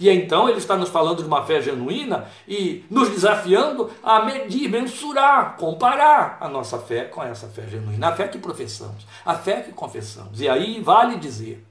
E 0.00 0.08
então 0.10 0.48
ele 0.48 0.58
está 0.58 0.76
nos 0.76 0.88
falando 0.88 1.22
de 1.22 1.28
uma 1.28 1.44
fé 1.44 1.60
genuína 1.60 2.26
e 2.46 2.84
nos 2.90 3.08
desafiando 3.08 3.90
a 4.02 4.24
medir, 4.24 4.68
mensurar, 4.68 5.56
comparar 5.56 6.38
a 6.40 6.48
nossa 6.48 6.78
fé 6.78 7.04
com 7.04 7.22
essa 7.22 7.48
fé 7.48 7.66
genuína, 7.66 8.08
a 8.08 8.12
fé 8.14 8.28
que 8.28 8.38
professamos, 8.38 9.06
a 9.24 9.34
fé 9.34 9.62
que 9.62 9.72
confessamos. 9.72 10.40
E 10.40 10.48
aí 10.48 10.80
vale 10.80 11.16
dizer 11.16 11.64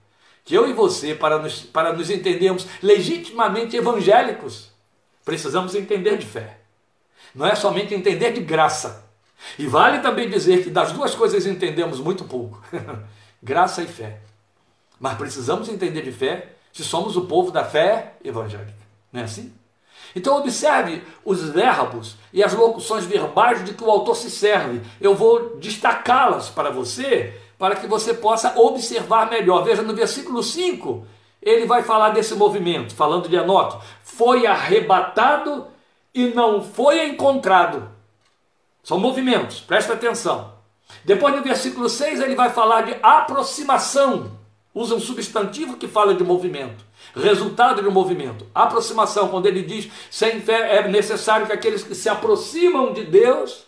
que 0.47 0.55
eu 0.55 0.65
e 0.69 0.71
você, 0.71 1.13
para 1.13 1.39
nos, 1.39 1.60
para 1.60 1.91
nos 1.91 2.10
entendermos 2.10 2.65
legitimamente 2.81 3.75
evangélicos, 3.75 4.71
precisamos 5.25 5.75
entender 5.75 6.17
de 6.17 6.25
fé. 6.25 6.60
Não 7.36 7.45
é 7.45 7.53
somente 7.53 7.93
entender 7.93 8.31
de 8.31 8.39
graça. 8.39 9.03
E 9.60 9.67
vale 9.67 9.99
também 9.99 10.29
dizer 10.29 10.63
que 10.63 10.69
das 10.69 10.93
duas 10.93 11.13
coisas 11.13 11.45
entendemos 11.45 11.99
muito 11.99 12.23
pouco: 12.23 12.63
graça 13.43 13.83
e 13.83 13.88
fé. 13.88 14.19
Mas 14.97 15.17
precisamos 15.17 15.67
entender 15.67 16.01
de 16.01 16.13
fé 16.13 16.53
se 16.71 16.81
somos 16.81 17.17
o 17.17 17.25
povo 17.25 17.51
da 17.51 17.65
fé 17.65 18.13
evangélica. 18.23 18.71
Não 19.12 19.19
é 19.19 19.23
assim? 19.25 19.53
Então 20.15 20.38
observe 20.38 21.03
os 21.25 21.41
verbos 21.49 22.15
e 22.31 22.41
as 22.41 22.53
locuções 22.53 23.03
verbais 23.03 23.65
de 23.65 23.73
que 23.73 23.83
o 23.83 23.91
autor 23.91 24.15
se 24.15 24.31
serve. 24.31 24.81
Eu 25.01 25.13
vou 25.13 25.57
destacá-las 25.57 26.49
para 26.49 26.69
você 26.69 27.38
para 27.58 27.76
que 27.76 27.88
você 27.88 28.13
possa 28.13 28.60
observar 28.60 29.30
melhor. 29.30 29.63
Veja 29.63 29.82
no 29.82 29.96
versículo 29.96 30.43
5, 30.43 31.06
ele 31.41 31.65
vai 31.65 31.84
falar 31.84 32.10
desse 32.10 32.36
movimento, 32.36 32.93
falando 32.93 33.28
de 33.28 33.36
Enoque. 33.36 33.84
Foi 34.04 34.46
arrebatado 34.46 35.67
e 36.13 36.28
não 36.28 36.62
foi 36.62 37.08
encontrado. 37.08 37.89
São 38.84 39.00
movimentos, 39.00 39.60
presta 39.60 39.93
atenção. 39.93 40.54
Depois 41.04 41.36
no 41.36 41.43
versículo 41.43 41.89
6 41.89 42.22
ele 42.22 42.36
vai 42.36 42.50
falar 42.50 42.82
de 42.82 42.96
aproximação. 43.02 44.32
Usa 44.74 44.96
um 44.96 45.00
substantivo 45.00 45.76
que 45.78 45.88
fala 45.88 46.13
de 46.13 46.24
movimento. 46.24 46.86
Resultado 47.15 47.82
de 47.82 47.88
um 47.88 47.91
movimento. 47.91 48.46
Aproximação, 48.54 49.28
quando 49.28 49.48
ele 49.48 49.63
diz 49.63 49.89
sem 50.10 50.39
fé 50.39 50.78
é 50.78 50.88
necessário 50.88 51.48
que 51.48 51.54
aqueles 51.54 51.84
que 51.84 51.96
se 51.96 52.08
aproximam 52.08 52.93
de 52.93 53.04
Deus 53.04 53.66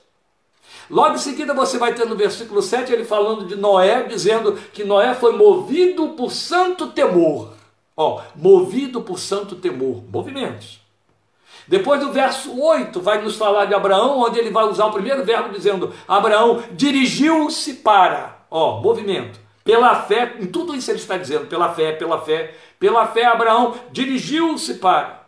Logo 0.89 1.15
em 1.15 1.19
seguida 1.19 1.53
você 1.53 1.77
vai 1.77 1.93
ter 1.93 2.05
no 2.05 2.15
versículo 2.15 2.61
7 2.61 2.91
ele 2.91 3.05
falando 3.05 3.45
de 3.45 3.55
Noé, 3.55 4.03
dizendo 4.03 4.53
que 4.73 4.83
Noé 4.83 5.13
foi 5.13 5.35
movido 5.35 6.09
por 6.09 6.31
santo 6.31 6.87
temor. 6.87 7.53
Ó, 7.95 8.21
movido 8.35 9.01
por 9.01 9.19
santo 9.19 9.55
temor, 9.55 10.03
movimentos. 10.11 10.79
Depois 11.67 11.99
do 11.99 12.11
verso 12.11 12.59
8 12.59 12.99
vai 12.99 13.21
nos 13.21 13.35
falar 13.35 13.65
de 13.65 13.75
Abraão, 13.75 14.19
onde 14.19 14.39
ele 14.39 14.49
vai 14.49 14.63
usar 14.65 14.85
o 14.85 14.91
primeiro 14.91 15.23
verbo 15.23 15.53
dizendo: 15.53 15.93
Abraão 16.07 16.63
dirigiu-se 16.71 17.75
para, 17.75 18.39
ó, 18.49 18.81
movimento. 18.81 19.39
Pela 19.63 19.93
fé, 19.95 20.37
em 20.39 20.47
tudo 20.47 20.75
isso 20.75 20.89
ele 20.89 20.97
está 20.97 21.15
dizendo, 21.17 21.45
pela 21.45 21.71
fé, 21.73 21.91
pela 21.91 22.19
fé, 22.19 22.55
pela 22.79 23.05
fé 23.05 23.25
Abraão 23.25 23.75
dirigiu-se 23.91 24.75
para 24.75 25.18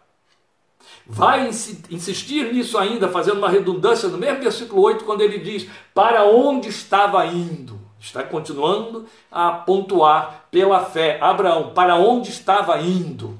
vai 1.12 1.50
insistir 1.50 2.54
nisso 2.54 2.78
ainda, 2.78 3.10
fazendo 3.10 3.38
uma 3.38 3.50
redundância 3.50 4.08
no 4.08 4.18
mesmo 4.18 4.42
versículo 4.42 4.82
8, 4.82 5.04
quando 5.04 5.22
ele 5.22 5.40
diz: 5.40 5.68
Para 5.94 6.24
onde 6.24 6.70
estava 6.70 7.26
indo? 7.26 7.80
Está 8.00 8.24
continuando 8.24 9.06
a 9.32 9.52
pontuar 9.52 10.46
pela 10.50 10.84
fé. 10.86 11.20
Abraão, 11.22 11.72
para 11.74 11.98
onde 11.98 12.30
estava 12.30 12.80
indo? 12.80 13.38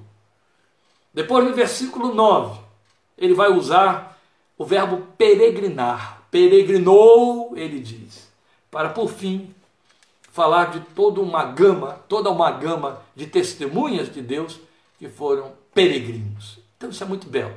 Depois, 1.14 1.44
no 1.44 1.54
versículo 1.54 2.14
9, 2.14 2.60
ele 3.18 3.34
vai 3.34 3.52
usar 3.52 4.20
o 4.58 4.66
verbo 4.66 5.08
peregrinar. 5.18 6.22
Peregrinou, 6.30 7.54
ele 7.56 7.80
diz, 7.80 8.32
para 8.70 8.90
por 8.90 9.10
fim 9.10 9.54
falar 10.32 10.72
de 10.72 10.80
toda 10.80 11.20
uma 11.20 11.44
gama, 11.44 12.00
toda 12.08 12.30
uma 12.30 12.52
gama 12.52 13.02
de 13.16 13.28
testemunhas 13.28 14.14
de 14.14 14.22
Deus 14.22 14.60
que 15.00 15.10
foram 15.10 15.54
peregrinos. 15.74 16.60
Então 16.78 16.90
isso 16.90 17.04
é 17.04 17.08
muito 17.08 17.30
belo. 17.30 17.54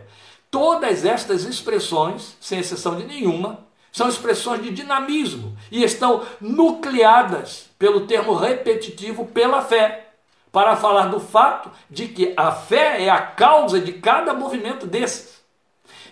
Todas 0.55 1.05
estas 1.05 1.43
expressões, 1.43 2.37
sem 2.41 2.61
exceção 2.61 2.95
de 2.95 3.05
nenhuma, 3.05 3.67
são 3.91 4.09
expressões 4.09 4.63
de 4.63 4.71
dinamismo 4.71 5.59
e 5.69 5.83
estão 5.83 6.25
nucleadas 6.41 7.69
pelo 7.77 8.07
termo 8.07 8.37
repetitivo 8.37 9.27
pela 9.27 9.63
fé, 9.63 10.11
para 10.53 10.77
falar 10.77 11.09
do 11.09 11.19
fato 11.19 11.73
de 11.91 12.07
que 12.07 12.33
a 12.37 12.53
fé 12.53 13.03
é 13.03 13.11
a 13.11 13.21
causa 13.21 13.81
de 13.81 13.95
cada 13.95 14.33
movimento 14.33 14.87
desses. 14.87 15.43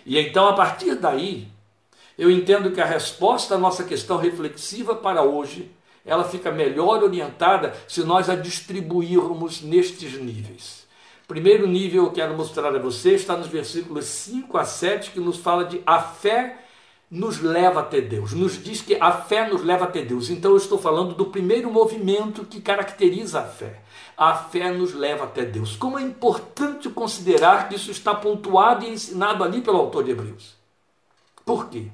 E 0.05 0.19
então, 0.19 0.49
a 0.49 0.51
partir 0.51 0.95
daí, 0.95 1.47
eu 2.17 2.29
entendo 2.29 2.71
que 2.71 2.81
a 2.81 2.85
resposta 2.85 3.55
à 3.55 3.57
nossa 3.57 3.85
questão 3.85 4.17
reflexiva 4.17 4.93
para 4.93 5.21
hoje 5.21 5.71
ela 6.05 6.25
fica 6.25 6.51
melhor 6.51 7.01
orientada 7.01 7.73
se 7.87 8.03
nós 8.03 8.29
a 8.29 8.35
distribuirmos 8.35 9.61
nestes 9.61 10.19
níveis. 10.19 10.82
Primeiro 11.27 11.67
nível 11.67 12.05
eu 12.05 12.11
quero 12.11 12.35
mostrar 12.35 12.75
a 12.75 12.79
você 12.79 13.13
está 13.13 13.37
nos 13.37 13.47
versículos 13.47 14.05
5 14.05 14.57
a 14.57 14.65
7, 14.65 15.11
que 15.11 15.19
nos 15.19 15.37
fala 15.37 15.65
de 15.65 15.81
a 15.85 15.99
fé 15.99 16.59
nos 17.09 17.39
leva 17.39 17.81
até 17.81 18.01
Deus, 18.01 18.33
nos 18.33 18.61
diz 18.61 18.81
que 18.81 18.97
a 18.99 19.11
fé 19.11 19.47
nos 19.47 19.63
leva 19.63 19.85
até 19.85 20.01
Deus. 20.01 20.31
Então 20.31 20.51
eu 20.51 20.57
estou 20.57 20.79
falando 20.79 21.13
do 21.13 21.27
primeiro 21.27 21.71
movimento 21.71 22.43
que 22.43 22.59
caracteriza 22.59 23.41
a 23.41 23.43
fé. 23.43 23.81
A 24.17 24.33
fé 24.35 24.71
nos 24.71 24.93
leva 24.93 25.25
até 25.25 25.45
Deus. 25.45 25.75
Como 25.75 25.97
é 25.99 26.01
importante 26.01 26.89
considerar 26.89 27.69
que 27.69 27.75
isso 27.75 27.91
está 27.91 28.15
pontuado 28.15 28.83
e 28.83 28.89
ensinado 28.89 29.43
ali 29.43 29.61
pelo 29.61 29.77
autor 29.77 30.03
de 30.03 30.11
Hebreus. 30.11 30.55
Por 31.45 31.69
quê? 31.69 31.87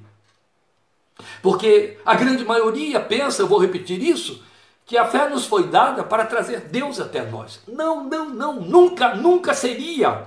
Porque 1.42 1.98
a 2.04 2.14
grande 2.14 2.44
maioria 2.44 2.98
pensa, 2.98 3.42
eu 3.42 3.46
vou 3.46 3.58
repetir 3.58 4.02
isso, 4.02 4.42
que 4.90 4.98
a 4.98 5.06
fé 5.06 5.28
nos 5.28 5.46
foi 5.46 5.68
dada 5.68 6.02
para 6.02 6.26
trazer 6.26 6.62
Deus 6.62 6.98
até 6.98 7.22
nós. 7.22 7.60
Não, 7.68 8.02
não, 8.02 8.28
não, 8.28 8.54
nunca, 8.60 9.14
nunca 9.14 9.54
seria. 9.54 10.26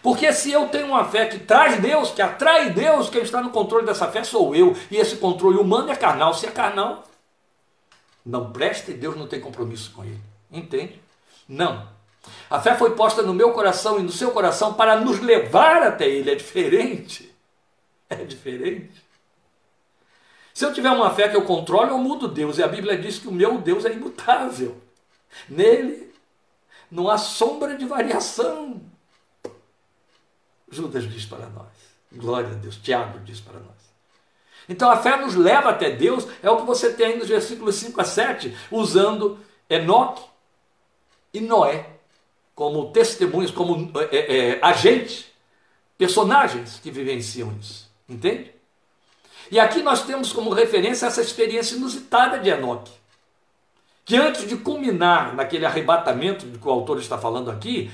Porque 0.00 0.32
se 0.32 0.52
eu 0.52 0.68
tenho 0.68 0.86
uma 0.86 1.04
fé 1.04 1.26
que 1.26 1.40
traz 1.40 1.80
Deus, 1.80 2.12
que 2.12 2.22
atrai 2.22 2.70
Deus, 2.70 3.10
quem 3.10 3.22
está 3.22 3.42
no 3.42 3.50
controle 3.50 3.84
dessa 3.84 4.06
fé 4.06 4.22
sou 4.22 4.54
eu. 4.54 4.76
E 4.92 4.96
esse 4.96 5.16
controle 5.16 5.58
humano 5.58 5.90
é 5.90 5.96
carnal. 5.96 6.32
Se 6.34 6.46
é 6.46 6.52
carnal, 6.52 7.02
não 8.24 8.52
presta 8.52 8.92
e 8.92 8.94
Deus 8.94 9.16
não 9.16 9.26
tem 9.26 9.40
compromisso 9.40 9.90
com 9.90 10.04
ele. 10.04 10.20
Entende? 10.52 11.02
Não. 11.48 11.88
A 12.48 12.60
fé 12.60 12.76
foi 12.76 12.94
posta 12.94 13.22
no 13.22 13.34
meu 13.34 13.50
coração 13.50 13.98
e 13.98 14.04
no 14.04 14.12
seu 14.12 14.30
coração 14.30 14.74
para 14.74 15.00
nos 15.00 15.18
levar 15.18 15.82
até 15.82 16.06
ele. 16.06 16.30
É 16.30 16.36
diferente. 16.36 17.34
É 18.08 18.22
diferente. 18.22 19.03
Se 20.54 20.64
eu 20.64 20.72
tiver 20.72 20.90
uma 20.90 21.12
fé 21.12 21.28
que 21.28 21.36
eu 21.36 21.44
controlo, 21.44 21.90
eu 21.90 21.98
mudo 21.98 22.28
Deus. 22.28 22.58
E 22.58 22.62
a 22.62 22.68
Bíblia 22.68 22.96
diz 22.96 23.18
que 23.18 23.26
o 23.26 23.32
meu 23.32 23.58
Deus 23.58 23.84
é 23.84 23.92
imutável. 23.92 24.80
Nele 25.48 26.14
não 26.88 27.10
há 27.10 27.18
sombra 27.18 27.76
de 27.76 27.84
variação. 27.84 28.80
Judas 30.70 31.10
diz 31.10 31.26
para 31.26 31.48
nós. 31.48 31.66
Glória 32.12 32.50
a 32.50 32.54
Deus. 32.54 32.76
Tiago 32.76 33.18
diz 33.18 33.40
para 33.40 33.58
nós. 33.58 33.74
Então 34.68 34.88
a 34.88 34.96
fé 34.96 35.16
nos 35.16 35.34
leva 35.34 35.70
até 35.70 35.90
Deus, 35.90 36.26
é 36.42 36.48
o 36.48 36.58
que 36.58 36.66
você 36.66 36.92
tem 36.92 37.06
aí 37.06 37.18
nos 37.18 37.28
versículos 37.28 37.74
5 37.74 38.00
a 38.00 38.04
7, 38.04 38.56
usando 38.70 39.38
Enoque 39.68 40.22
e 41.34 41.40
Noé 41.40 41.94
como 42.54 42.92
testemunhos, 42.92 43.50
como 43.50 43.90
é, 44.12 44.16
é, 44.52 44.58
agentes, 44.62 45.26
personagens 45.98 46.78
que 46.80 46.90
vivenciam 46.90 47.52
isso. 47.60 47.90
Entende? 48.08 48.53
E 49.50 49.60
aqui 49.60 49.82
nós 49.82 50.02
temos 50.04 50.32
como 50.32 50.50
referência 50.50 51.06
essa 51.06 51.20
experiência 51.20 51.76
inusitada 51.76 52.38
de 52.38 52.48
Enoque. 52.48 52.92
Que 54.04 54.16
antes 54.16 54.46
de 54.48 54.56
culminar 54.56 55.34
naquele 55.34 55.64
arrebatamento 55.64 56.46
de 56.46 56.58
que 56.58 56.68
o 56.68 56.70
autor 56.70 56.98
está 56.98 57.16
falando 57.16 57.50
aqui, 57.50 57.90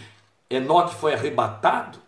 Enoque 0.49 0.95
foi 0.95 1.15
arrebatado 1.15 1.99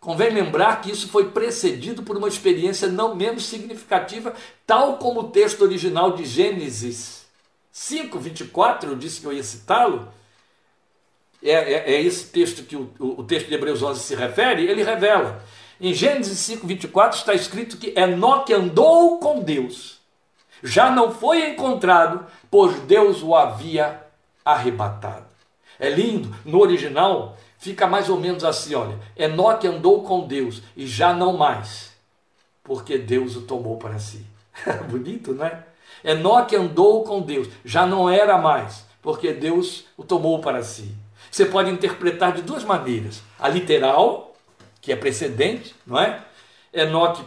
Convém 0.00 0.30
lembrar 0.30 0.80
que 0.80 0.90
isso 0.90 1.08
foi 1.08 1.30
precedido 1.30 2.02
por 2.02 2.16
uma 2.16 2.26
experiência 2.26 2.88
não 2.88 3.14
menos 3.14 3.44
significativa, 3.44 4.34
tal 4.66 4.96
como 4.96 5.20
o 5.20 5.28
texto 5.28 5.60
original 5.60 6.12
de 6.12 6.24
Gênesis 6.24 7.26
5, 7.70 8.18
24, 8.18 8.90
eu 8.90 8.96
disse 8.96 9.20
que 9.20 9.26
eu 9.26 9.32
ia 9.32 9.42
citá-lo. 9.42 10.08
É, 11.42 11.50
é, 11.52 11.92
é, 11.94 12.00
esse 12.02 12.26
texto 12.28 12.62
que 12.64 12.76
o, 12.76 12.90
o, 12.98 13.24
texto 13.24 13.48
de 13.48 13.54
Hebreus 13.54 13.82
11 13.82 14.00
se 14.00 14.14
refere, 14.14 14.66
ele 14.66 14.82
revela. 14.82 15.44
Em 15.80 15.94
Gênesis 15.94 16.38
5, 16.40 16.66
24 16.66 17.18
está 17.18 17.32
escrito 17.32 17.78
que 17.78 17.98
Enoque 17.98 18.52
andou 18.52 19.18
com 19.18 19.40
Deus. 19.40 19.98
Já 20.62 20.90
não 20.90 21.10
foi 21.10 21.48
encontrado, 21.48 22.26
pois 22.50 22.78
Deus 22.80 23.22
o 23.22 23.34
havia 23.34 24.04
arrebatado. 24.44 25.24
É 25.78 25.88
lindo, 25.88 26.36
no 26.44 26.60
original 26.60 27.38
fica 27.56 27.86
mais 27.86 28.10
ou 28.10 28.20
menos 28.20 28.44
assim: 28.44 28.74
olha, 28.74 28.98
Enoque 29.16 29.66
andou 29.66 30.02
com 30.02 30.26
Deus 30.26 30.62
e 30.76 30.86
já 30.86 31.14
não 31.14 31.38
mais, 31.38 31.92
porque 32.62 32.98
Deus 32.98 33.34
o 33.36 33.42
tomou 33.42 33.78
para 33.78 33.98
si. 33.98 34.26
Bonito, 34.90 35.32
não 35.32 35.46
é? 35.46 35.64
Enoque 36.04 36.56
andou 36.56 37.04
com 37.04 37.22
Deus, 37.22 37.48
já 37.64 37.86
não 37.86 38.08
era 38.08 38.36
mais, 38.36 38.84
porque 39.00 39.32
Deus 39.32 39.84
o 39.96 40.04
tomou 40.04 40.40
para 40.40 40.62
si. 40.62 40.94
Você 41.30 41.46
pode 41.46 41.70
interpretar 41.70 42.32
de 42.32 42.42
duas 42.42 42.64
maneiras: 42.64 43.22
a 43.38 43.48
literal, 43.48 44.29
que 44.80 44.92
é 44.92 44.96
precedente, 44.96 45.74
não 45.86 45.98
é? 45.98 46.24
Enoque 46.72 47.22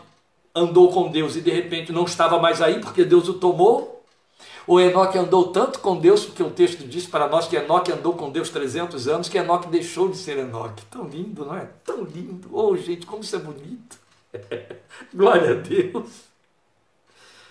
andou 0.55 0.91
com 0.91 1.09
Deus 1.09 1.35
e 1.35 1.41
de 1.41 1.51
repente 1.51 1.91
não 1.91 2.05
estava 2.05 2.39
mais 2.39 2.61
aí 2.61 2.79
porque 2.79 3.03
Deus 3.03 3.27
o 3.27 3.33
tomou, 3.33 3.93
o 4.65 4.79
Enoque 4.79 5.17
andou 5.17 5.51
tanto 5.51 5.79
com 5.79 5.97
Deus, 5.97 6.25
porque 6.25 6.41
o 6.41 6.49
texto 6.49 6.87
diz 6.87 7.05
para 7.05 7.27
nós 7.27 7.47
que 7.47 7.55
Enoque 7.55 7.91
andou 7.91 8.13
com 8.13 8.29
Deus 8.29 8.49
300 8.49 9.07
anos, 9.09 9.27
que 9.29 9.37
Enoque 9.37 9.67
deixou 9.67 10.07
de 10.07 10.17
ser 10.17 10.37
Enoque. 10.37 10.85
Tão 10.85 11.05
lindo, 11.05 11.45
não 11.45 11.55
é? 11.55 11.69
Tão 11.83 12.03
lindo. 12.03 12.47
Oh, 12.51 12.75
gente, 12.77 13.05
como 13.05 13.21
isso 13.21 13.35
é 13.35 13.39
bonito. 13.39 13.99
Glória 15.13 15.51
a 15.51 15.53
Deus. 15.55 16.23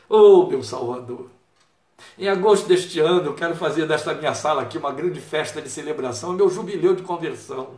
Oh, 0.08 0.46
meu 0.46 0.62
Salvador. 0.62 1.28
Em 2.18 2.28
agosto 2.28 2.66
deste 2.66 2.98
ano, 2.98 3.26
eu 3.26 3.34
quero 3.34 3.54
fazer 3.56 3.86
desta 3.86 4.14
minha 4.14 4.34
sala 4.34 4.62
aqui 4.62 4.78
uma 4.78 4.92
grande 4.92 5.20
festa 5.20 5.60
de 5.60 5.68
celebração, 5.68 6.32
meu 6.32 6.48
jubileu 6.48 6.94
de 6.94 7.02
conversão. 7.02 7.74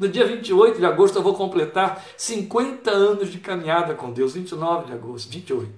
No 0.00 0.08
dia 0.08 0.26
28 0.26 0.78
de 0.78 0.86
agosto, 0.86 1.18
eu 1.18 1.22
vou 1.22 1.34
completar 1.34 2.02
50 2.16 2.90
anos 2.90 3.30
de 3.30 3.38
caminhada 3.38 3.94
com 3.94 4.10
Deus. 4.10 4.32
29 4.32 4.86
de 4.86 4.92
agosto, 4.94 5.30
28. 5.30 5.70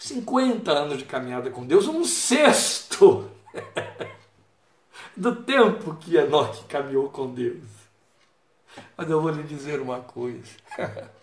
50 0.00 0.72
anos 0.72 0.98
de 0.98 1.04
caminhada 1.04 1.48
com 1.48 1.64
Deus, 1.64 1.86
um 1.86 2.04
sexto 2.04 3.30
do 5.16 5.36
tempo 5.44 5.94
que 5.94 6.16
Enoque 6.16 6.64
caminhou 6.64 7.08
com 7.08 7.32
Deus. 7.32 7.62
Mas 8.96 9.08
eu 9.08 9.22
vou 9.22 9.30
lhe 9.30 9.44
dizer 9.44 9.80
uma 9.80 10.00
coisa. 10.00 10.50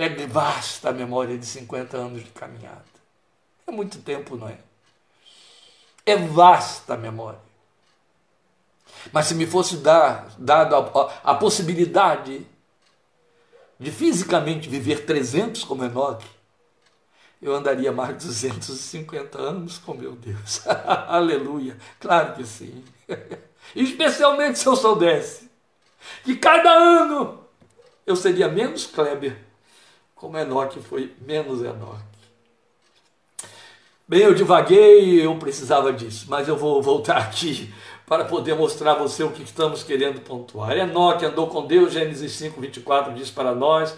É 0.00 0.08
vasta 0.28 0.90
a 0.90 0.92
memória 0.92 1.36
de 1.36 1.44
50 1.44 1.96
anos 1.96 2.22
de 2.22 2.30
caminhada. 2.30 2.84
É 3.66 3.72
muito 3.72 3.98
tempo, 3.98 4.36
não 4.36 4.48
é? 4.48 4.56
É 6.06 6.16
vasta 6.16 6.94
a 6.94 6.96
memória. 6.96 7.47
Mas 9.12 9.26
se 9.26 9.34
me 9.34 9.46
fosse 9.46 9.76
dar, 9.78 10.28
dado 10.38 10.74
a, 10.74 10.78
a, 10.78 11.32
a 11.32 11.34
possibilidade 11.34 12.46
de 13.78 13.90
fisicamente 13.90 14.68
viver 14.68 15.04
300 15.04 15.64
como 15.64 15.84
Enoque, 15.84 16.26
eu 17.40 17.54
andaria 17.54 17.92
mais 17.92 18.18
de 18.18 18.26
250 18.26 19.38
anos 19.38 19.78
com 19.78 19.94
meu 19.94 20.12
Deus. 20.12 20.66
Aleluia. 21.06 21.76
Claro 22.00 22.34
que 22.34 22.44
sim. 22.44 22.84
Especialmente 23.74 24.58
se 24.58 24.66
eu 24.66 24.74
soubesse 24.74 25.48
que 26.24 26.36
cada 26.36 26.70
ano 26.70 27.38
eu 28.06 28.16
seria 28.16 28.48
menos 28.48 28.86
Kleber, 28.86 29.36
como 30.14 30.38
Enoque 30.38 30.80
foi 30.80 31.14
menos 31.20 31.62
Enoque. 31.62 32.08
Bem, 34.08 34.22
eu 34.22 34.32
divaguei, 34.32 35.24
eu 35.24 35.36
precisava 35.36 35.92
disso, 35.92 36.26
mas 36.30 36.48
eu 36.48 36.56
vou 36.56 36.82
voltar 36.82 37.18
aqui 37.18 37.72
para 38.08 38.24
poder 38.24 38.54
mostrar 38.54 38.92
a 38.92 38.94
você 38.94 39.22
o 39.22 39.30
que 39.30 39.42
estamos 39.42 39.82
querendo 39.82 40.20
pontuar. 40.20 40.76
Enoque 40.76 41.26
andou 41.26 41.46
com 41.48 41.66
Deus, 41.66 41.92
Gênesis 41.92 42.32
5, 42.32 42.58
24 42.60 43.12
diz 43.12 43.30
para 43.30 43.54
nós, 43.54 43.94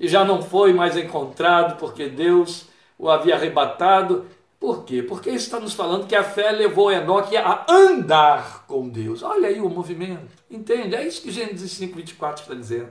e 0.00 0.08
já 0.08 0.24
não 0.24 0.42
foi 0.42 0.72
mais 0.72 0.96
encontrado, 0.96 1.76
porque 1.78 2.08
Deus 2.08 2.66
o 2.98 3.10
havia 3.10 3.34
arrebatado. 3.34 4.24
Por 4.58 4.84
quê? 4.84 5.02
Porque 5.02 5.28
está 5.30 5.60
nos 5.60 5.74
falando 5.74 6.06
que 6.06 6.14
a 6.14 6.24
fé 6.24 6.50
levou 6.52 6.90
Enoque 6.90 7.36
a 7.36 7.66
andar 7.68 8.64
com 8.66 8.88
Deus. 8.88 9.22
Olha 9.22 9.48
aí 9.48 9.60
o 9.60 9.68
movimento, 9.68 10.30
entende? 10.50 10.94
É 10.94 11.06
isso 11.06 11.20
que 11.20 11.30
Gênesis 11.30 11.72
5, 11.72 11.96
24 11.96 12.42
está 12.42 12.54
dizendo. 12.54 12.90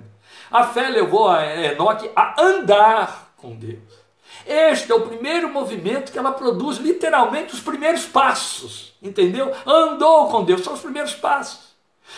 A 0.52 0.66
fé 0.66 0.90
levou 0.90 1.28
a 1.28 1.44
Enoque 1.44 2.12
a 2.16 2.42
andar 2.42 3.34
com 3.38 3.56
Deus. 3.56 4.01
Este 4.46 4.92
é 4.92 4.96
o 4.96 5.08
primeiro 5.08 5.50
movimento 5.50 6.12
que 6.12 6.18
ela 6.18 6.32
produz, 6.32 6.78
literalmente, 6.78 7.54
os 7.54 7.60
primeiros 7.60 8.06
passos, 8.06 8.94
entendeu? 9.02 9.54
Andou 9.66 10.28
com 10.28 10.44
Deus, 10.44 10.64
são 10.64 10.74
os 10.74 10.82
primeiros 10.82 11.14
passos. 11.14 11.72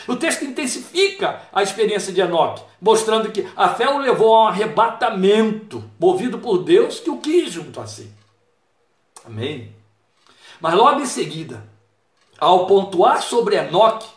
O 0.08 0.16
texto 0.16 0.44
intensifica 0.44 1.42
a 1.52 1.62
experiência 1.62 2.12
de 2.12 2.22
Enoque, 2.22 2.64
mostrando 2.82 3.32
que 3.32 3.48
a 3.56 3.70
fé 3.70 3.88
o 3.88 4.00
levou 4.00 4.36
a 4.36 4.44
um 4.44 4.48
arrebatamento, 4.48 5.84
movido 6.00 6.40
por 6.40 6.60
Deus 6.60 7.00
que 7.00 7.10
o 7.10 7.20
quis 7.20 7.52
junto 7.52 7.80
a 7.80 7.88
si. 7.88 8.12
Amém? 9.26 9.74
Mas 10.60 10.74
logo 10.74 11.00
em 11.00 11.06
seguida, 11.06 11.64
ao 12.40 12.66
pontuar 12.66 13.22
sobre 13.22 13.56
Enoque, 13.56 14.08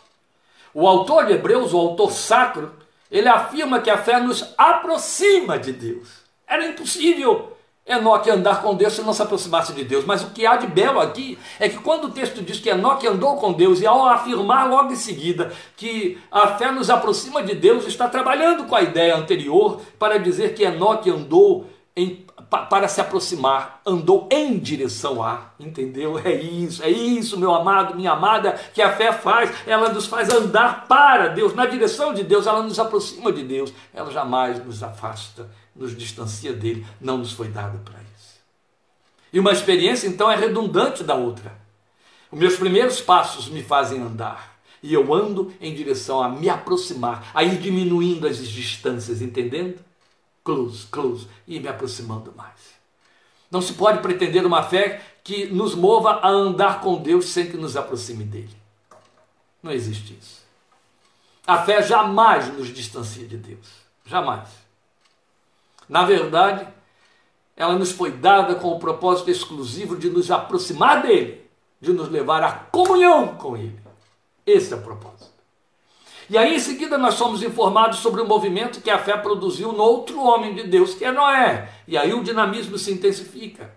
o 0.73 0.87
autor 0.87 1.25
de 1.25 1.33
Hebreus, 1.33 1.73
o 1.73 1.77
autor 1.77 2.11
sacro, 2.11 2.73
ele 3.09 3.27
afirma 3.27 3.79
que 3.79 3.89
a 3.89 3.97
fé 3.97 4.19
nos 4.19 4.53
aproxima 4.57 5.57
de 5.57 5.71
Deus. 5.71 6.07
Era 6.45 6.67
impossível 6.67 7.56
Enoque 7.87 8.29
andar 8.29 8.61
com 8.61 8.75
Deus 8.75 8.93
se 8.93 9.01
não 9.01 9.13
se 9.13 9.21
aproximasse 9.21 9.73
de 9.73 9.83
Deus. 9.83 10.03
Mas 10.05 10.23
o 10.23 10.31
que 10.31 10.45
há 10.45 10.57
de 10.57 10.67
belo 10.67 10.99
aqui 10.99 11.37
é 11.59 11.69
que 11.69 11.77
quando 11.77 12.05
o 12.05 12.11
texto 12.11 12.41
diz 12.41 12.59
que 12.59 12.69
Enoque 12.69 13.07
andou 13.07 13.37
com 13.37 13.53
Deus, 13.53 13.81
e 13.81 13.85
ao 13.85 14.05
afirmar 14.05 14.69
logo 14.69 14.91
em 14.91 14.95
seguida 14.95 15.51
que 15.75 16.17
a 16.31 16.47
fé 16.47 16.71
nos 16.71 16.89
aproxima 16.89 17.41
de 17.41 17.55
Deus, 17.55 17.87
está 17.87 18.07
trabalhando 18.07 18.65
com 18.65 18.75
a 18.75 18.81
ideia 18.81 19.15
anterior 19.15 19.81
para 19.97 20.17
dizer 20.19 20.53
que 20.53 20.63
Enoque 20.63 21.09
andou 21.09 21.65
em, 21.95 22.25
para 22.69 22.87
se 22.87 23.01
aproximar, 23.01 23.81
andou 23.85 24.29
em 24.31 24.57
direção 24.59 25.23
a, 25.23 25.51
entendeu? 25.59 26.17
É 26.23 26.33
isso, 26.33 26.83
é 26.83 26.89
isso, 26.89 27.39
meu 27.39 27.53
amado, 27.53 27.95
minha 27.95 28.11
amada, 28.11 28.53
que 28.73 28.81
a 28.81 28.95
fé 28.95 29.11
faz, 29.11 29.51
ela 29.65 29.89
nos 29.89 30.05
faz 30.05 30.29
andar 30.29 30.85
para 30.87 31.29
Deus, 31.29 31.55
na 31.55 31.65
direção 31.65 32.13
de 32.13 32.23
Deus, 32.23 32.45
ela 32.45 32.61
nos 32.61 32.79
aproxima 32.79 33.31
de 33.31 33.43
Deus, 33.43 33.73
ela 33.93 34.11
jamais 34.11 34.63
nos 34.63 34.83
afasta, 34.83 35.49
nos 35.77 35.95
distancia 35.95 36.53
dele, 36.53 36.85
não 36.99 37.17
nos 37.17 37.31
foi 37.31 37.47
dado 37.49 37.79
para 37.79 37.99
isso. 38.17 38.37
E 39.31 39.39
uma 39.39 39.51
experiência 39.51 40.07
então 40.07 40.29
é 40.29 40.35
redundante 40.35 41.03
da 41.03 41.15
outra. 41.15 41.55
Os 42.31 42.39
meus 42.39 42.55
primeiros 42.55 42.99
passos 42.99 43.47
me 43.47 43.63
fazem 43.63 44.01
andar. 44.01 44.57
E 44.81 44.93
eu 44.93 45.13
ando 45.13 45.53
em 45.59 45.73
direção 45.73 46.21
a 46.21 46.29
me 46.29 46.49
aproximar, 46.49 47.31
a 47.33 47.43
ir 47.43 47.57
diminuindo 47.59 48.27
as 48.27 48.37
distâncias, 48.47 49.21
entendendo? 49.21 49.79
close, 50.47 50.87
close, 50.87 51.27
e 51.45 51.59
me 51.59 51.67
aproximando 51.67 52.33
mais. 52.33 52.77
Não 53.51 53.61
se 53.61 53.73
pode 53.73 54.01
pretender 54.01 54.45
uma 54.45 54.63
fé 54.63 55.01
que 55.21 55.47
nos 55.47 55.75
mova 55.75 56.21
a 56.21 56.29
andar 56.29 56.79
com 56.79 57.01
Deus 57.01 57.27
sem 57.29 57.51
que 57.51 57.57
nos 57.57 57.75
aproxime 57.75 58.23
dele. 58.23 58.55
Não 59.61 59.73
existe 59.73 60.17
isso. 60.17 60.41
A 61.45 61.63
fé 61.63 61.81
jamais 61.81 62.47
nos 62.53 62.73
distancia 62.73 63.27
de 63.27 63.35
Deus. 63.35 63.67
Jamais. 64.05 64.47
Na 65.87 66.03
verdade, 66.03 66.67
ela 67.55 67.73
nos 67.73 67.91
foi 67.91 68.11
dada 68.11 68.55
com 68.55 68.69
o 68.69 68.79
propósito 68.79 69.31
exclusivo 69.31 69.95
de 69.95 70.09
nos 70.09 70.29
aproximar 70.29 71.01
dele, 71.01 71.49
de 71.81 71.91
nos 71.91 72.09
levar 72.09 72.43
à 72.43 72.51
comunhão 72.51 73.35
com 73.35 73.57
ele. 73.57 73.79
Esse 74.45 74.73
é 74.73 74.77
o 74.77 74.81
propósito. 74.81 75.37
E 76.29 76.37
aí, 76.37 76.55
em 76.55 76.59
seguida, 76.59 76.97
nós 76.97 77.13
somos 77.13 77.41
informados 77.41 77.99
sobre 77.99 78.21
o 78.21 78.27
movimento 78.27 78.81
que 78.81 78.89
a 78.89 78.99
fé 78.99 79.15
produziu 79.15 79.71
no 79.71 79.81
outro 79.81 80.21
homem 80.21 80.53
de 80.53 80.63
Deus, 80.63 80.93
que 80.93 81.05
é 81.05 81.11
Noé. 81.11 81.69
E 81.87 81.97
aí 81.97 82.13
o 82.13 82.23
dinamismo 82.23 82.77
se 82.77 82.91
intensifica. 82.91 83.73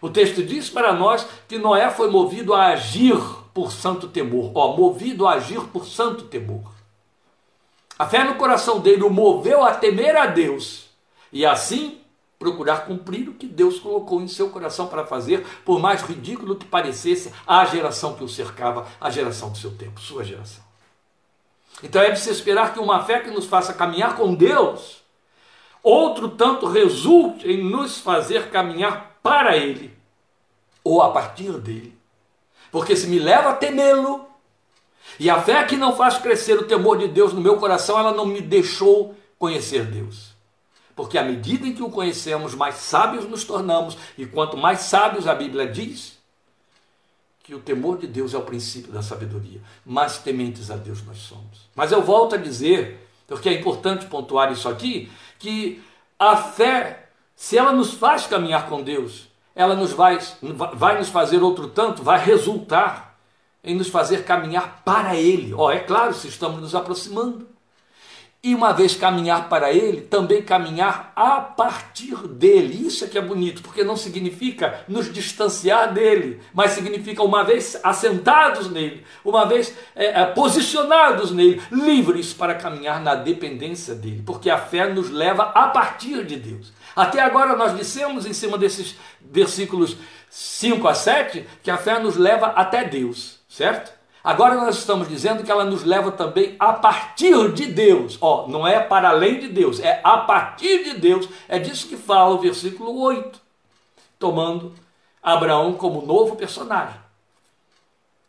O 0.00 0.08
texto 0.08 0.42
diz 0.44 0.70
para 0.70 0.92
nós 0.92 1.26
que 1.48 1.58
Noé 1.58 1.90
foi 1.90 2.08
movido 2.08 2.54
a 2.54 2.68
agir 2.68 3.18
por 3.52 3.72
santo 3.72 4.06
temor. 4.06 4.52
Ó, 4.54 4.76
movido 4.76 5.26
a 5.26 5.32
agir 5.32 5.60
por 5.72 5.86
santo 5.86 6.24
temor. 6.24 6.72
A 7.98 8.06
fé 8.06 8.22
no 8.22 8.36
coração 8.36 8.78
dele 8.78 9.02
o 9.02 9.10
moveu 9.10 9.64
a 9.64 9.74
temer 9.74 10.16
a 10.16 10.26
Deus 10.26 10.87
e 11.32 11.44
assim 11.44 12.00
procurar 12.38 12.86
cumprir 12.86 13.28
o 13.28 13.34
que 13.34 13.46
Deus 13.46 13.80
colocou 13.80 14.22
em 14.22 14.28
seu 14.28 14.48
coração 14.50 14.86
para 14.86 15.04
fazer, 15.04 15.44
por 15.64 15.80
mais 15.80 16.02
ridículo 16.02 16.54
que 16.54 16.66
parecesse 16.66 17.32
a 17.46 17.64
geração 17.64 18.14
que 18.14 18.22
o 18.22 18.28
cercava, 18.28 18.86
a 19.00 19.10
geração 19.10 19.50
do 19.50 19.58
seu 19.58 19.72
tempo, 19.72 20.00
sua 20.00 20.22
geração. 20.22 20.62
Então 21.82 22.00
é 22.00 22.10
de 22.10 22.20
se 22.20 22.30
esperar 22.30 22.72
que 22.72 22.80
uma 22.80 23.02
fé 23.04 23.20
que 23.20 23.30
nos 23.30 23.46
faça 23.46 23.74
caminhar 23.74 24.16
com 24.16 24.34
Deus, 24.34 25.02
outro 25.82 26.28
tanto 26.28 26.66
resulte 26.66 27.48
em 27.48 27.62
nos 27.62 27.98
fazer 27.98 28.50
caminhar 28.50 29.18
para 29.22 29.56
Ele, 29.56 29.96
ou 30.84 31.02
a 31.02 31.10
partir 31.10 31.52
dele. 31.58 31.96
Porque 32.70 32.94
se 32.94 33.06
me 33.08 33.18
leva 33.18 33.50
a 33.50 33.56
temê-lo, 33.56 34.26
e 35.18 35.28
a 35.28 35.40
fé 35.40 35.64
que 35.64 35.76
não 35.76 35.96
faz 35.96 36.18
crescer 36.18 36.58
o 36.58 36.66
temor 36.66 36.98
de 36.98 37.08
Deus 37.08 37.32
no 37.32 37.40
meu 37.40 37.56
coração, 37.56 37.98
ela 37.98 38.12
não 38.12 38.26
me 38.26 38.40
deixou 38.40 39.16
conhecer 39.38 39.84
Deus. 39.84 40.27
Porque 40.98 41.16
à 41.16 41.22
medida 41.22 41.64
em 41.64 41.72
que 41.72 41.82
o 41.84 41.90
conhecemos, 41.90 42.56
mais 42.56 42.74
sábios 42.74 43.24
nos 43.24 43.44
tornamos, 43.44 43.96
e 44.18 44.26
quanto 44.26 44.56
mais 44.56 44.80
sábios 44.80 45.28
a 45.28 45.34
Bíblia 45.36 45.68
diz, 45.68 46.18
que 47.40 47.54
o 47.54 47.60
temor 47.60 47.98
de 47.98 48.08
Deus 48.08 48.34
é 48.34 48.36
o 48.36 48.42
princípio 48.42 48.92
da 48.92 49.00
sabedoria. 49.00 49.60
Mais 49.86 50.18
tementes 50.18 50.72
a 50.72 50.76
Deus 50.76 51.00
nós 51.04 51.18
somos. 51.18 51.70
Mas 51.72 51.92
eu 51.92 52.02
volto 52.02 52.34
a 52.34 52.36
dizer, 52.36 53.08
porque 53.28 53.48
é 53.48 53.52
importante 53.52 54.06
pontuar 54.06 54.50
isso 54.50 54.68
aqui, 54.68 55.08
que 55.38 55.80
a 56.18 56.36
fé, 56.36 57.10
se 57.36 57.56
ela 57.56 57.70
nos 57.70 57.94
faz 57.94 58.26
caminhar 58.26 58.68
com 58.68 58.82
Deus, 58.82 59.28
ela 59.54 59.76
nos 59.76 59.92
vai, 59.92 60.18
vai 60.74 60.98
nos 60.98 61.10
fazer 61.10 61.44
outro 61.44 61.68
tanto, 61.68 62.02
vai 62.02 62.18
resultar 62.18 63.16
em 63.62 63.76
nos 63.76 63.86
fazer 63.86 64.24
caminhar 64.24 64.82
para 64.84 65.14
Ele. 65.14 65.54
Ó, 65.54 65.66
oh, 65.66 65.70
é 65.70 65.78
claro, 65.78 66.12
se 66.12 66.26
estamos 66.26 66.60
nos 66.60 66.74
aproximando. 66.74 67.46
E 68.40 68.54
uma 68.54 68.72
vez 68.72 68.94
caminhar 68.94 69.48
para 69.48 69.72
Ele, 69.72 70.00
também 70.02 70.40
caminhar 70.40 71.12
a 71.16 71.40
partir 71.40 72.16
dele. 72.28 72.86
Isso 72.86 73.04
é 73.04 73.08
que 73.08 73.18
é 73.18 73.20
bonito, 73.20 73.62
porque 73.62 73.82
não 73.82 73.96
significa 73.96 74.84
nos 74.86 75.12
distanciar 75.12 75.92
dele, 75.92 76.40
mas 76.54 76.70
significa 76.70 77.20
uma 77.24 77.42
vez 77.42 77.78
assentados 77.82 78.70
nele, 78.70 79.04
uma 79.24 79.44
vez 79.44 79.74
é, 79.96 80.22
é, 80.22 80.26
posicionados 80.26 81.32
nele, 81.32 81.60
livres 81.72 82.32
para 82.32 82.54
caminhar 82.54 83.00
na 83.00 83.16
dependência 83.16 83.92
dele, 83.92 84.22
porque 84.24 84.48
a 84.48 84.58
fé 84.58 84.88
nos 84.88 85.10
leva 85.10 85.42
a 85.42 85.66
partir 85.66 86.24
de 86.24 86.36
Deus. 86.36 86.72
Até 86.94 87.20
agora 87.20 87.56
nós 87.56 87.76
dissemos 87.76 88.24
em 88.24 88.32
cima 88.32 88.56
desses 88.56 88.96
versículos 89.20 89.96
5 90.30 90.86
a 90.86 90.94
7 90.94 91.44
que 91.62 91.70
a 91.70 91.76
fé 91.76 91.98
nos 91.98 92.16
leva 92.16 92.46
até 92.48 92.84
Deus, 92.84 93.40
certo? 93.48 93.97
Agora 94.28 94.56
nós 94.56 94.76
estamos 94.76 95.08
dizendo 95.08 95.42
que 95.42 95.50
ela 95.50 95.64
nos 95.64 95.84
leva 95.84 96.12
também 96.12 96.54
a 96.58 96.74
partir 96.74 97.50
de 97.54 97.64
Deus. 97.64 98.18
Ó, 98.20 98.46
não 98.46 98.68
é 98.68 98.78
para 98.78 99.08
além 99.08 99.40
de 99.40 99.48
Deus, 99.48 99.80
é 99.80 100.02
a 100.04 100.18
partir 100.18 100.84
de 100.84 100.98
Deus. 100.98 101.26
É 101.48 101.58
disso 101.58 101.88
que 101.88 101.96
fala 101.96 102.34
o 102.34 102.38
versículo 102.38 102.94
8. 103.00 103.40
Tomando 104.18 104.74
Abraão 105.22 105.72
como 105.72 106.04
novo 106.04 106.36
personagem. 106.36 107.00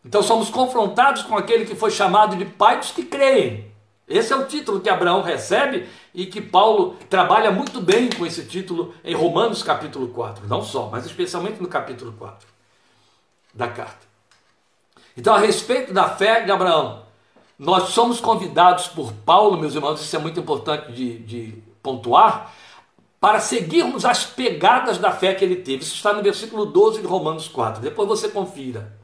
Então 0.05 0.23
somos 0.23 0.49
confrontados 0.49 1.23
com 1.23 1.35
aquele 1.35 1.65
que 1.65 1.75
foi 1.75 1.91
chamado 1.91 2.38
de 2.38 2.45
pai 2.45 2.77
dos 2.77 2.91
que 2.91 3.03
creem. 3.03 3.69
Esse 4.07 4.31
é 4.31 4.38
o 4.38 4.45
título 4.45 4.79
que 4.79 4.89
Abraão 4.89 5.21
recebe 5.21 5.89
e 6.15 6.27
que 6.27 6.39
Paulo 6.39 6.95
trabalha 7.09 7.51
muito 7.51 7.81
bem 7.81 8.09
com 8.09 8.25
esse 8.25 8.45
título 8.45 8.93
em 9.03 9.13
Romanos 9.13 9.62
capítulo 9.62 10.07
4. 10.07 10.47
Não 10.47 10.63
só, 10.63 10.88
mas 10.89 11.05
especialmente 11.05 11.62
no 11.62 11.67
capítulo 11.67 12.13
4 12.13 12.47
da 13.53 13.67
carta. 13.67 14.09
Então, 15.15 15.34
a 15.34 15.39
respeito 15.39 15.93
da 15.93 16.10
fé 16.10 16.41
de 16.41 16.52
Abraão, 16.52 17.04
nós 17.58 17.89
somos 17.89 18.22
convidados 18.22 18.88
por 18.88 19.12
Paulo, 19.12 19.58
meus 19.58 19.76
irmãos, 19.76 20.02
isso 20.02 20.15
é 20.15 20.19
muito 20.19 20.39
importante 20.39 20.91
de, 20.91 21.19
de 21.19 21.63
pontuar, 21.84 22.54
para 23.19 23.39
seguirmos 23.39 24.06
as 24.06 24.26
pegadas 24.26 24.98
da 24.98 25.12
fé 25.12 25.34
que 25.34 25.43
ele 25.43 25.58
teve. 25.58 25.84
Isso 25.84 25.95
está 25.95 26.13
no 26.13 26.24
versículo 26.24 26.65
12 26.65 27.02
de 27.02 27.08
Romanos 27.08 27.48
4. 27.50 27.82
Depois 27.82 28.08
você 28.08 28.30
confira. 28.30 28.98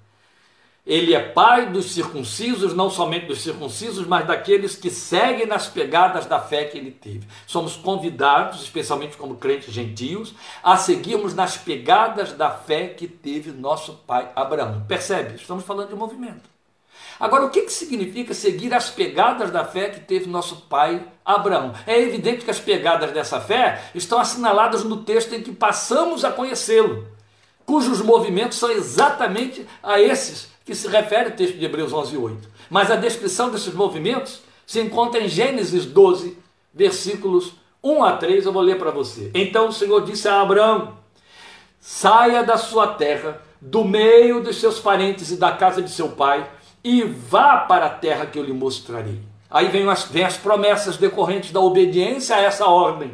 Ele 0.85 1.15
é 1.15 1.19
pai 1.19 1.65
dos 1.65 1.93
circuncisos, 1.93 2.75
não 2.75 2.91
somente 2.91 3.25
dos 3.25 3.41
circuncisos, 3.41 4.05
mas 4.05 4.27
daqueles 4.27 4.75
que 4.75 4.91
seguem 4.91 5.47
nas 5.47 5.67
pegadas 5.67 6.27
da 6.27 6.39
fé 6.39 6.65
que 6.65 6.77
ele 6.77 6.91
teve. 6.91 7.27
Somos 7.47 7.75
convidados, 7.75 8.61
especialmente 8.61 9.17
como 9.17 9.37
crentes 9.37 9.73
gentios, 9.73 10.35
a 10.61 10.77
seguirmos 10.77 11.33
nas 11.33 11.57
pegadas 11.57 12.33
da 12.33 12.51
fé 12.51 12.89
que 12.89 13.07
teve 13.07 13.51
nosso 13.51 13.93
pai 14.05 14.29
Abraão. 14.35 14.85
Percebe? 14.87 15.35
Estamos 15.35 15.63
falando 15.63 15.89
de 15.89 15.95
movimento. 15.95 16.47
Agora, 17.19 17.45
o 17.45 17.49
que, 17.49 17.63
que 17.63 17.73
significa 17.73 18.35
seguir 18.35 18.71
as 18.71 18.89
pegadas 18.89 19.49
da 19.49 19.65
fé 19.65 19.89
que 19.89 20.01
teve 20.01 20.27
nosso 20.27 20.57
pai 20.67 21.01
Abraão? 21.25 21.73
É 21.87 21.99
evidente 21.99 22.45
que 22.45 22.51
as 22.51 22.59
pegadas 22.59 23.11
dessa 23.11 23.41
fé 23.41 23.89
estão 23.95 24.19
assinaladas 24.19 24.83
no 24.83 24.97
texto 24.97 25.33
em 25.33 25.41
que 25.41 25.51
passamos 25.51 26.23
a 26.23 26.31
conhecê-lo, 26.31 27.07
cujos 27.65 28.01
movimentos 28.01 28.59
são 28.59 28.69
exatamente 28.69 29.65
a 29.81 29.99
esses 29.99 30.53
que 30.65 30.73
se 30.73 30.87
refere 30.87 31.29
ao 31.29 31.35
texto 31.35 31.57
de 31.57 31.63
Hebreus 31.63 31.93
11, 31.93 32.17
8. 32.17 32.49
Mas 32.69 32.89
a 32.89 32.95
descrição 32.95 33.51
desses 33.51 33.73
movimentos 33.73 34.41
se 34.65 34.81
encontra 34.81 35.21
em 35.21 35.29
Gênesis 35.29 35.85
12, 35.85 36.37
versículos 36.73 37.53
1 37.83 38.03
a 38.03 38.13
3. 38.13 38.45
Eu 38.47 38.51
vou 38.51 38.63
ler 38.63 38.79
para 38.79 38.89
você. 38.89 39.29
Então 39.35 39.67
o 39.67 39.73
Senhor 39.73 40.03
disse 40.03 40.27
a 40.27 40.41
Abraão: 40.41 40.97
saia 41.79 42.43
da 42.43 42.57
sua 42.57 42.87
terra, 42.87 43.41
do 43.61 43.85
meio 43.85 44.41
dos 44.41 44.59
seus 44.59 44.79
parentes 44.79 45.29
e 45.29 45.37
da 45.37 45.51
casa 45.51 45.83
de 45.83 45.91
seu 45.91 46.09
pai, 46.09 46.49
e 46.83 47.03
vá 47.03 47.57
para 47.57 47.85
a 47.85 47.89
terra 47.89 48.25
que 48.25 48.39
eu 48.39 48.43
lhe 48.43 48.53
mostrarei. 48.53 49.21
Aí 49.49 49.67
vem 49.67 49.87
as, 49.87 50.05
vem 50.05 50.23
as 50.23 50.35
promessas 50.35 50.97
decorrentes 50.97 51.51
da 51.51 51.59
obediência 51.59 52.35
a 52.35 52.41
essa 52.41 52.65
ordem. 52.65 53.11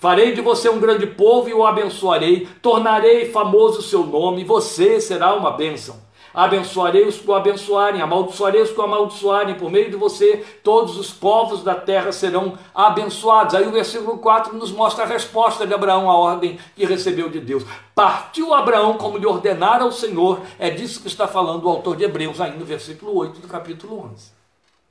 Farei 0.00 0.32
de 0.32 0.40
você 0.40 0.68
um 0.68 0.80
grande 0.80 1.06
povo 1.06 1.48
e 1.48 1.54
o 1.54 1.64
abençoarei, 1.64 2.48
tornarei 2.60 3.30
famoso 3.30 3.78
o 3.78 3.82
seu 3.82 4.04
nome, 4.04 4.40
e 4.40 4.44
você 4.44 5.00
será 5.00 5.34
uma 5.34 5.52
bênção. 5.52 6.09
Abençoarei 6.32 7.06
os 7.06 7.18
que 7.18 7.28
o 7.28 7.34
abençoarem, 7.34 8.00
amaldiçoarei 8.00 8.62
os 8.62 8.70
que 8.70 8.80
o 8.80 8.82
amaldiçoarem, 8.82 9.54
por 9.56 9.70
meio 9.70 9.90
de 9.90 9.96
você 9.96 10.44
todos 10.62 10.96
os 10.96 11.10
povos 11.10 11.62
da 11.62 11.74
terra 11.74 12.12
serão 12.12 12.56
abençoados. 12.74 13.54
Aí 13.54 13.66
o 13.66 13.72
versículo 13.72 14.18
4 14.18 14.56
nos 14.56 14.70
mostra 14.70 15.04
a 15.04 15.06
resposta 15.06 15.66
de 15.66 15.74
Abraão 15.74 16.10
à 16.10 16.16
ordem 16.16 16.58
que 16.76 16.84
recebeu 16.84 17.28
de 17.28 17.40
Deus. 17.40 17.64
Partiu 17.94 18.54
Abraão 18.54 18.96
como 18.96 19.18
lhe 19.18 19.26
ordenara 19.26 19.84
o 19.84 19.92
Senhor, 19.92 20.40
é 20.58 20.70
disso 20.70 21.00
que 21.00 21.08
está 21.08 21.26
falando 21.26 21.64
o 21.64 21.68
autor 21.68 21.96
de 21.96 22.04
Hebreus, 22.04 22.40
aí 22.40 22.56
no 22.56 22.64
versículo 22.64 23.16
8 23.16 23.40
do 23.40 23.48
capítulo 23.48 24.10
11. 24.12 24.30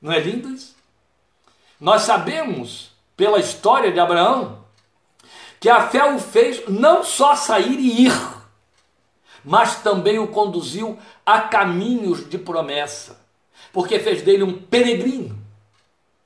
Não 0.00 0.12
é 0.12 0.20
lindo 0.20 0.48
isso? 0.48 0.76
Nós 1.80 2.02
sabemos, 2.02 2.90
pela 3.16 3.38
história 3.38 3.90
de 3.90 3.98
Abraão, 3.98 4.58
que 5.58 5.68
a 5.68 5.88
fé 5.88 6.12
o 6.12 6.18
fez 6.18 6.62
não 6.68 7.02
só 7.04 7.34
sair 7.34 7.78
e 7.78 8.06
ir, 8.06 8.39
mas 9.44 9.76
também 9.82 10.18
o 10.18 10.28
conduziu 10.28 10.98
a 11.24 11.40
caminhos 11.40 12.28
de 12.28 12.38
promessa, 12.38 13.20
porque 13.72 13.98
fez 13.98 14.22
dele 14.22 14.42
um 14.42 14.52
peregrino. 14.52 15.38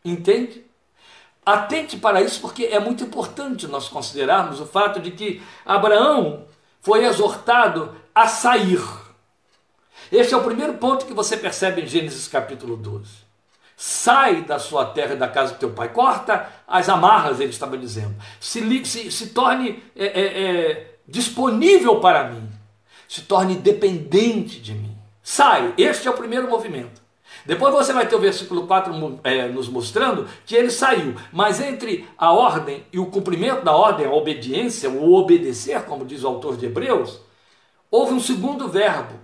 Entende? 0.05 0.65
atente 1.45 1.97
para 1.97 2.23
isso, 2.23 2.41
porque 2.41 2.65
é 2.65 2.81
muito 2.81 3.05
importante 3.05 3.67
nós 3.67 3.89
considerarmos 3.89 4.61
o 4.61 4.67
fato 4.67 5.01
de 5.01 5.11
que 5.11 5.43
Abraão 5.65 6.45
foi 6.81 7.05
exortado 7.05 7.95
a 8.15 8.27
sair. 8.27 8.81
Este 10.11 10.35
é 10.35 10.37
o 10.37 10.45
primeiro 10.45 10.75
ponto 10.75 11.07
que 11.07 11.13
você 11.13 11.37
percebe 11.37 11.83
em 11.83 11.87
Gênesis 11.87 12.29
capítulo 12.29 12.77
12. 12.77 13.25
Sai 13.77 14.43
da 14.43 14.59
sua 14.59 14.87
terra 14.87 15.15
e 15.15 15.19
da 15.19 15.29
casa 15.29 15.55
do 15.55 15.59
teu 15.59 15.71
pai. 15.71 15.89
Corta 15.89 16.49
as 16.67 16.89
amarras, 16.89 17.41
ele 17.41 17.51
estava 17.51 17.77
dizendo. 17.77 18.15
Se, 18.39 18.85
se, 18.85 19.11
se 19.11 19.27
torne 19.31 19.83
é, 19.97 20.07
é, 20.07 20.43
é, 20.43 20.95
disponível 21.09 22.01
para 22.01 22.29
mim. 22.29 22.49
Se 23.15 23.23
torne 23.23 23.55
dependente 23.55 24.59
de 24.59 24.75
mim. 24.75 24.93
Sai. 25.23 25.73
Este 25.79 26.09
é 26.09 26.11
o 26.11 26.15
primeiro 26.15 26.51
movimento. 26.51 27.01
Depois 27.47 27.73
você 27.73 27.93
vai 27.93 28.09
ter 28.09 28.17
o 28.17 28.19
versículo 28.19 28.67
4 28.67 29.21
é, 29.23 29.47
nos 29.47 29.69
mostrando 29.69 30.29
que 30.45 30.57
ele 30.57 30.69
saiu. 30.69 31.15
Mas 31.33 31.61
entre 31.61 32.09
a 32.19 32.33
ordem 32.33 32.85
e 32.93 32.99
o 32.99 33.07
cumprimento 33.07 33.63
da 33.63 33.71
ordem, 33.71 34.05
a 34.05 34.13
obediência, 34.13 34.91
o 34.91 35.15
obedecer, 35.15 35.81
como 35.85 36.05
diz 36.05 36.25
o 36.25 36.27
autor 36.27 36.57
de 36.57 36.67
Hebreus, 36.67 37.21
houve 37.89 38.15
um 38.15 38.19
segundo 38.19 38.67
verbo, 38.67 39.15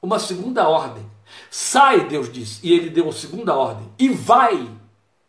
uma 0.00 0.18
segunda 0.18 0.66
ordem. 0.66 1.04
Sai, 1.50 2.08
Deus 2.08 2.32
disse, 2.32 2.66
e 2.66 2.72
ele 2.72 2.88
deu 2.88 3.10
a 3.10 3.12
segunda 3.12 3.54
ordem, 3.54 3.92
e 3.98 4.08
vai 4.08 4.70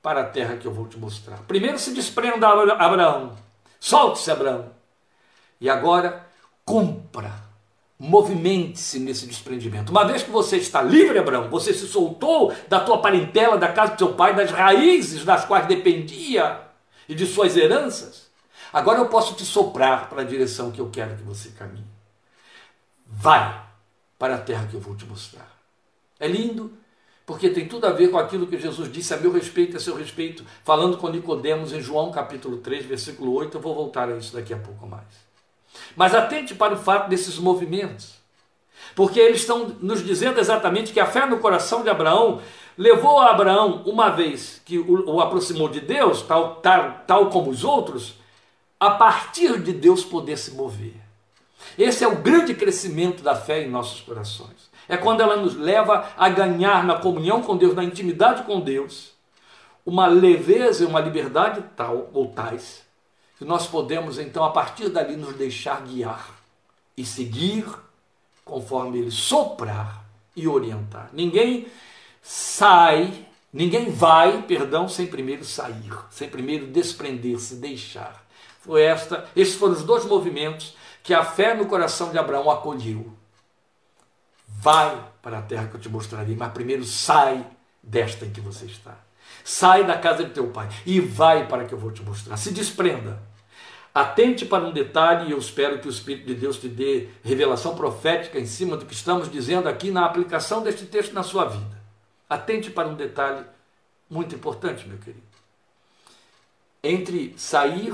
para 0.02 0.22
a 0.22 0.26
terra 0.26 0.56
que 0.56 0.66
eu 0.66 0.74
vou 0.74 0.88
te 0.88 0.98
mostrar. 0.98 1.40
Primeiro 1.40 1.78
se 1.78 1.94
desprenda 1.94 2.48
Abraão, 2.48 3.36
solte-se 3.78 4.32
Abraão, 4.32 4.72
e 5.60 5.70
agora 5.70 6.26
cumpra 6.64 7.49
Movimente-se 8.00 8.98
nesse 8.98 9.26
desprendimento. 9.26 9.90
Uma 9.90 10.06
vez 10.06 10.24
que 10.24 10.32
você 10.32 10.56
está 10.56 10.82
livre, 10.82 11.20
Abraão, 11.20 11.50
você 11.50 11.74
se 11.74 11.86
soltou 11.86 12.54
da 12.70 12.80
tua 12.80 13.02
parentela, 13.02 13.58
da 13.58 13.68
casa 13.74 13.92
do 13.92 13.98
teu 13.98 14.14
pai, 14.14 14.34
das 14.34 14.52
raízes 14.52 15.26
das 15.26 15.44
quais 15.44 15.68
dependia 15.68 16.62
e 17.10 17.14
de 17.14 17.26
suas 17.26 17.58
heranças. 17.58 18.30
Agora 18.72 19.00
eu 19.00 19.08
posso 19.08 19.36
te 19.36 19.44
soprar 19.44 20.10
para 20.10 20.22
a 20.22 20.26
direção 20.26 20.72
que 20.72 20.80
eu 20.80 20.90
quero 20.90 21.18
que 21.18 21.24
você 21.24 21.50
caminhe. 21.50 21.88
Vai 23.06 23.66
para 24.18 24.36
a 24.36 24.38
terra 24.38 24.68
que 24.68 24.76
eu 24.76 24.80
vou 24.80 24.96
te 24.96 25.06
mostrar. 25.06 25.60
É 26.20 26.28
lindo, 26.28 26.72
porque 27.26 27.50
tem 27.50 27.68
tudo 27.68 27.86
a 27.86 27.92
ver 27.92 28.10
com 28.12 28.18
aquilo 28.18 28.48
que 28.48 28.60
Jesus 28.60 28.92
disse 28.92 29.14
a 29.14 29.18
meu 29.18 29.32
respeito 29.32 29.74
e 29.74 29.78
a 29.78 29.80
seu 29.80 29.96
respeito, 29.96 30.46
falando 30.64 30.98
com 30.98 31.10
Nicodemos 31.10 31.74
em 31.74 31.82
João 31.82 32.12
capítulo 32.12 32.58
3, 32.58 32.86
versículo 32.86 33.34
8. 33.34 33.58
Eu 33.58 33.62
vou 33.62 33.76
voltar 33.76 34.08
a 34.08 34.16
isso 34.16 34.34
daqui 34.34 34.54
a 34.54 34.58
pouco 34.58 34.88
mais. 34.88 35.29
Mas 35.96 36.16
atente 36.16 36.56
para 36.56 36.74
o 36.74 36.78
fato 36.78 37.10
desses 37.10 37.38
movimentos, 37.38 38.16
porque 38.96 39.20
eles 39.20 39.42
estão 39.42 39.76
nos 39.82 40.04
dizendo 40.04 40.40
exatamente 40.40 40.94
que 40.94 41.00
a 41.00 41.06
fé 41.06 41.26
no 41.26 41.40
coração 41.40 41.84
de 41.84 41.90
Abraão 41.90 42.42
levou 42.78 43.20
a 43.20 43.32
Abraão, 43.32 43.84
uma 43.86 44.10
vez 44.10 44.62
que 44.64 44.80
o, 44.80 45.20
aproximou 45.20 45.68
de 45.68 45.82
Deus, 45.82 46.22
tal, 46.22 46.56
tal, 46.56 47.04
tal 47.06 47.30
como 47.30 47.50
os 47.50 47.64
outros, 47.64 48.16
a 48.80 48.92
partir 48.92 49.60
de 49.62 49.74
Deus 49.74 50.06
poder 50.06 50.38
se 50.38 50.52
mover. 50.52 50.96
Esse 51.78 52.04
é 52.04 52.08
o 52.08 52.16
grande 52.16 52.54
crescimento 52.54 53.22
da 53.22 53.36
fé 53.36 53.64
em 53.64 53.70
nossos 53.70 54.00
corações. 54.02 54.70
É 54.88 54.96
quando 54.96 55.22
ela 55.22 55.36
nos 55.36 55.56
leva 55.56 56.10
a 56.18 56.30
ganhar 56.30 56.86
na 56.86 56.96
comunhão 56.96 57.42
com 57.42 57.58
Deus, 57.58 57.76
na 57.76 57.84
intimidade 57.84 58.44
com 58.44 58.60
Deus, 58.60 59.12
uma 59.86 60.08
leveza 60.08 60.84
e 60.84 60.88
uma 60.88 61.00
liberdade 61.00 61.64
tal 61.76 62.10
ou 62.14 62.28
tais 62.30 62.89
nós 63.46 63.68
podemos 63.68 64.20
então 64.20 64.44
a 64.44 64.52
partir 64.52 64.90
dali 64.90 65.16
nos 65.16 65.36
deixar 65.36 65.82
guiar 65.82 66.30
e 66.98 67.06
seguir 67.06 67.66
conforme 68.44 69.00
ele 69.00 69.12
soprar 69.12 70.04
e 70.36 70.48
orientar. 70.48 71.10
Ninguém 71.14 71.68
sai, 72.22 73.26
ninguém 73.54 73.92
vai, 73.92 74.42
perdão, 74.42 74.90
sem 74.90 75.08
primeiro 75.08 75.46
sair, 75.46 75.94
sem 76.10 76.30
primeiro 76.30 76.68
desprender-se, 76.68 77.56
deixar. 77.56 78.26
Foi 78.60 78.82
esta, 78.82 79.30
esses 79.36 79.56
foram 79.56 79.74
os 79.74 79.84
dois 79.84 80.06
movimentos 80.06 80.76
que 81.02 81.14
a 81.14 81.24
fé 81.24 81.54
no 81.56 81.66
coração 81.66 82.12
de 82.12 82.18
Abraão 82.18 82.52
acolheu. 82.52 83.14
Vai 84.48 85.02
para 85.22 85.40
a 85.40 85.42
terra 85.42 85.68
que 85.68 85.76
eu 85.76 85.80
te 85.80 85.88
mostrarei, 85.88 86.36
mas 86.36 86.52
primeiro 86.52 86.84
sai 86.84 87.46
desta 87.82 88.26
em 88.26 88.32
que 88.32 88.42
você 88.42 88.66
está. 88.66 88.98
Sai 89.44 89.86
da 89.86 89.98
casa 89.98 90.26
de 90.26 90.32
teu 90.32 90.48
pai 90.50 90.68
e 90.86 91.00
vai 91.00 91.48
para 91.48 91.64
que 91.64 91.74
eu 91.74 91.78
vou 91.78 91.92
te 91.92 92.04
mostrar. 92.04 92.36
Se 92.36 92.52
desprenda. 92.52 93.29
Atente 94.00 94.46
para 94.46 94.64
um 94.64 94.72
detalhe 94.72 95.28
e 95.28 95.32
eu 95.32 95.38
espero 95.38 95.78
que 95.80 95.88
o 95.88 95.90
Espírito 95.90 96.26
de 96.26 96.34
Deus 96.34 96.58
te 96.58 96.70
dê 96.70 97.10
revelação 97.22 97.76
profética 97.76 98.40
em 98.40 98.46
cima 98.46 98.78
do 98.78 98.86
que 98.86 98.94
estamos 98.94 99.30
dizendo 99.30 99.68
aqui 99.68 99.92
na 99.92 100.06
aplicação 100.06 100.64
deste 100.64 100.86
texto 100.86 101.12
na 101.12 101.22
sua 101.22 101.44
vida. 101.44 101.78
Atente 102.30 102.72
para 102.72 102.88
um 102.88 102.96
detalhe 102.96 103.46
muito 104.10 104.34
importante, 104.34 104.88
meu 104.88 104.98
querido. 105.00 105.28
Entre 106.82 107.38
sair 107.38 107.94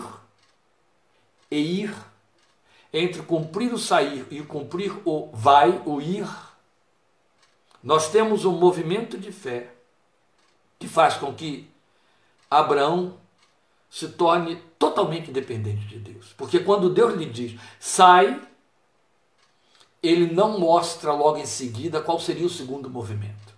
e 1.50 1.82
ir, 1.82 1.96
entre 2.94 3.24
cumprir 3.24 3.74
o 3.74 3.80
sair 3.80 4.28
e 4.30 4.44
cumprir 4.44 4.96
o 5.06 5.32
vai, 5.34 5.82
o 5.88 6.00
ir, 6.00 6.30
nós 7.82 8.12
temos 8.12 8.46
um 8.46 8.52
movimento 8.52 9.18
de 9.18 9.32
fé 9.32 9.74
que 10.78 10.88
faz 10.88 11.16
com 11.16 11.34
que 11.34 11.68
Abraão 12.48 13.18
se 13.96 14.10
torne 14.10 14.58
totalmente 14.78 15.32
dependente 15.32 15.88
de 15.88 15.98
Deus. 16.00 16.34
Porque 16.36 16.60
quando 16.60 16.94
Deus 16.94 17.16
lhe 17.16 17.26
diz, 17.26 17.58
sai, 17.80 18.42
ele 20.04 20.34
não 20.34 20.60
mostra 20.60 21.14
logo 21.14 21.38
em 21.38 21.46
seguida 21.46 22.02
qual 22.02 22.20
seria 22.20 22.46
o 22.46 22.50
segundo 22.50 22.90
movimento. 22.90 23.56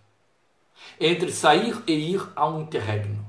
Entre 0.99 1.31
sair 1.31 1.81
e 1.87 2.13
ir 2.13 2.21
há 2.35 2.47
um 2.47 2.61
interregno. 2.61 3.25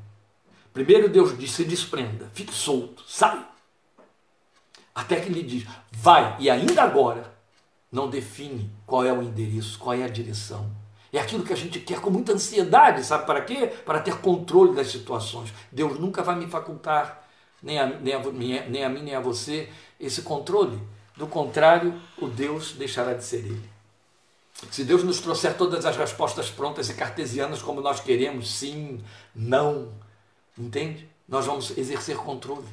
Primeiro 0.71 1.09
Deus 1.09 1.37
diz, 1.39 1.53
se 1.53 1.65
desprenda, 1.65 2.29
fique 2.35 2.53
solto, 2.53 3.03
sai. 3.09 3.43
Até 4.95 5.19
que 5.19 5.31
ele 5.31 5.43
diz, 5.43 5.67
vai, 5.91 6.37
e 6.39 6.51
ainda 6.51 6.83
agora 6.83 7.35
não 7.91 8.11
define 8.11 8.71
qual 8.87 9.03
é 9.03 9.13
o 9.15 9.23
endereço, 9.23 9.79
qual 9.79 9.97
é 9.97 10.05
a 10.05 10.09
direção. 10.09 10.71
É 11.19 11.21
aquilo 11.21 11.43
que 11.43 11.53
a 11.53 11.57
gente 11.57 11.81
quer 11.81 12.01
com 12.01 12.11
muita 12.11 12.33
ansiedade, 12.33 13.05
sabe 13.05 13.27
para 13.27 13.41
quê? 13.41 13.67
Para 13.85 13.99
ter 13.99 14.19
controle 14.19 14.77
das 14.77 14.87
situações. 14.87 15.53
Deus 15.73 15.99
nunca 15.99 16.23
vai 16.23 16.37
me 16.37 16.47
facultar, 16.47 17.29
nem 17.61 17.77
a, 17.77 17.87
nem 17.87 18.15
a, 18.15 18.21
nem 18.69 18.85
a 18.85 18.89
mim, 18.89 19.03
nem 19.03 19.15
a 19.17 19.21
você, 19.21 19.69
esse 19.99 20.23
controle. 20.23 20.79
Do 21.17 21.27
contrário, 21.27 22.01
o 22.19 22.29
Deus 22.29 22.71
deixará 22.71 23.15
de 23.15 23.25
ser 23.25 23.39
Ele. 23.39 23.69
Se 24.71 24.85
Deus 24.85 25.03
nos 25.03 25.19
trouxer 25.19 25.57
todas 25.57 25.85
as 25.85 25.97
respostas 25.97 26.51
prontas 26.51 26.89
e 26.89 26.95
cartesianas 26.95 27.61
como 27.61 27.81
nós 27.81 27.99
queremos, 27.99 28.49
sim, 28.57 29.03
não, 29.35 29.89
entende? 30.57 31.09
Nós 31.29 31.47
vamos 31.47 31.77
exercer 31.77 32.17
controle. 32.17 32.65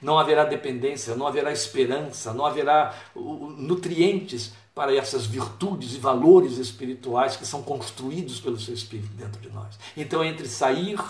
Não 0.00 0.18
haverá 0.18 0.44
dependência, 0.44 1.14
não 1.14 1.26
haverá 1.26 1.52
esperança, 1.52 2.32
não 2.32 2.46
haverá 2.46 2.94
nutrientes 3.14 4.54
para 4.78 4.94
essas 4.94 5.26
virtudes 5.26 5.96
e 5.96 5.98
valores 5.98 6.56
espirituais 6.56 7.36
que 7.36 7.44
são 7.44 7.64
construídos 7.64 8.38
pelo 8.38 8.60
seu 8.60 8.72
Espírito 8.72 9.12
dentro 9.14 9.40
de 9.40 9.50
nós. 9.50 9.76
Então, 9.96 10.24
entre 10.24 10.46
sair 10.46 11.00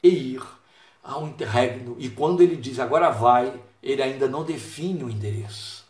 e 0.00 0.08
ir, 0.08 0.42
há 1.02 1.18
um 1.18 1.26
interregno, 1.26 1.96
e 1.98 2.08
quando 2.08 2.42
ele 2.42 2.54
diz 2.54 2.78
agora 2.78 3.10
vai, 3.10 3.52
ele 3.82 4.00
ainda 4.00 4.28
não 4.28 4.44
define 4.44 5.02
o 5.02 5.10
endereço. 5.10 5.84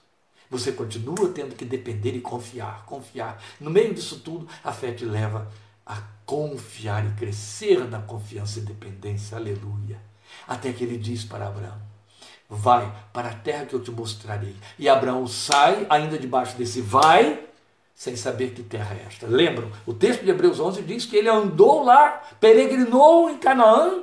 Você 0.49 0.73
continua 0.73 1.29
tendo 1.29 1.55
que 1.55 1.67
depender 1.67 2.17
e 2.17 2.23
confiar, 2.23 2.87
confiar. 2.87 3.39
No 3.61 3.69
meio 3.71 3.93
disso 3.93 4.21
tudo, 4.21 4.49
a 4.65 4.73
fé 4.73 4.91
te 4.93 5.05
leva 5.05 5.53
a 5.85 6.01
confiar 6.25 7.05
e 7.05 7.11
crescer 7.11 7.87
na 7.91 8.01
confiança 8.01 8.59
e 8.59 8.63
dependência. 8.63 9.37
Aleluia. 9.37 10.01
Até 10.47 10.73
que 10.73 10.83
ele 10.83 10.97
diz 10.97 11.25
para 11.25 11.49
Abraão: 11.49 11.88
vai 12.49 12.91
para 13.13 13.29
a 13.29 13.35
terra 13.35 13.67
que 13.67 13.75
eu 13.75 13.81
te 13.81 13.91
mostrarei. 13.91 14.57
E 14.79 14.89
Abraão 14.89 15.27
sai, 15.27 15.87
ainda 15.91 16.19
debaixo 16.19 16.57
desse 16.57 16.81
vai, 16.81 17.45
sem 17.95 18.17
saber 18.17 18.53
que 18.53 18.63
terra 18.63 18.95
é 18.95 19.07
esta. 19.07 19.27
Lembram? 19.27 19.71
O 19.85 19.93
texto 19.93 20.25
de 20.25 20.31
Hebreus 20.31 20.59
11 20.59 20.83
diz 20.83 21.05
que 21.05 21.17
ele 21.17 21.29
andou 21.29 21.83
lá, 21.83 22.23
peregrinou 22.41 23.29
em 23.29 23.37
Canaã, 23.37 24.03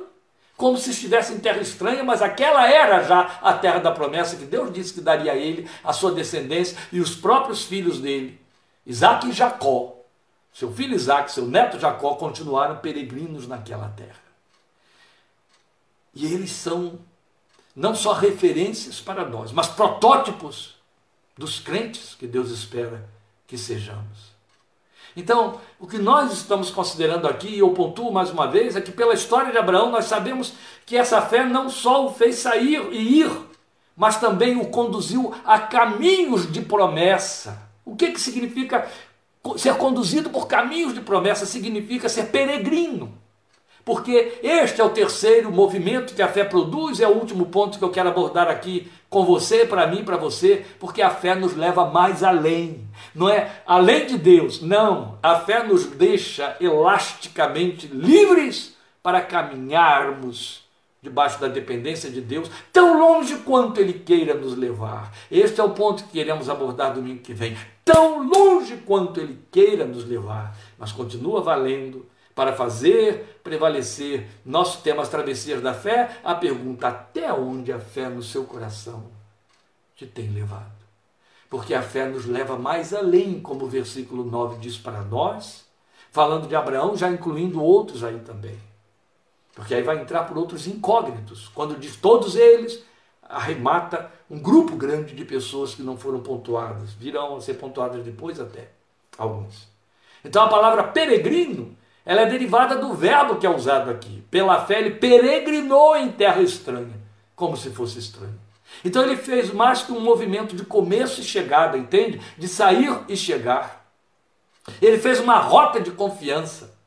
como 0.56 0.78
se 0.78 0.90
estivesse 0.90 1.32
em 1.32 1.38
terra 1.38 1.60
estranha, 1.60 2.04
mas 2.04 2.22
aquela 2.22 2.70
era 2.70 3.02
já 3.02 3.38
a 3.42 3.52
terra 3.52 3.78
da 3.78 3.90
promessa 3.90 4.36
que 4.36 4.44
Deus 4.44 4.72
disse 4.72 4.94
que 4.94 5.00
daria 5.00 5.32
a 5.32 5.36
ele, 5.36 5.68
a 5.82 5.92
sua 5.92 6.12
descendência 6.12 6.78
e 6.92 7.00
os 7.00 7.14
próprios 7.14 7.64
filhos 7.64 8.00
dele, 8.00 8.40
Isaac 8.86 9.28
e 9.28 9.32
Jacó. 9.32 9.94
Seu 10.52 10.72
filho 10.72 10.94
Isaac, 10.94 11.30
seu 11.30 11.46
neto 11.46 11.78
Jacó 11.78 12.14
continuaram 12.14 12.78
peregrinos 12.78 13.46
naquela 13.46 13.88
terra. 13.88 14.24
E 16.14 16.24
eles 16.32 16.50
são 16.50 16.98
não 17.76 17.94
só 17.94 18.14
referências 18.14 19.00
para 19.00 19.28
nós, 19.28 19.52
mas 19.52 19.68
protótipos 19.68 20.76
dos 21.36 21.60
crentes 21.60 22.16
que 22.18 22.26
Deus 22.26 22.50
espera 22.50 23.06
que 23.46 23.58
sejamos. 23.58 24.34
Então, 25.14 25.60
o 25.78 25.86
que 25.86 25.98
nós 25.98 26.32
estamos 26.32 26.70
considerando 26.70 27.26
aqui, 27.26 27.48
e 27.48 27.58
eu 27.58 27.70
pontuo 27.70 28.12
mais 28.12 28.30
uma 28.30 28.46
vez, 28.46 28.76
é 28.76 28.80
que 28.80 28.92
pela 28.92 29.14
história 29.14 29.52
de 29.52 29.58
Abraão 29.58 29.90
nós 29.90 30.06
sabemos 30.06 30.54
que 30.86 30.96
essa 30.96 31.20
fé 31.22 31.44
não 31.44 31.68
só 31.68 32.06
o 32.06 32.12
fez 32.12 32.36
sair 32.36 32.82
e 32.92 33.20
ir, 33.20 33.30
mas 33.96 34.18
também 34.18 34.58
o 34.58 34.66
conduziu 34.66 35.34
a 35.44 35.58
caminhos 35.58 36.50
de 36.50 36.60
promessa. 36.60 37.62
O 37.84 37.94
que, 37.96 38.12
que 38.12 38.20
significa 38.20 38.90
ser 39.56 39.76
conduzido 39.76 40.28
por 40.28 40.46
caminhos 40.46 40.92
de 40.92 41.00
promessa? 41.00 41.46
Significa 41.46 42.08
ser 42.08 42.24
peregrino. 42.24 43.16
Porque 43.86 44.40
este 44.42 44.80
é 44.80 44.84
o 44.84 44.90
terceiro 44.90 45.48
movimento 45.52 46.12
que 46.12 46.20
a 46.20 46.26
fé 46.26 46.42
produz, 46.42 46.98
é 46.98 47.06
o 47.06 47.12
último 47.12 47.46
ponto 47.46 47.78
que 47.78 47.84
eu 47.84 47.90
quero 47.90 48.08
abordar 48.08 48.48
aqui 48.48 48.90
com 49.08 49.24
você, 49.24 49.64
para 49.64 49.86
mim, 49.86 50.02
para 50.02 50.16
você, 50.16 50.66
porque 50.80 51.00
a 51.00 51.08
fé 51.08 51.36
nos 51.36 51.54
leva 51.54 51.86
mais 51.86 52.24
além. 52.24 52.80
Não 53.14 53.28
é 53.28 53.62
além 53.64 54.04
de 54.04 54.18
Deus, 54.18 54.60
não. 54.60 55.16
A 55.22 55.36
fé 55.38 55.62
nos 55.62 55.86
deixa 55.86 56.56
elasticamente 56.60 57.86
livres 57.86 58.76
para 59.04 59.20
caminharmos 59.20 60.64
debaixo 61.00 61.40
da 61.40 61.46
dependência 61.46 62.10
de 62.10 62.20
Deus, 62.20 62.50
tão 62.72 62.98
longe 62.98 63.36
quanto 63.36 63.80
Ele 63.80 63.92
queira 63.92 64.34
nos 64.34 64.56
levar. 64.56 65.12
Este 65.30 65.60
é 65.60 65.64
o 65.64 65.70
ponto 65.70 66.02
que 66.02 66.10
queremos 66.10 66.48
abordar 66.48 66.92
domingo 66.92 67.22
que 67.22 67.32
vem. 67.32 67.56
Tão 67.84 68.28
longe 68.28 68.78
quanto 68.78 69.20
Ele 69.20 69.38
queira 69.48 69.84
nos 69.84 70.04
levar, 70.04 70.58
mas 70.76 70.90
continua 70.90 71.40
valendo 71.40 72.04
para 72.36 72.52
fazer 72.52 73.40
prevalecer 73.42 74.28
nosso 74.44 74.82
tema 74.82 75.02
As 75.02 75.08
Travessias 75.08 75.62
da 75.62 75.72
Fé, 75.72 76.18
a 76.22 76.34
pergunta: 76.34 76.86
até 76.86 77.32
onde 77.32 77.72
a 77.72 77.80
fé 77.80 78.10
no 78.10 78.22
seu 78.22 78.44
coração 78.44 79.04
te 79.96 80.06
tem 80.06 80.30
levado? 80.30 80.76
Porque 81.48 81.72
a 81.72 81.80
fé 81.80 82.06
nos 82.06 82.26
leva 82.26 82.58
mais 82.58 82.92
além, 82.92 83.40
como 83.40 83.64
o 83.64 83.68
versículo 83.68 84.22
9 84.22 84.58
diz 84.58 84.76
para 84.76 85.00
nós, 85.00 85.64
falando 86.12 86.46
de 86.46 86.54
Abraão, 86.54 86.94
já 86.94 87.08
incluindo 87.08 87.62
outros 87.62 88.04
aí 88.04 88.18
também. 88.20 88.58
Porque 89.54 89.74
aí 89.74 89.82
vai 89.82 89.98
entrar 89.98 90.24
por 90.24 90.36
outros 90.36 90.66
incógnitos. 90.66 91.48
Quando 91.54 91.78
diz 91.78 91.96
todos 91.96 92.36
eles, 92.36 92.84
arremata 93.22 94.10
um 94.28 94.38
grupo 94.38 94.76
grande 94.76 95.14
de 95.14 95.24
pessoas 95.24 95.74
que 95.74 95.82
não 95.82 95.96
foram 95.96 96.20
pontuadas, 96.20 96.92
virão 96.92 97.36
a 97.36 97.40
ser 97.40 97.54
pontuadas 97.54 98.04
depois 98.04 98.38
até, 98.38 98.68
alguns. 99.16 99.68
Então 100.22 100.42
a 100.42 100.48
palavra 100.48 100.84
peregrino 100.84 101.74
ela 102.06 102.20
é 102.20 102.26
derivada 102.26 102.76
do 102.76 102.94
verbo 102.94 103.34
que 103.34 103.46
é 103.46 103.50
usado 103.50 103.90
aqui. 103.90 104.22
Pela 104.30 104.64
fé 104.64 104.78
ele 104.78 104.92
peregrinou 104.92 105.96
em 105.96 106.12
terra 106.12 106.40
estranha, 106.40 106.94
como 107.34 107.56
se 107.56 107.70
fosse 107.70 107.98
estranho. 107.98 108.38
Então 108.84 109.02
ele 109.02 109.16
fez 109.16 109.52
mais 109.52 109.82
que 109.82 109.90
um 109.90 110.00
movimento 110.00 110.54
de 110.54 110.64
começo 110.64 111.20
e 111.20 111.24
chegada, 111.24 111.76
entende? 111.76 112.20
De 112.38 112.46
sair 112.46 112.96
e 113.08 113.16
chegar. 113.16 113.90
Ele 114.80 114.98
fez 114.98 115.18
uma 115.18 115.38
rota 115.38 115.80
de 115.80 115.90
confiança, 115.90 116.78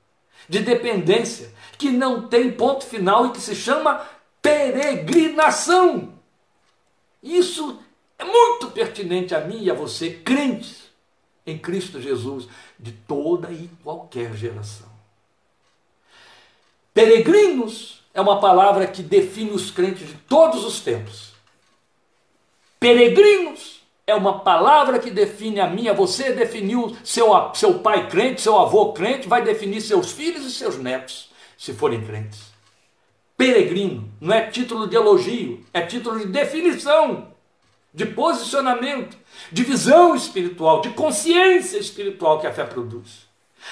de 0.48 0.60
dependência, 0.60 1.54
que 1.78 1.92
não 1.92 2.28
tem 2.30 2.52
ponto 2.52 2.86
final 2.86 3.28
e 3.28 3.32
que 3.32 3.42
se 3.42 3.56
chama 3.56 4.06
peregrinação. 4.42 6.14
Isso 7.22 7.78
é 8.18 8.24
muito 8.24 8.68
pertinente 8.72 9.36
a 9.36 9.42
mim 9.42 9.64
e 9.64 9.70
a 9.70 9.74
você, 9.74 10.12
crentes 10.12 10.90
em 11.46 11.58
Cristo 11.58 12.00
Jesus, 12.00 12.48
de 12.80 12.94
toda 12.94 13.52
e 13.52 13.70
qualquer 13.84 14.34
geração. 14.34 14.99
Peregrinos 16.94 18.02
é 18.14 18.22
uma 18.22 18.40
palavra 18.40 18.88
que 18.88 19.02
define 19.02 19.52
os 19.52 19.72
crentes 19.72 20.08
de 20.08 20.14
todos 20.14 20.66
os 20.66 20.82
tempos. 20.82 21.34
Peregrinos 22.80 23.82
é 24.08 24.16
uma 24.16 24.40
palavra 24.40 25.00
que 25.00 25.12
define 25.12 25.60
a 25.60 25.68
minha. 25.68 25.94
Você 25.94 26.32
definiu 26.32 26.96
seu, 27.04 27.30
seu 27.54 27.80
pai 27.80 28.08
crente, 28.10 28.42
seu 28.42 28.58
avô 28.58 28.92
crente, 28.94 29.28
vai 29.28 29.44
definir 29.44 29.82
seus 29.82 30.12
filhos 30.12 30.46
e 30.46 30.52
seus 30.52 30.78
netos, 30.78 31.30
se 31.58 31.74
forem 31.74 32.04
crentes. 32.04 32.50
Peregrino 33.38 34.12
não 34.20 34.36
é 34.36 34.48
título 34.48 34.88
de 34.88 34.96
elogio, 34.96 35.64
é 35.74 35.82
título 35.82 36.20
de 36.20 36.26
definição, 36.26 37.30
de 37.94 38.06
posicionamento, 38.06 39.18
de 39.52 39.64
visão 39.64 40.16
espiritual, 40.16 40.82
de 40.82 40.90
consciência 40.90 41.78
espiritual 41.78 42.40
que 42.40 42.48
a 42.48 42.54
fé 42.54 42.66
produz. 42.66 43.28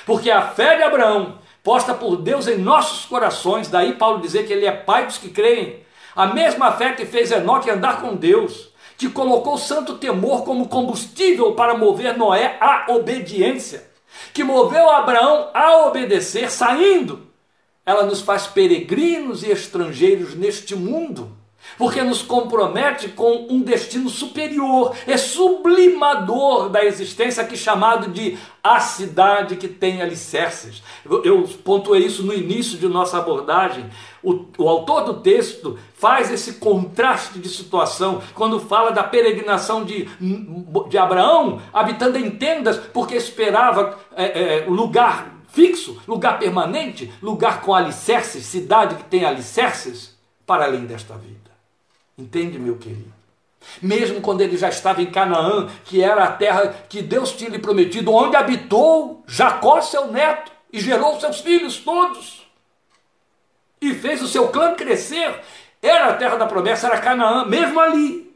Porque 0.06 0.30
a 0.32 0.42
fé 0.42 0.78
de 0.78 0.84
Abraão 0.84 1.40
posta 1.68 1.94
por 1.94 2.16
Deus 2.16 2.48
em 2.48 2.58
nossos 2.58 3.04
corações. 3.04 3.68
Daí 3.68 3.92
Paulo 3.92 4.22
dizer 4.22 4.48
que 4.48 4.54
ele 4.54 4.66
é 4.66 4.72
pai 4.72 5.06
dos 5.06 5.18
que 5.18 5.28
creem. 5.28 5.82
A 6.16 6.28
mesma 6.28 6.72
fé 6.72 6.94
que 6.94 7.06
fez 7.06 7.30
Enoque 7.30 7.70
andar 7.70 8.00
com 8.00 8.16
Deus, 8.16 8.70
que 8.98 9.10
colocou 9.10 9.58
santo 9.58 9.98
temor 9.98 10.46
como 10.46 10.70
combustível 10.70 11.56
para 11.56 11.78
mover 11.78 12.18
Noé 12.18 12.58
à 12.62 12.86
obediência, 12.94 13.86
que 14.34 14.46
moveu 14.46 14.90
Abraão 14.90 15.50
a 15.54 15.86
obedecer, 15.88 16.50
saindo. 16.50 17.28
Ela 17.86 18.04
nos 18.04 18.22
faz 18.22 18.48
peregrinos 18.48 19.44
e 19.44 19.52
estrangeiros 19.52 20.36
neste 20.36 20.74
mundo 20.74 21.37
porque 21.78 22.02
nos 22.02 22.22
compromete 22.22 23.10
com 23.10 23.48
um 23.50 23.62
destino 23.62 24.10
superior, 24.10 24.96
é 25.06 25.18
sublimador 25.18 26.70
da 26.70 26.84
existência, 26.84 27.44
aqui 27.44 27.58
chamado 27.58 28.12
de 28.12 28.38
a 28.64 28.80
cidade 28.80 29.56
que 29.56 29.68
tem 29.68 30.02
alicerces. 30.02 30.84
Eu, 31.06 31.24
eu 31.24 31.44
pontuei 31.64 32.06
isso 32.06 32.24
no 32.24 32.34
início 32.34 32.78
de 32.78 32.88
nossa 32.88 33.18
abordagem. 33.18 33.86
O, 34.22 34.46
o 34.58 34.68
autor 34.68 35.06
do 35.06 35.22
texto 35.22 35.80
faz 35.94 36.32
esse 36.32 36.54
contraste 36.56 37.40
de 37.40 37.48
situação 37.48 38.22
quando 38.36 38.60
fala 38.60 38.92
da 38.92 39.04
peregrinação 39.04 39.86
de, 39.86 40.10
de 40.90 40.98
Abraão, 40.98 41.62
habitando 41.72 42.18
em 42.18 42.30
tendas, 42.32 42.78
porque 42.78 43.16
esperava 43.16 43.98
é, 44.16 44.64
é, 44.64 44.66
lugar 44.68 45.38
fixo, 45.48 46.00
lugar 46.08 46.38
permanente, 46.38 47.12
lugar 47.22 47.62
com 47.62 47.74
alicerces, 47.74 48.46
cidade 48.46 48.96
que 48.96 49.04
tem 49.06 49.26
alicerces 49.26 50.16
para 50.46 50.66
além 50.66 50.86
desta 50.86 51.16
vida. 51.16 51.47
Entende, 52.18 52.58
meu 52.58 52.78
querido? 52.78 53.14
Mesmo 53.82 54.22
quando 54.22 54.42
ele 54.42 54.58
já 54.58 54.70
estava 54.70 55.02
em 55.02 55.12
Canaã, 55.12 55.70
que 55.86 56.02
era 56.02 56.24
a 56.24 56.32
terra 56.32 56.74
que 56.90 57.02
Deus 57.02 57.32
tinha 57.32 57.50
lhe 57.50 57.60
prometido, 57.60 58.12
onde 58.14 58.36
habitou 58.36 59.24
Jacó, 59.28 59.82
seu 59.82 60.12
neto, 60.12 60.52
e 60.74 60.80
gerou 60.80 61.20
seus 61.20 61.42
filhos 61.42 61.78
todos, 61.78 62.48
e 63.80 63.94
fez 63.94 64.22
o 64.22 64.28
seu 64.28 64.48
clã 64.50 64.74
crescer, 64.74 65.42
era 65.82 66.08
a 66.08 66.14
terra 66.16 66.38
da 66.38 66.48
promessa, 66.48 66.88
era 66.88 67.00
Canaã, 67.00 67.46
mesmo 67.46 67.80
ali. 67.80 68.36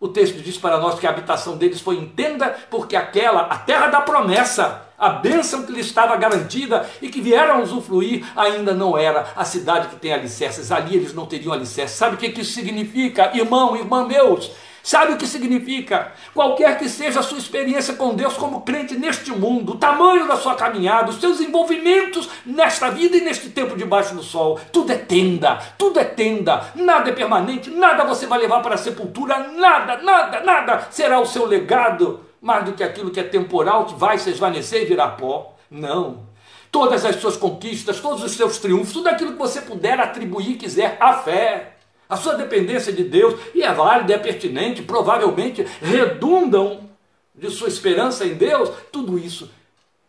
O 0.00 0.08
texto 0.08 0.40
diz 0.40 0.56
para 0.56 0.78
nós 0.78 0.98
que 0.98 1.06
a 1.06 1.10
habitação 1.10 1.56
deles 1.56 1.80
foi 1.80 1.96
em 1.96 2.08
tenda, 2.08 2.56
porque 2.70 2.96
aquela, 2.96 3.42
a 3.42 3.58
terra 3.58 3.88
da 3.88 4.00
promessa, 4.00 4.83
a 4.98 5.10
bênção 5.10 5.64
que 5.64 5.72
lhe 5.72 5.80
estava 5.80 6.16
garantida 6.16 6.88
e 7.02 7.08
que 7.08 7.20
vieram 7.20 7.62
usufruir 7.62 8.24
ainda 8.36 8.72
não 8.72 8.96
era 8.96 9.26
a 9.36 9.44
cidade 9.44 9.88
que 9.88 9.96
tem 9.96 10.12
alicerces. 10.12 10.70
Ali 10.70 10.96
eles 10.96 11.14
não 11.14 11.26
teriam 11.26 11.52
alicerces. 11.52 11.96
Sabe 11.96 12.14
o 12.14 12.18
que 12.18 12.40
isso 12.40 12.52
significa, 12.52 13.30
irmão, 13.34 13.76
irmã 13.76 14.06
meus? 14.06 14.50
Sabe 14.84 15.14
o 15.14 15.16
que 15.16 15.26
significa? 15.26 16.12
Qualquer 16.34 16.76
que 16.76 16.90
seja 16.90 17.20
a 17.20 17.22
sua 17.22 17.38
experiência 17.38 17.94
com 17.94 18.14
Deus 18.14 18.34
como 18.34 18.60
crente 18.60 18.94
neste 18.94 19.30
mundo, 19.30 19.72
o 19.72 19.78
tamanho 19.78 20.28
da 20.28 20.36
sua 20.36 20.54
caminhada, 20.54 21.08
os 21.08 21.18
seus 21.18 21.40
envolvimentos 21.40 22.28
nesta 22.44 22.90
vida 22.90 23.16
e 23.16 23.22
neste 23.22 23.48
tempo 23.48 23.78
debaixo 23.78 24.14
do 24.14 24.22
sol, 24.22 24.60
tudo 24.70 24.92
é 24.92 24.96
tenda, 24.96 25.58
tudo 25.78 25.98
é 25.98 26.04
tenda, 26.04 26.70
nada 26.74 27.08
é 27.08 27.14
permanente, 27.14 27.70
nada 27.70 28.04
você 28.04 28.26
vai 28.26 28.38
levar 28.38 28.60
para 28.60 28.74
a 28.74 28.78
sepultura, 28.78 29.38
nada, 29.56 30.02
nada, 30.02 30.40
nada 30.40 30.86
será 30.90 31.18
o 31.18 31.24
seu 31.24 31.46
legado 31.46 32.20
mais 32.44 32.62
do 32.66 32.74
que 32.74 32.84
aquilo 32.84 33.10
que 33.10 33.18
é 33.18 33.24
temporal, 33.24 33.86
que 33.86 33.94
vai 33.94 34.18
se 34.18 34.28
esvanecer 34.28 34.82
e 34.82 34.84
virar 34.84 35.12
pó. 35.12 35.56
Não. 35.70 36.26
Todas 36.70 37.02
as 37.02 37.16
suas 37.16 37.38
conquistas, 37.38 38.00
todos 38.00 38.22
os 38.22 38.32
seus 38.32 38.58
triunfos, 38.58 38.92
tudo 38.92 39.08
aquilo 39.08 39.32
que 39.32 39.38
você 39.38 39.62
puder 39.62 39.98
atribuir, 39.98 40.58
quiser, 40.58 40.98
à 41.00 41.14
fé, 41.14 41.76
a 42.06 42.16
sua 42.16 42.34
dependência 42.34 42.92
de 42.92 43.02
Deus, 43.02 43.40
e 43.54 43.62
é 43.62 43.72
válido, 43.72 44.12
é 44.12 44.18
pertinente, 44.18 44.82
provavelmente 44.82 45.66
redundam 45.80 46.90
de 47.34 47.48
sua 47.48 47.68
esperança 47.68 48.26
em 48.26 48.34
Deus, 48.34 48.70
tudo 48.92 49.18
isso 49.18 49.50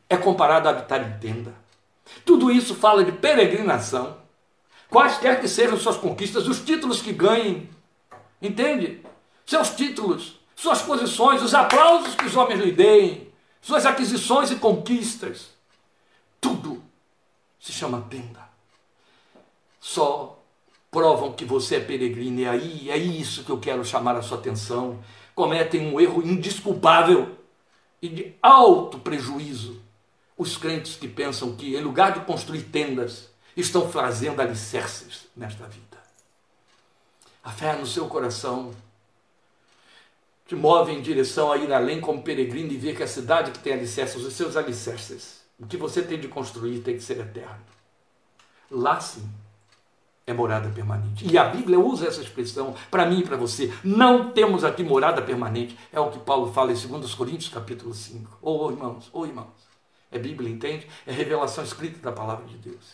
é 0.10 0.18
comparado 0.18 0.68
a 0.68 0.72
habitar 0.72 1.02
em 1.08 1.18
tenda. 1.18 1.54
Tudo 2.26 2.52
isso 2.52 2.76
fala 2.76 3.06
de 3.06 3.14
peregrinação. 3.14 4.18
Quaisquer 4.90 5.40
que 5.40 5.48
sejam 5.48 5.78
suas 5.78 5.96
conquistas, 5.96 6.50
os 6.50 6.60
títulos 6.60 7.02
que 7.02 7.14
ganhem, 7.14 7.70
entende? 8.42 9.02
Seus 9.46 9.70
títulos, 9.70 10.38
suas 10.56 10.82
posições, 10.82 11.42
os 11.42 11.54
aplausos 11.54 12.16
que 12.16 12.26
os 12.26 12.36
homens 12.36 12.60
lhe 12.62 12.72
deem, 12.72 13.28
suas 13.62 13.86
aquisições 13.86 14.52
e 14.52 14.56
conquistas, 14.56 15.50
tudo 16.40 16.84
se 17.60 17.72
chama 17.72 18.06
tenda. 18.10 18.44
Só 19.80 20.40
provam 20.90 21.34
que 21.34 21.44
você 21.44 21.76
é 21.76 21.80
peregrino, 21.80 22.40
e 22.40 22.48
aí 22.48 22.90
é 22.90 22.98
isso 22.98 23.44
que 23.44 23.50
eu 23.52 23.60
quero 23.60 23.84
chamar 23.84 24.16
a 24.16 24.22
sua 24.22 24.38
atenção. 24.38 25.04
Cometem 25.36 25.94
um 25.94 26.00
erro 26.00 26.26
indisculpável 26.26 27.38
e 28.02 28.08
de 28.08 28.36
alto 28.42 29.00
prejuízo 29.00 29.82
os 30.38 30.58
crentes 30.58 30.96
que 30.96 31.08
pensam 31.08 31.56
que, 31.56 31.76
em 31.76 31.82
lugar 31.82 32.14
de 32.14 32.22
construir 32.22 32.64
tendas, 32.64 33.30
estão 33.56 33.90
fazendo 33.90 34.42
alicerces 34.42 35.28
nesta 35.36 35.66
vida. 35.66 35.98
A 37.44 37.52
fé 37.52 37.76
no 37.76 37.86
seu 37.86 38.08
coração 38.08 38.72
te 40.46 40.56
move 40.56 40.92
em 40.92 41.02
direção 41.02 41.52
a 41.52 41.58
ir 41.58 41.74
além 41.74 42.00
como 42.00 42.22
peregrino 42.22 42.72
e 42.72 42.78
ver 42.78 42.96
que 42.96 43.04
a 43.04 43.08
cidade 43.08 43.52
que 43.52 43.60
tem 43.60 43.74
alicerces, 43.74 44.24
os 44.24 44.34
seus 44.34 44.56
alicerces, 44.56 45.44
o 45.60 45.66
que 45.66 45.78
você 45.78 46.02
tem 46.02 46.20
de 46.20 46.28
construir 46.28 46.80
tem 46.80 46.96
que 46.96 47.04
ser 47.04 47.20
eterno. 47.20 47.66
Lá 48.70 49.00
sim 49.00 49.28
é 50.28 50.34
morada 50.34 50.70
permanente. 50.70 51.26
E 51.32 51.38
a 51.38 51.46
Bíblia 51.46 51.80
usa 51.80 52.08
essa 52.08 52.22
expressão 52.22 52.76
para 52.90 53.06
mim 53.06 53.20
e 53.20 53.24
para 53.24 53.38
você. 53.38 53.72
Não 53.84 54.32
temos 54.32 54.64
aqui 54.64 54.84
morada 54.84 55.22
permanente. 55.22 55.78
É 55.92 56.00
o 56.00 56.10
que 56.10 56.20
Paulo 56.20 56.52
fala 56.52 56.72
em 56.72 56.76
2 56.76 57.14
Coríntios 57.14 57.54
capítulo 57.54 57.94
5. 57.94 58.40
Ô 58.42 58.66
oh, 58.66 58.72
irmãos, 58.72 59.10
ô 59.14 59.20
oh, 59.20 59.26
irmãos. 59.26 59.66
É 60.12 60.18
Bíblia, 60.18 60.50
entende? 60.50 60.88
É 61.06 61.12
revelação 61.12 61.64
escrita 61.64 62.00
da 62.00 62.12
palavra 62.12 62.46
de 62.46 62.58
Deus. 62.58 62.94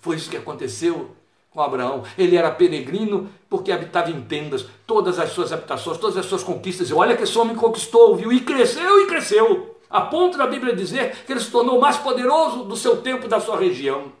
Foi 0.00 0.16
isso 0.16 0.28
que 0.28 0.36
aconteceu 0.36 1.14
com 1.56 1.62
Abraão. 1.62 2.04
Ele 2.18 2.36
era 2.36 2.50
peregrino 2.50 3.30
porque 3.48 3.72
habitava 3.72 4.10
em 4.10 4.20
tendas, 4.20 4.66
todas 4.86 5.18
as 5.18 5.30
suas 5.30 5.52
habitações, 5.52 5.96
todas 5.96 6.18
as 6.18 6.26
suas 6.26 6.42
conquistas. 6.42 6.90
E 6.90 6.94
olha 6.94 7.16
que 7.16 7.22
esse 7.22 7.38
homem 7.38 7.56
conquistou, 7.56 8.14
viu? 8.14 8.30
E 8.30 8.40
cresceu 8.40 9.02
e 9.02 9.06
cresceu. 9.06 9.74
A 9.88 10.02
ponto 10.02 10.36
da 10.36 10.46
Bíblia 10.46 10.76
dizer 10.76 11.24
que 11.24 11.32
ele 11.32 11.40
se 11.40 11.50
tornou 11.50 11.78
o 11.78 11.80
mais 11.80 11.96
poderoso 11.96 12.64
do 12.64 12.76
seu 12.76 12.98
tempo, 12.98 13.26
da 13.26 13.40
sua 13.40 13.58
região. 13.58 14.12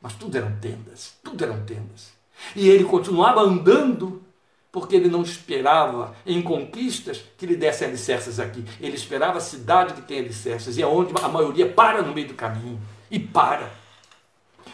Mas 0.00 0.14
tudo 0.14 0.36
eram 0.36 0.56
tendas, 0.60 1.14
tudo 1.24 1.42
eram 1.42 1.64
tendas. 1.64 2.12
E 2.54 2.68
ele 2.68 2.84
continuava 2.84 3.40
andando 3.40 4.22
porque 4.70 4.94
ele 4.94 5.08
não 5.08 5.22
esperava 5.22 6.14
em 6.24 6.40
conquistas 6.40 7.24
que 7.36 7.46
lhe 7.46 7.56
dessem 7.56 7.88
alicerces 7.88 8.38
aqui. 8.38 8.64
Ele 8.80 8.94
esperava 8.94 9.38
a 9.38 9.40
cidade 9.40 9.94
que 9.94 10.02
tem 10.02 10.20
alicerces, 10.20 10.76
e 10.76 10.82
é 10.82 10.86
onde 10.86 11.12
a 11.20 11.28
maioria 11.28 11.68
para 11.68 12.02
no 12.02 12.14
meio 12.14 12.28
do 12.28 12.34
caminho. 12.34 12.78
E 13.10 13.18
para. 13.18 13.68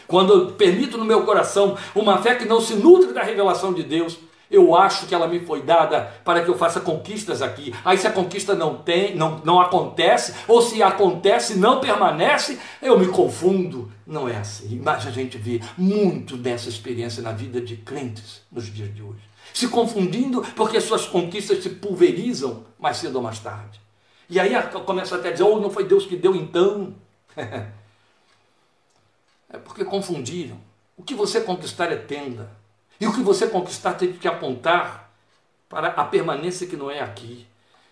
Quando 0.07 0.33
eu 0.33 0.51
permito 0.51 0.97
no 0.97 1.05
meu 1.05 1.23
coração 1.23 1.77
uma 1.93 2.17
fé 2.21 2.35
que 2.35 2.45
não 2.45 2.61
se 2.61 2.75
nutre 2.75 3.13
da 3.13 3.23
revelação 3.23 3.73
de 3.73 3.83
Deus, 3.83 4.17
eu 4.49 4.75
acho 4.75 5.07
que 5.07 5.15
ela 5.15 5.27
me 5.27 5.39
foi 5.39 5.61
dada 5.61 6.01
para 6.23 6.43
que 6.43 6.49
eu 6.49 6.57
faça 6.57 6.79
conquistas 6.79 7.41
aqui. 7.41 7.73
Aí 7.83 7.97
se 7.97 8.07
a 8.07 8.11
conquista 8.11 8.53
não 8.53 8.77
tem, 8.77 9.15
não, 9.15 9.41
não 9.43 9.59
acontece, 9.59 10.33
ou 10.47 10.61
se 10.61 10.83
acontece 10.83 11.57
não 11.57 11.79
permanece, 11.79 12.59
eu 12.81 12.97
me 12.97 13.07
confundo. 13.07 13.91
Não 14.05 14.29
é 14.29 14.37
assim. 14.37 14.79
Mas 14.83 15.07
a 15.07 15.11
gente 15.11 15.37
vê 15.37 15.61
muito 15.77 16.37
dessa 16.37 16.69
experiência 16.69 17.23
na 17.23 17.31
vida 17.31 17.59
de 17.59 17.75
crentes 17.77 18.41
nos 18.51 18.71
dias 18.71 18.93
de 18.93 19.01
hoje. 19.01 19.21
Se 19.53 19.67
confundindo 19.67 20.43
porque 20.55 20.79
suas 20.79 21.07
conquistas 21.07 21.63
se 21.63 21.69
pulverizam 21.69 22.63
mais 22.79 22.97
cedo 22.97 23.15
ou 23.15 23.21
mais 23.21 23.39
tarde. 23.39 23.81
E 24.29 24.39
aí 24.39 24.53
começa 24.85 25.15
até 25.15 25.29
a 25.29 25.31
dizer, 25.31 25.43
oh, 25.43 25.59
não 25.59 25.69
foi 25.69 25.85
Deus 25.85 26.05
que 26.05 26.15
deu 26.15 26.35
então. 26.35 26.93
É 29.49 29.57
porque 29.57 29.85
confundiram. 29.85 30.59
O 30.97 31.03
que 31.03 31.13
você 31.13 31.41
conquistar 31.41 31.91
é 31.91 31.95
tenda. 31.95 32.49
E 32.99 33.07
o 33.07 33.13
que 33.13 33.21
você 33.21 33.47
conquistar 33.47 33.93
tem 33.93 34.13
que 34.13 34.27
apontar 34.27 35.11
para 35.67 35.89
a 35.89 36.05
permanência 36.05 36.67
que 36.67 36.77
não 36.77 36.89
é 36.89 37.01
aqui. 37.01 37.47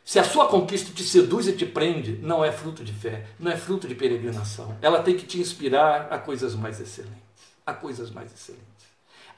Se 0.06 0.20
a 0.20 0.24
sua 0.24 0.48
conquista 0.48 0.92
te 0.94 1.04
seduz 1.04 1.48
e 1.48 1.54
te 1.54 1.66
prende, 1.66 2.18
não 2.22 2.44
é 2.44 2.52
fruto 2.52 2.84
de 2.84 2.94
fé, 2.94 3.26
não 3.40 3.52
é 3.52 3.56
fruto 3.56 3.88
de 3.88 3.96
peregrinação. 3.96 4.78
Ela 4.82 5.02
tem 5.02 5.16
que 5.16 5.26
te 5.26 5.40
inspirar 5.40 6.12
a 6.12 6.18
coisas 6.18 6.56
mais 6.56 6.80
excelentes. 6.80 7.24
A 7.66 7.74
coisas 7.74 8.12
mais 8.12 8.32
excelentes. 8.34 8.64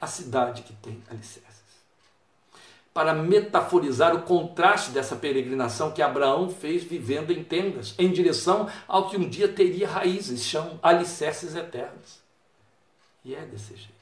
A 0.00 0.06
cidade 0.06 0.62
que 0.62 0.72
tem 0.74 1.00
alicerces. 1.08 1.45
Para 2.96 3.12
metaforizar 3.12 4.16
o 4.16 4.22
contraste 4.22 4.90
dessa 4.90 5.14
peregrinação 5.14 5.90
que 5.90 6.00
Abraão 6.00 6.48
fez 6.48 6.82
vivendo 6.82 7.30
em 7.30 7.44
tendas, 7.44 7.94
em 7.98 8.10
direção 8.10 8.70
ao 8.88 9.10
que 9.10 9.18
um 9.18 9.28
dia 9.28 9.46
teria 9.46 9.86
raízes, 9.86 10.42
chão, 10.42 10.80
alicerces 10.82 11.54
eternos. 11.54 12.22
E 13.22 13.34
é 13.34 13.42
desse 13.42 13.76
jeito. 13.76 13.92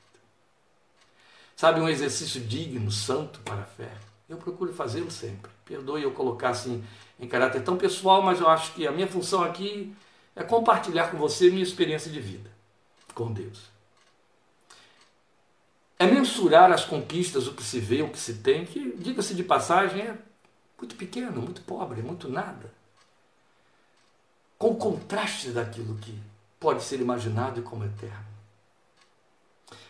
Sabe, 1.57 1.81
um 1.81 1.89
exercício 1.89 2.41
digno, 2.41 2.93
santo 2.93 3.41
para 3.41 3.63
a 3.63 3.67
fé. 3.67 3.91
Eu 4.29 4.37
procuro 4.37 4.73
fazê-lo 4.73 5.11
sempre. 5.11 5.51
Perdoe 5.65 6.05
eu 6.05 6.13
colocar 6.13 6.51
assim 6.51 6.85
em 7.19 7.27
caráter 7.27 7.65
tão 7.65 7.77
pessoal, 7.77 8.23
mas 8.23 8.41
eu 8.41 8.49
acho 8.49 8.75
que 8.75 8.87
a 8.87 8.93
minha 8.93 9.09
função 9.09 9.43
aqui 9.43 9.93
é 10.37 10.45
compartilhar 10.45 11.11
com 11.11 11.17
você 11.17 11.51
minha 11.51 11.65
experiência 11.65 12.13
de 12.13 12.21
vida 12.21 12.49
com 13.13 13.33
Deus. 13.33 13.74
É 16.05 16.11
mensurar 16.11 16.71
as 16.71 16.85
conquistas, 16.85 17.47
o 17.47 17.55
que 17.55 17.63
se 17.63 17.81
vê, 17.81 18.03
o 18.03 18.11
que 18.11 18.19
se 18.19 18.35
tem, 18.35 18.67
que, 18.67 18.95
diga-se 18.99 19.35
de 19.35 19.43
passagem, 19.43 20.03
é 20.03 20.19
muito 20.79 20.97
pequeno, 20.97 21.41
muito 21.41 21.63
pobre, 21.63 22.03
muito 22.03 22.29
nada. 22.29 22.71
Com 24.59 24.73
o 24.73 24.77
contraste 24.77 25.51
daquilo 25.51 25.97
que 25.97 26.15
pode 26.61 26.83
ser 26.83 27.01
imaginado 27.01 27.63
como 27.63 27.85
eterno. 27.85 28.35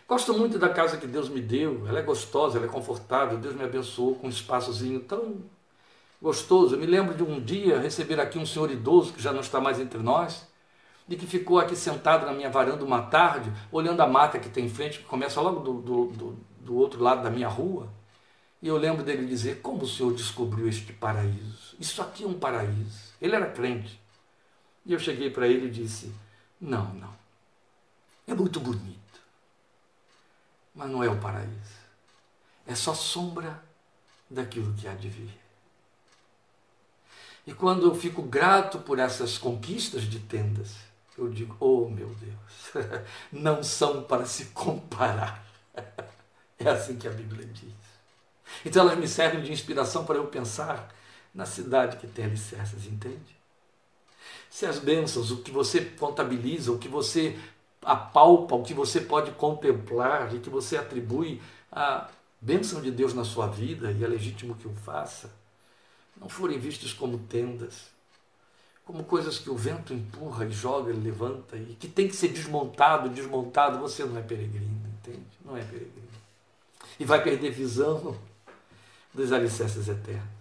Gosto 0.07 0.33
muito 0.33 0.57
da 0.57 0.69
casa 0.69 0.97
que 0.97 1.07
Deus 1.07 1.27
me 1.27 1.41
deu, 1.41 1.85
ela 1.87 1.99
é 1.99 2.03
gostosa, 2.03 2.57
ela 2.57 2.67
é 2.67 2.69
confortável, 2.69 3.37
Deus 3.37 3.55
me 3.55 3.63
abençoou 3.63 4.15
com 4.15 4.27
um 4.27 4.29
espaçozinho 4.29 5.01
tão 5.01 5.37
gostoso. 6.21 6.75
Eu 6.75 6.79
me 6.79 6.85
lembro 6.85 7.13
de 7.13 7.23
um 7.23 7.41
dia 7.41 7.79
receber 7.79 8.19
aqui 8.21 8.37
um 8.37 8.45
senhor 8.45 8.71
idoso 8.71 9.11
que 9.11 9.21
já 9.21 9.33
não 9.33 9.41
está 9.41 9.59
mais 9.59 9.79
entre 9.79 9.99
nós, 9.99 10.47
e 11.07 11.15
que 11.15 11.27
ficou 11.27 11.59
aqui 11.59 11.75
sentado 11.75 12.25
na 12.25 12.33
minha 12.33 12.49
varanda 12.49 12.83
uma 12.83 13.03
tarde, 13.03 13.51
olhando 13.71 14.01
a 14.01 14.07
mata 14.07 14.39
que 14.39 14.49
tem 14.49 14.65
em 14.65 14.69
frente, 14.69 14.99
que 14.99 15.05
começa 15.05 15.39
logo 15.39 15.59
do, 15.59 15.81
do, 15.81 16.05
do, 16.07 16.37
do 16.59 16.75
outro 16.75 17.01
lado 17.01 17.23
da 17.23 17.29
minha 17.29 17.47
rua. 17.47 17.87
E 18.61 18.67
eu 18.67 18.77
lembro 18.77 19.03
dele 19.03 19.25
dizer: 19.25 19.61
Como 19.61 19.83
o 19.83 19.87
senhor 19.87 20.13
descobriu 20.13 20.67
este 20.67 20.93
paraíso? 20.93 21.75
Isso 21.79 22.01
aqui 22.01 22.23
é 22.23 22.27
um 22.27 22.39
paraíso. 22.39 23.13
Ele 23.21 23.35
era 23.35 23.49
crente. 23.51 23.99
E 24.85 24.93
eu 24.93 24.99
cheguei 24.99 25.29
para 25.29 25.47
ele 25.47 25.67
e 25.67 25.71
disse: 25.71 26.11
Não, 26.59 26.93
não. 26.93 27.13
É 28.27 28.33
muito 28.33 28.59
bonito 28.59 29.05
mas 30.75 30.89
não 30.89 31.01
é 31.01 31.09
o 31.09 31.17
paraíso. 31.17 31.85
É 32.67 32.75
só 32.75 32.93
sombra 32.93 33.63
daquilo 34.29 34.73
que 34.73 34.87
há 34.87 34.93
de 34.93 35.07
vir. 35.07 35.39
E 37.47 37.53
quando 37.53 37.85
eu 37.85 37.95
fico 37.95 38.21
grato 38.21 38.79
por 38.79 38.99
essas 38.99 39.37
conquistas 39.37 40.03
de 40.03 40.19
tendas, 40.19 40.75
eu 41.17 41.29
digo: 41.29 41.55
Oh 41.59 41.89
meu 41.89 42.09
Deus, 42.15 42.85
não 43.31 43.63
são 43.63 44.03
para 44.03 44.25
se 44.25 44.45
comparar. 44.45 45.43
É 46.57 46.69
assim 46.69 46.95
que 46.95 47.05
a 47.05 47.11
Bíblia 47.11 47.45
diz. 47.45 47.73
Então 48.63 48.83
elas 48.83 48.97
me 48.97 49.09
servem 49.09 49.43
de 49.43 49.51
inspiração 49.51 50.05
para 50.05 50.15
eu 50.15 50.27
pensar 50.27 50.89
na 51.33 51.45
cidade 51.45 51.97
que 51.97 52.07
tem 52.07 52.23
alicerces, 52.23 52.85
entende? 52.85 53.35
Se 54.49 54.65
as 54.65 54.79
bênçãos, 54.79 55.31
o 55.31 55.41
que 55.43 55.51
você 55.51 55.83
contabiliza, 55.83 56.71
o 56.71 56.79
que 56.79 56.87
você 56.87 57.37
apalpa, 57.83 58.55
o 58.55 58.63
que 58.63 58.73
você 58.73 59.01
pode 59.01 59.31
contemplar 59.31 60.33
e 60.33 60.39
que 60.39 60.49
você 60.49 60.77
atribui 60.77 61.41
a 61.69 62.09
bênção 62.39 62.81
de 62.81 62.89
Deus 62.89 63.13
na 63.13 63.25
sua 63.25 63.47
vida, 63.47 63.91
e 63.91 64.03
é 64.03 64.07
legítimo 64.07 64.55
que 64.55 64.67
o 64.67 64.73
faça, 64.73 65.35
não 66.15 66.29
forem 66.29 66.57
vistos 66.57 66.93
como 66.93 67.19
tendas, 67.19 67.87
como 68.85 69.03
coisas 69.03 69.39
que 69.39 69.49
o 69.49 69.55
vento 69.55 69.93
empurra 69.93 70.45
e 70.45 70.51
joga 70.51 70.91
e 70.91 70.95
levanta, 70.95 71.57
e 71.57 71.75
que 71.79 71.87
tem 71.87 72.07
que 72.07 72.15
ser 72.15 72.27
desmontado, 72.29 73.09
desmontado, 73.09 73.79
você 73.79 74.05
não 74.05 74.17
é 74.17 74.21
peregrino, 74.21 74.79
entende? 74.99 75.25
Não 75.43 75.57
é 75.57 75.61
peregrino. 75.61 76.05
E 76.99 77.03
vai 77.03 77.21
perder 77.23 77.51
visão 77.51 78.15
dos 79.13 79.31
alicerces 79.31 79.87
eternos. 79.87 80.35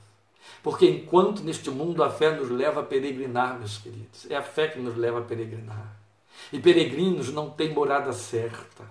Porque 0.62 0.88
enquanto 0.88 1.42
neste 1.42 1.70
mundo 1.70 2.02
a 2.02 2.10
fé 2.10 2.36
nos 2.36 2.50
leva 2.50 2.80
a 2.80 2.84
peregrinar, 2.84 3.58
meus 3.58 3.78
queridos, 3.78 4.30
é 4.30 4.36
a 4.36 4.42
fé 4.42 4.68
que 4.68 4.78
nos 4.78 4.96
leva 4.96 5.20
a 5.20 5.22
peregrinar. 5.22 5.96
E 6.52 6.58
peregrinos 6.58 7.30
não 7.32 7.50
têm 7.50 7.72
morada 7.72 8.12
certa. 8.12 8.84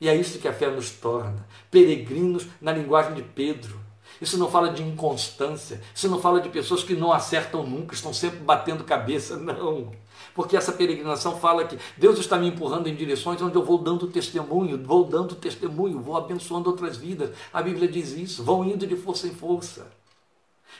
E 0.00 0.08
é 0.08 0.14
isso 0.14 0.38
que 0.38 0.48
a 0.48 0.52
fé 0.52 0.70
nos 0.70 0.90
torna. 0.90 1.46
Peregrinos 1.70 2.46
na 2.60 2.72
linguagem 2.72 3.14
de 3.14 3.22
Pedro. 3.22 3.78
Isso 4.20 4.38
não 4.38 4.50
fala 4.50 4.70
de 4.70 4.82
inconstância, 4.82 5.80
isso 5.94 6.08
não 6.08 6.20
fala 6.20 6.40
de 6.40 6.48
pessoas 6.48 6.82
que 6.82 6.94
não 6.94 7.12
acertam 7.12 7.66
nunca, 7.66 7.94
estão 7.94 8.12
sempre 8.12 8.38
batendo 8.38 8.84
cabeça, 8.84 9.36
não. 9.38 9.92
Porque 10.34 10.56
essa 10.56 10.72
peregrinação 10.72 11.38
fala 11.38 11.64
que 11.64 11.78
Deus 11.96 12.18
está 12.18 12.36
me 12.36 12.48
empurrando 12.48 12.88
em 12.88 12.94
direções 12.94 13.40
onde 13.40 13.56
eu 13.56 13.64
vou 13.64 13.78
dando 13.78 14.08
testemunho, 14.08 14.82
vou 14.82 15.04
dando 15.04 15.34
testemunho, 15.34 16.00
vou 16.00 16.16
abençoando 16.16 16.68
outras 16.68 16.96
vidas. 16.96 17.30
A 17.52 17.62
Bíblia 17.62 17.86
diz 17.86 18.12
isso, 18.12 18.42
vão 18.42 18.64
indo 18.64 18.86
de 18.86 18.96
força 18.96 19.26
em 19.28 19.34
força. 19.34 19.86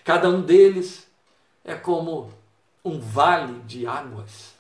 Cada 0.02 0.28
um 0.28 0.42
deles 0.42 1.06
é 1.64 1.74
como 1.74 2.32
um 2.84 2.98
vale 2.98 3.60
de 3.60 3.86
águas 3.86 4.52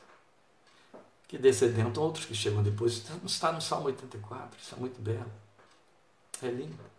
que 1.26 1.36
descedentam, 1.36 2.02
outros 2.02 2.24
que 2.24 2.34
chegam 2.34 2.62
depois. 2.62 3.04
Está 3.26 3.50
no 3.50 3.60
Salmo 3.60 3.86
84, 3.86 4.58
isso 4.60 4.74
é 4.74 4.78
muito 4.78 5.00
belo. 5.02 5.30
É 6.40 6.48
lindo. 6.48 6.93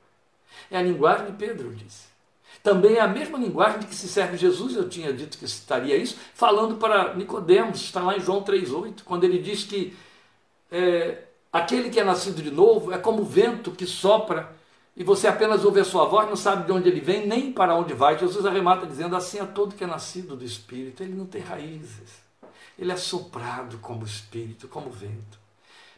É 0.69 0.77
a 0.77 0.81
linguagem 0.81 1.27
de 1.27 1.33
Pedro, 1.33 1.73
disse. 1.73 2.05
Também 2.63 2.95
é 2.95 3.01
a 3.01 3.07
mesma 3.07 3.37
linguagem 3.37 3.79
de 3.79 3.87
que 3.87 3.95
se 3.95 4.07
serve 4.07 4.37
Jesus, 4.37 4.75
eu 4.75 4.89
tinha 4.89 5.13
dito 5.13 5.37
que 5.37 5.47
citaria 5.47 5.95
isso, 5.95 6.17
falando 6.33 6.77
para 6.77 7.13
Nicodemos, 7.13 7.81
está 7.81 8.01
lá 8.01 8.17
em 8.17 8.19
João 8.19 8.43
3,8, 8.43 9.03
quando 9.03 9.23
ele 9.23 9.37
diz 9.37 9.63
que 9.63 9.95
é, 10.71 11.23
aquele 11.53 11.89
que 11.89 11.99
é 11.99 12.03
nascido 12.03 12.41
de 12.41 12.49
novo 12.49 12.91
é 12.91 12.97
como 12.97 13.21
o 13.21 13.25
vento 13.25 13.71
que 13.71 13.85
sopra 13.85 14.55
e 14.97 15.03
você 15.03 15.27
apenas 15.27 15.63
ouve 15.63 15.79
a 15.79 15.85
sua 15.85 16.05
voz, 16.05 16.27
não 16.27 16.35
sabe 16.35 16.65
de 16.65 16.71
onde 16.71 16.89
ele 16.89 17.01
vem, 17.01 17.27
nem 17.27 17.51
para 17.51 17.75
onde 17.75 17.93
vai. 17.93 18.17
Jesus 18.17 18.45
arremata 18.45 18.87
dizendo 18.87 19.15
assim 19.15 19.39
a 19.39 19.45
todo 19.45 19.75
que 19.75 19.83
é 19.83 19.87
nascido 19.87 20.35
do 20.35 20.45
Espírito, 20.45 21.03
ele 21.03 21.13
não 21.13 21.25
tem 21.25 21.41
raízes 21.41 22.25
ele 22.77 22.91
é 22.91 22.97
soprado 22.97 23.77
como 23.79 24.05
espírito, 24.05 24.67
como 24.67 24.89
vento. 24.89 25.39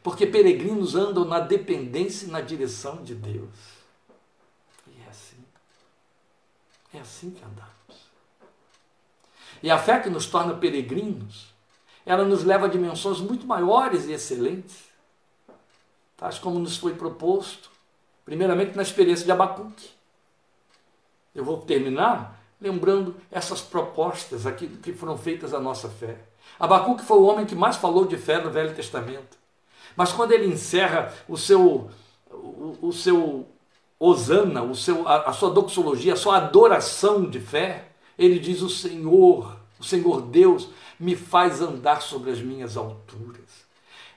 Porque 0.03 0.25
peregrinos 0.25 0.95
andam 0.95 1.25
na 1.25 1.39
dependência 1.39 2.27
e 2.27 2.31
na 2.31 2.39
direção 2.39 3.03
de 3.03 3.15
Deus. 3.15 3.49
E 4.87 5.01
é 5.01 5.09
assim. 5.09 5.43
É 6.97 6.99
assim 6.99 7.29
que 7.29 7.43
andamos. 7.43 7.67
E 9.61 9.69
a 9.69 9.77
fé 9.77 9.99
que 9.99 10.09
nos 10.09 10.25
torna 10.25 10.55
peregrinos, 10.55 11.53
ela 12.05 12.25
nos 12.25 12.43
leva 12.43 12.65
a 12.65 12.69
dimensões 12.69 13.19
muito 13.19 13.45
maiores 13.45 14.05
e 14.05 14.13
excelentes, 14.13 14.85
tais 16.15 16.39
como 16.39 16.57
nos 16.57 16.77
foi 16.77 16.95
proposto, 16.95 17.69
primeiramente 18.25 18.75
na 18.75 18.81
experiência 18.81 19.25
de 19.25 19.31
Abacuque. 19.31 19.91
Eu 21.35 21.43
vou 21.43 21.61
terminar 21.61 22.39
lembrando 22.59 23.15
essas 23.31 23.61
propostas 23.61 24.47
aqui 24.47 24.67
que 24.67 24.93
foram 24.93 25.17
feitas 25.17 25.53
à 25.53 25.59
nossa 25.59 25.87
fé. 25.87 26.17
Abacuque 26.59 27.05
foi 27.05 27.17
o 27.17 27.25
homem 27.25 27.45
que 27.45 27.53
mais 27.53 27.75
falou 27.75 28.07
de 28.07 28.17
fé 28.17 28.41
no 28.41 28.49
Velho 28.49 28.73
Testamento. 28.73 29.37
Mas 29.95 30.11
quando 30.11 30.31
ele 30.31 30.47
encerra 30.47 31.13
o 31.27 31.37
seu, 31.37 31.91
o, 32.31 32.77
o 32.81 32.91
seu 32.91 33.47
Osana, 33.99 34.61
o 34.61 34.75
seu, 34.75 35.07
a, 35.07 35.29
a 35.29 35.33
sua 35.33 35.49
doxologia, 35.49 36.13
a 36.13 36.17
sua 36.17 36.37
adoração 36.37 37.29
de 37.29 37.39
fé, 37.39 37.89
ele 38.17 38.39
diz: 38.39 38.61
O 38.61 38.69
Senhor, 38.69 39.57
o 39.79 39.83
Senhor 39.83 40.21
Deus, 40.21 40.69
me 40.99 41.15
faz 41.15 41.61
andar 41.61 42.01
sobre 42.01 42.31
as 42.31 42.39
minhas 42.39 42.77
alturas. 42.77 43.67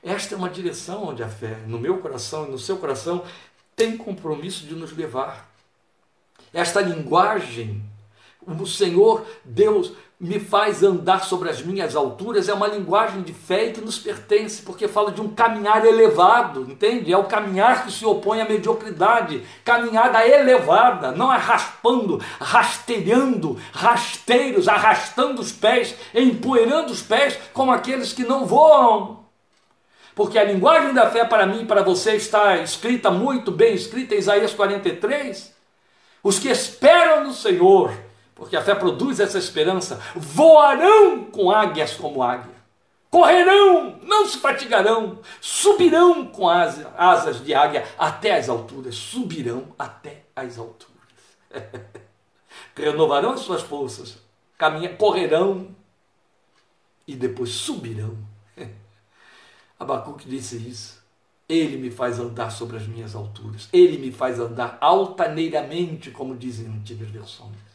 Esta 0.02 0.34
é 0.34 0.38
uma 0.38 0.48
direção 0.48 1.08
onde 1.08 1.22
a 1.22 1.28
fé, 1.28 1.58
no 1.66 1.78
meu 1.78 1.98
coração 1.98 2.46
e 2.46 2.50
no 2.50 2.58
seu 2.58 2.78
coração, 2.78 3.22
tem 3.76 3.96
compromisso 3.96 4.66
de 4.66 4.74
nos 4.74 4.96
levar. 4.96 5.50
Esta 6.52 6.80
linguagem, 6.80 7.82
o 8.46 8.66
Senhor 8.66 9.26
Deus 9.44 9.92
me 10.20 10.38
faz 10.38 10.82
andar 10.82 11.24
sobre 11.24 11.48
as 11.48 11.62
minhas 11.62 11.96
alturas, 11.96 12.46
é 12.46 12.52
uma 12.52 12.66
linguagem 12.66 13.22
de 13.22 13.32
fé 13.32 13.70
que 13.70 13.80
nos 13.80 13.98
pertence, 13.98 14.60
porque 14.60 14.86
fala 14.86 15.10
de 15.10 15.22
um 15.22 15.28
caminhar 15.28 15.82
elevado, 15.86 16.70
entende? 16.70 17.10
É 17.10 17.16
o 17.16 17.24
caminhar 17.24 17.86
que 17.86 17.92
se 17.92 18.04
opõe 18.04 18.42
à 18.42 18.44
mediocridade, 18.44 19.42
caminhada 19.64 20.26
elevada, 20.26 21.10
não 21.12 21.32
é 21.32 21.38
raspando, 21.38 22.20
rasteirando, 22.38 23.58
rasteiros, 23.72 24.68
arrastando 24.68 25.40
os 25.40 25.52
pés, 25.52 25.94
empoeirando 26.14 26.92
os 26.92 27.00
pés, 27.00 27.38
como 27.54 27.72
aqueles 27.72 28.12
que 28.12 28.22
não 28.22 28.44
voam. 28.44 29.20
Porque 30.14 30.38
a 30.38 30.44
linguagem 30.44 30.92
da 30.92 31.08
fé 31.08 31.24
para 31.24 31.46
mim 31.46 31.62
e 31.62 31.66
para 31.66 31.82
você 31.82 32.16
está 32.16 32.58
escrita 32.58 33.10
muito 33.10 33.50
bem, 33.50 33.72
escrita 33.74 34.14
em 34.14 34.18
Isaías 34.18 34.52
43. 34.52 35.50
Os 36.22 36.38
que 36.38 36.50
esperam 36.50 37.24
no 37.24 37.32
Senhor, 37.32 37.90
porque 38.40 38.56
a 38.56 38.62
fé 38.62 38.74
produz 38.74 39.20
essa 39.20 39.36
esperança, 39.36 40.00
voarão 40.16 41.24
com 41.24 41.50
águias 41.50 41.92
como 41.92 42.22
águia, 42.22 42.54
correrão, 43.10 43.98
não 44.02 44.26
se 44.26 44.38
fatigarão, 44.38 45.18
subirão 45.42 46.26
com 46.26 46.48
as 46.48 46.80
asas 46.96 47.44
de 47.44 47.52
águia 47.52 47.86
até 47.98 48.38
as 48.38 48.48
alturas, 48.48 48.94
subirão 48.94 49.74
até 49.78 50.22
as 50.34 50.56
alturas. 50.56 50.96
Renovarão 52.74 53.32
as 53.32 53.40
suas 53.40 53.60
forças, 53.60 54.16
caminham, 54.56 54.96
correrão 54.96 55.76
e 57.06 57.14
depois 57.14 57.50
subirão. 57.50 58.16
Abacuque 59.78 60.26
disse 60.26 60.56
isso. 60.56 60.98
Ele 61.46 61.76
me 61.76 61.90
faz 61.90 62.18
andar 62.18 62.48
sobre 62.48 62.78
as 62.78 62.86
minhas 62.86 63.14
alturas. 63.14 63.68
Ele 63.70 63.98
me 63.98 64.10
faz 64.10 64.40
andar 64.40 64.78
altaneiramente, 64.80 66.10
como 66.10 66.34
dizem 66.34 66.68
antigas 66.68 67.10
versões 67.10 67.69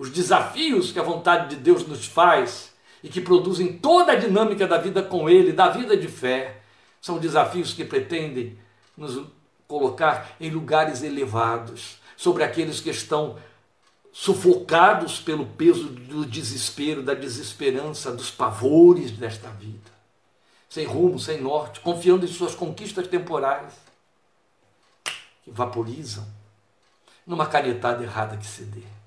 os 0.00 0.08
desafios 0.08 0.92
que 0.92 0.98
a 0.98 1.02
vontade 1.02 1.54
de 1.54 1.56
Deus 1.56 1.86
nos 1.86 2.06
faz 2.06 2.72
e 3.02 3.08
que 3.10 3.20
produzem 3.20 3.76
toda 3.76 4.12
a 4.12 4.16
dinâmica 4.16 4.66
da 4.66 4.78
vida 4.78 5.02
com 5.02 5.28
Ele, 5.28 5.52
da 5.52 5.68
vida 5.68 5.94
de 5.94 6.08
fé, 6.08 6.62
são 7.02 7.18
desafios 7.18 7.74
que 7.74 7.84
pretendem 7.84 8.58
nos 8.96 9.22
colocar 9.68 10.34
em 10.40 10.48
lugares 10.48 11.02
elevados, 11.02 11.98
sobre 12.16 12.42
aqueles 12.42 12.80
que 12.80 12.88
estão 12.88 13.36
sufocados 14.10 15.20
pelo 15.20 15.44
peso 15.44 15.88
do 15.88 16.24
desespero, 16.24 17.02
da 17.02 17.12
desesperança, 17.12 18.10
dos 18.10 18.30
pavores 18.30 19.10
desta 19.10 19.50
vida, 19.50 19.90
sem 20.66 20.86
rumo, 20.86 21.18
sem 21.18 21.42
norte, 21.42 21.80
confiando 21.80 22.24
em 22.24 22.28
suas 22.28 22.54
conquistas 22.54 23.06
temporais, 23.06 23.74
que 25.44 25.50
vaporizam 25.50 26.26
numa 27.26 27.44
canetada 27.44 28.02
errada 28.02 28.38
que 28.38 28.46
se 28.46 28.64
dê. 28.64 28.99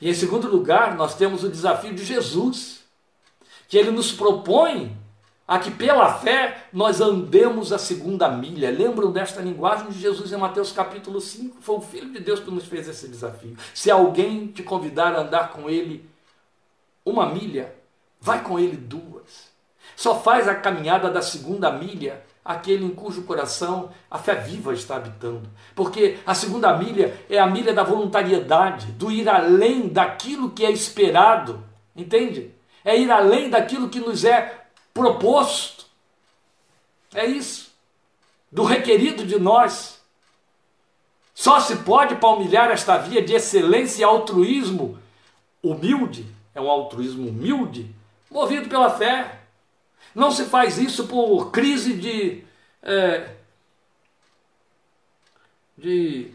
E 0.00 0.08
em 0.08 0.14
segundo 0.14 0.48
lugar, 0.48 0.96
nós 0.96 1.14
temos 1.14 1.44
o 1.44 1.48
desafio 1.48 1.94
de 1.94 2.04
Jesus, 2.04 2.84
que 3.68 3.76
ele 3.76 3.90
nos 3.90 4.12
propõe 4.12 4.96
a 5.46 5.58
que 5.58 5.70
pela 5.70 6.14
fé 6.14 6.68
nós 6.72 7.00
andemos 7.00 7.72
a 7.72 7.78
segunda 7.78 8.28
milha. 8.28 8.70
Lembram 8.70 9.10
desta 9.10 9.40
linguagem 9.40 9.88
de 9.88 9.98
Jesus 9.98 10.32
em 10.32 10.36
Mateus 10.36 10.70
capítulo 10.70 11.20
5? 11.20 11.60
Foi 11.60 11.76
o 11.76 11.80
Filho 11.80 12.12
de 12.12 12.20
Deus 12.20 12.38
que 12.38 12.50
nos 12.50 12.66
fez 12.66 12.88
esse 12.88 13.08
desafio. 13.08 13.56
Se 13.74 13.90
alguém 13.90 14.46
te 14.46 14.62
convidar 14.62 15.14
a 15.14 15.22
andar 15.22 15.50
com 15.50 15.68
ele 15.68 16.08
uma 17.04 17.26
milha, 17.26 17.74
vai 18.20 18.42
com 18.42 18.58
ele 18.60 18.76
duas. 18.76 19.50
Só 19.96 20.20
faz 20.20 20.46
a 20.46 20.54
caminhada 20.54 21.10
da 21.10 21.20
segunda 21.20 21.70
milha 21.72 22.22
aquele 22.44 22.84
em 22.84 22.90
cujo 22.90 23.22
coração 23.22 23.90
a 24.10 24.18
fé 24.18 24.34
viva 24.34 24.72
está 24.72 24.96
habitando. 24.96 25.48
Porque 25.74 26.18
a 26.26 26.34
segunda 26.34 26.76
milha 26.76 27.18
é 27.28 27.38
a 27.38 27.46
milha 27.46 27.72
da 27.72 27.82
voluntariedade, 27.82 28.92
do 28.92 29.10
ir 29.10 29.28
além 29.28 29.88
daquilo 29.88 30.50
que 30.50 30.64
é 30.64 30.70
esperado, 30.70 31.62
entende? 31.94 32.50
É 32.84 32.98
ir 32.98 33.10
além 33.10 33.50
daquilo 33.50 33.88
que 33.88 34.00
nos 34.00 34.24
é 34.24 34.64
proposto. 34.92 35.86
É 37.14 37.26
isso. 37.26 37.70
Do 38.50 38.64
requerido 38.64 39.24
de 39.24 39.38
nós. 39.38 40.00
Só 41.34 41.60
se 41.60 41.76
pode 41.76 42.16
palmilhar 42.16 42.70
esta 42.70 42.98
via 42.98 43.22
de 43.22 43.34
excelência 43.34 44.02
e 44.02 44.04
altruísmo 44.04 44.98
humilde, 45.62 46.26
é 46.54 46.60
um 46.60 46.70
altruísmo 46.70 47.28
humilde, 47.28 47.94
movido 48.30 48.68
pela 48.68 48.90
fé, 48.90 49.39
não 50.14 50.30
se 50.30 50.44
faz 50.44 50.78
isso 50.78 51.06
por 51.06 51.50
crise 51.50 51.94
de, 51.94 52.44
é, 52.82 53.34
de 55.76 56.32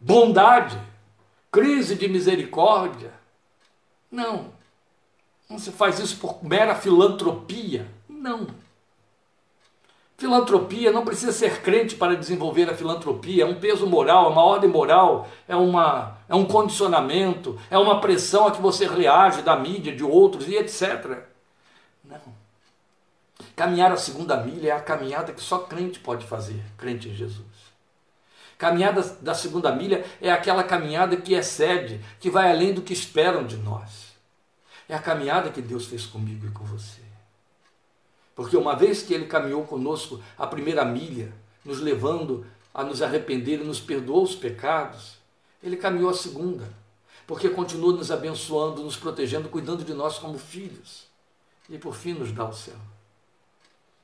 bondade, 0.00 0.78
crise 1.50 1.94
de 1.94 2.08
misericórdia. 2.08 3.12
Não. 4.10 4.52
Não 5.48 5.58
se 5.58 5.70
faz 5.70 5.98
isso 5.98 6.18
por 6.18 6.44
mera 6.44 6.74
filantropia. 6.74 7.88
Não. 8.08 8.46
Filantropia 10.18 10.90
não 10.90 11.04
precisa 11.04 11.30
ser 11.30 11.62
crente 11.62 11.94
para 11.94 12.16
desenvolver 12.16 12.68
a 12.68 12.74
filantropia, 12.74 13.44
é 13.44 13.46
um 13.46 13.54
peso 13.54 13.86
moral, 13.86 14.26
é 14.26 14.28
uma 14.30 14.42
ordem 14.42 14.68
moral, 14.68 15.28
é, 15.46 15.54
uma, 15.54 16.18
é 16.28 16.34
um 16.34 16.44
condicionamento, 16.44 17.56
é 17.70 17.78
uma 17.78 18.00
pressão 18.00 18.48
a 18.48 18.50
que 18.50 18.60
você 18.60 18.84
reage 18.84 19.42
da 19.42 19.56
mídia, 19.56 19.94
de 19.94 20.02
outros 20.02 20.48
e 20.48 20.56
etc. 20.56 21.22
Não. 22.04 22.37
Caminhar 23.54 23.92
a 23.92 23.96
segunda 23.96 24.36
milha 24.36 24.70
é 24.70 24.72
a 24.72 24.80
caminhada 24.80 25.32
que 25.32 25.40
só 25.40 25.58
crente 25.58 25.98
pode 25.98 26.26
fazer, 26.26 26.62
crente 26.76 27.08
em 27.08 27.14
Jesus. 27.14 27.68
Caminhada 28.56 29.02
da 29.20 29.34
segunda 29.34 29.72
milha 29.72 30.04
é 30.20 30.30
aquela 30.30 30.64
caminhada 30.64 31.16
que 31.16 31.34
excede, 31.34 32.00
que 32.18 32.28
vai 32.28 32.50
além 32.50 32.74
do 32.74 32.82
que 32.82 32.92
esperam 32.92 33.46
de 33.46 33.56
nós. 33.56 34.08
É 34.88 34.94
a 34.94 34.98
caminhada 34.98 35.50
que 35.50 35.62
Deus 35.62 35.86
fez 35.86 36.06
comigo 36.06 36.46
e 36.46 36.50
com 36.50 36.64
você. 36.64 37.00
Porque 38.34 38.56
uma 38.56 38.74
vez 38.74 39.02
que 39.02 39.14
Ele 39.14 39.26
caminhou 39.26 39.64
conosco 39.64 40.20
a 40.36 40.46
primeira 40.46 40.84
milha, 40.84 41.32
nos 41.64 41.80
levando 41.80 42.46
a 42.74 42.82
nos 42.82 43.02
arrepender 43.02 43.60
e 43.60 43.64
nos 43.64 43.80
perdoou 43.80 44.24
os 44.24 44.34
pecados, 44.34 45.18
Ele 45.62 45.76
caminhou 45.76 46.10
a 46.10 46.14
segunda, 46.14 46.68
porque 47.26 47.48
continua 47.48 47.92
nos 47.92 48.10
abençoando, 48.10 48.82
nos 48.82 48.96
protegendo, 48.96 49.48
cuidando 49.48 49.84
de 49.84 49.94
nós 49.94 50.18
como 50.18 50.38
filhos. 50.38 51.06
E 51.68 51.78
por 51.78 51.94
fim 51.94 52.14
nos 52.14 52.32
dá 52.32 52.44
o 52.44 52.52
céu. 52.52 52.76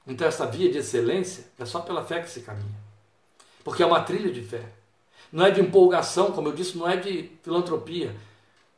Então, 0.07 0.27
essa 0.27 0.47
via 0.47 0.71
de 0.71 0.79
excelência 0.79 1.47
é 1.59 1.65
só 1.65 1.81
pela 1.81 2.05
fé 2.05 2.21
que 2.21 2.31
se 2.31 2.41
caminha. 2.41 2.85
Porque 3.63 3.83
é 3.83 3.87
uma 3.87 4.03
trilha 4.03 4.31
de 4.31 4.43
fé. 4.43 4.63
Não 5.33 5.45
é 5.47 5.51
de 5.51 5.61
empolgação, 5.61 6.33
como 6.33 6.49
eu 6.49 6.53
disse, 6.53 6.77
não 6.77 6.89
é 6.89 6.97
de 6.97 7.31
filantropia. 7.43 8.15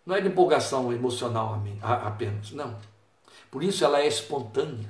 Não 0.05 0.15
é 0.15 0.21
de 0.21 0.29
empolgação 0.29 0.93
emocional 0.93 1.61
apenas. 1.83 2.53
Não. 2.53 2.79
Por 3.51 3.63
isso 3.63 3.85
ela 3.85 4.01
é 4.01 4.07
espontânea. 4.07 4.89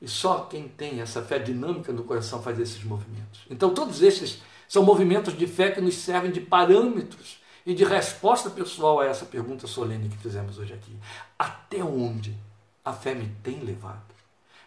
E 0.00 0.08
só 0.08 0.40
quem 0.40 0.66
tem 0.66 1.00
essa 1.00 1.20
fé 1.20 1.38
dinâmica 1.38 1.92
no 1.92 2.04
coração 2.04 2.42
faz 2.42 2.58
esses 2.58 2.82
movimentos. 2.82 3.42
Então, 3.50 3.74
todos 3.74 4.00
esses 4.00 4.40
são 4.66 4.82
movimentos 4.82 5.36
de 5.36 5.46
fé 5.46 5.70
que 5.70 5.80
nos 5.80 5.94
servem 5.96 6.30
de 6.30 6.40
parâmetros 6.40 7.38
e 7.66 7.74
de 7.74 7.84
resposta 7.84 8.48
pessoal 8.48 9.00
a 9.00 9.06
essa 9.06 9.26
pergunta 9.26 9.66
solene 9.66 10.08
que 10.08 10.16
fizemos 10.16 10.58
hoje 10.58 10.72
aqui. 10.72 10.96
Até 11.38 11.84
onde 11.84 12.34
a 12.82 12.92
fé 12.92 13.14
me 13.14 13.28
tem 13.42 13.62
levado? 13.62 14.09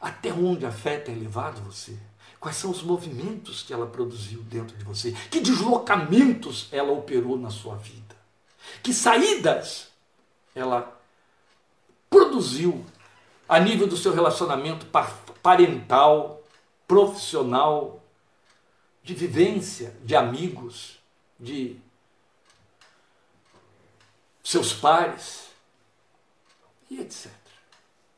Até 0.03 0.33
onde 0.33 0.65
a 0.65 0.71
fé 0.71 0.99
tem 0.99 1.15
levado 1.15 1.61
você? 1.61 1.97
Quais 2.37 2.57
são 2.57 2.69
os 2.69 2.83
movimentos 2.83 3.63
que 3.63 3.71
ela 3.71 3.87
produziu 3.87 4.43
dentro 4.43 4.75
de 4.75 4.83
você? 4.83 5.13
Que 5.31 5.39
deslocamentos 5.39 6.67
ela 6.73 6.91
operou 6.91 7.37
na 7.37 7.49
sua 7.49 7.77
vida? 7.77 8.13
Que 8.83 8.93
saídas 8.93 9.87
ela 10.53 11.01
produziu 12.09 12.85
a 13.47 13.61
nível 13.61 13.87
do 13.87 13.95
seu 13.95 14.13
relacionamento 14.13 14.85
parental, 15.41 16.43
profissional, 16.85 18.03
de 19.01 19.13
vivência, 19.13 19.95
de 20.03 20.17
amigos, 20.17 20.99
de 21.39 21.79
seus 24.43 24.73
pares 24.73 25.47
e 26.89 26.99
etc. 26.99 27.31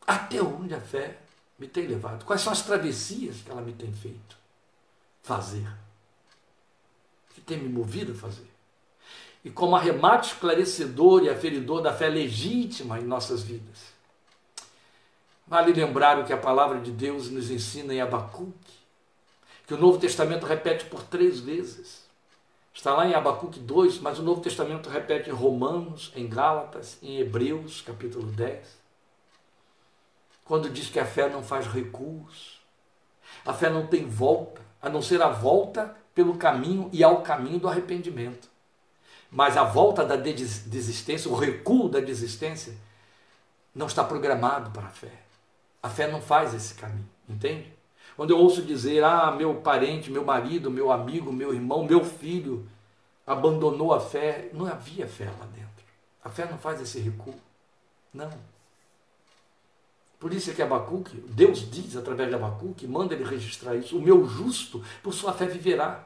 Até 0.07 0.41
onde 0.41 0.73
a 0.73 0.81
fé 0.81 1.19
me 1.57 1.67
tem 1.67 1.87
levado? 1.87 2.25
Quais 2.25 2.41
são 2.41 2.51
as 2.51 2.61
travessias 2.61 3.37
que 3.41 3.49
ela 3.49 3.61
me 3.61 3.73
tem 3.73 3.91
feito 3.91 4.37
fazer? 5.23 5.67
Que 7.33 7.41
tem 7.41 7.57
me 7.57 7.69
movido 7.69 8.11
a 8.11 8.15
fazer? 8.15 8.49
E 9.43 9.49
como 9.49 9.75
arremate 9.75 10.33
esclarecedor 10.33 11.23
e 11.23 11.29
aferidor 11.29 11.81
da 11.81 11.93
fé 11.93 12.09
legítima 12.09 12.99
em 12.99 13.03
nossas 13.03 13.43
vidas, 13.43 13.95
Vale 15.47 15.73
lembrar 15.73 16.19
o 16.19 16.25
que 16.25 16.33
a 16.33 16.37
palavra 16.37 16.79
de 16.79 16.91
Deus 16.91 17.29
nos 17.29 17.51
ensina 17.51 17.93
em 17.93 18.01
Abacuque, 18.01 18.73
que 19.67 19.75
o 19.75 19.77
Novo 19.77 19.99
Testamento 19.99 20.45
repete 20.45 20.85
por 20.85 21.03
três 21.03 21.39
vezes. 21.39 22.03
Está 22.73 22.93
lá 22.93 23.07
em 23.07 23.13
Abacuque 23.13 23.59
2, 23.59 23.99
mas 23.99 24.17
o 24.17 24.23
Novo 24.23 24.41
Testamento 24.41 24.89
repete 24.89 25.29
em 25.29 25.33
Romanos, 25.33 26.11
em 26.15 26.27
Gálatas, 26.27 26.97
em 27.01 27.19
Hebreus, 27.19 27.81
capítulo 27.81 28.25
10. 28.31 28.84
Quando 30.45 30.69
diz 30.69 30.89
que 30.89 30.99
a 30.99 31.05
fé 31.05 31.27
não 31.27 31.43
faz 31.43 31.67
recuos, 31.67 32.61
a 33.43 33.51
fé 33.51 33.69
não 33.69 33.87
tem 33.87 34.07
volta, 34.07 34.61
a 34.81 34.89
não 34.89 35.01
ser 35.01 35.21
a 35.21 35.29
volta 35.29 35.95
pelo 36.13 36.37
caminho 36.37 36.89
e 36.93 37.03
ao 37.03 37.21
caminho 37.23 37.59
do 37.59 37.67
arrependimento. 37.67 38.47
Mas 39.29 39.57
a 39.57 39.63
volta 39.63 40.05
da 40.05 40.15
desistência, 40.15 41.29
o 41.29 41.35
recuo 41.35 41.89
da 41.89 41.99
desistência, 41.99 42.77
não 43.73 43.87
está 43.87 44.03
programado 44.03 44.69
para 44.69 44.87
a 44.87 44.91
fé. 44.91 45.11
A 45.81 45.89
fé 45.89 46.07
não 46.07 46.21
faz 46.21 46.53
esse 46.53 46.75
caminho, 46.75 47.09
entende? 47.27 47.73
Quando 48.15 48.29
eu 48.29 48.37
ouço 48.37 48.61
dizer, 48.61 49.03
ah, 49.03 49.31
meu 49.31 49.55
parente, 49.55 50.09
meu 50.09 50.23
marido, 50.23 50.71
meu 50.71 50.91
amigo, 50.91 51.33
meu 51.33 51.53
irmão, 51.53 51.83
meu 51.83 52.05
filho 52.05 52.67
abandonou 53.25 53.93
a 53.93 53.99
fé, 53.99 54.49
não 54.53 54.67
havia 54.67 55.07
fé 55.07 55.25
lá 55.25 55.45
dentro. 55.47 55.85
A 56.23 56.29
fé 56.29 56.45
não 56.45 56.57
faz 56.57 56.79
esse 56.79 56.99
recuo. 56.99 57.35
Não. 58.13 58.31
Por 60.25 60.33
isso 60.33 60.49
é 60.49 60.55
que 60.55 60.61
Abacuque, 60.63 61.17
Deus 61.17 61.69
diz 61.69 61.95
através 61.95 62.29
de 62.29 62.33
Abacuque, 62.33 62.87
manda 62.87 63.13
ele 63.13 63.23
registrar 63.23 63.75
isso: 63.75 63.95
o 63.95 64.01
meu 64.01 64.27
justo 64.27 64.83
por 65.03 65.13
sua 65.13 65.31
fé 65.31 65.45
viverá. 65.45 66.03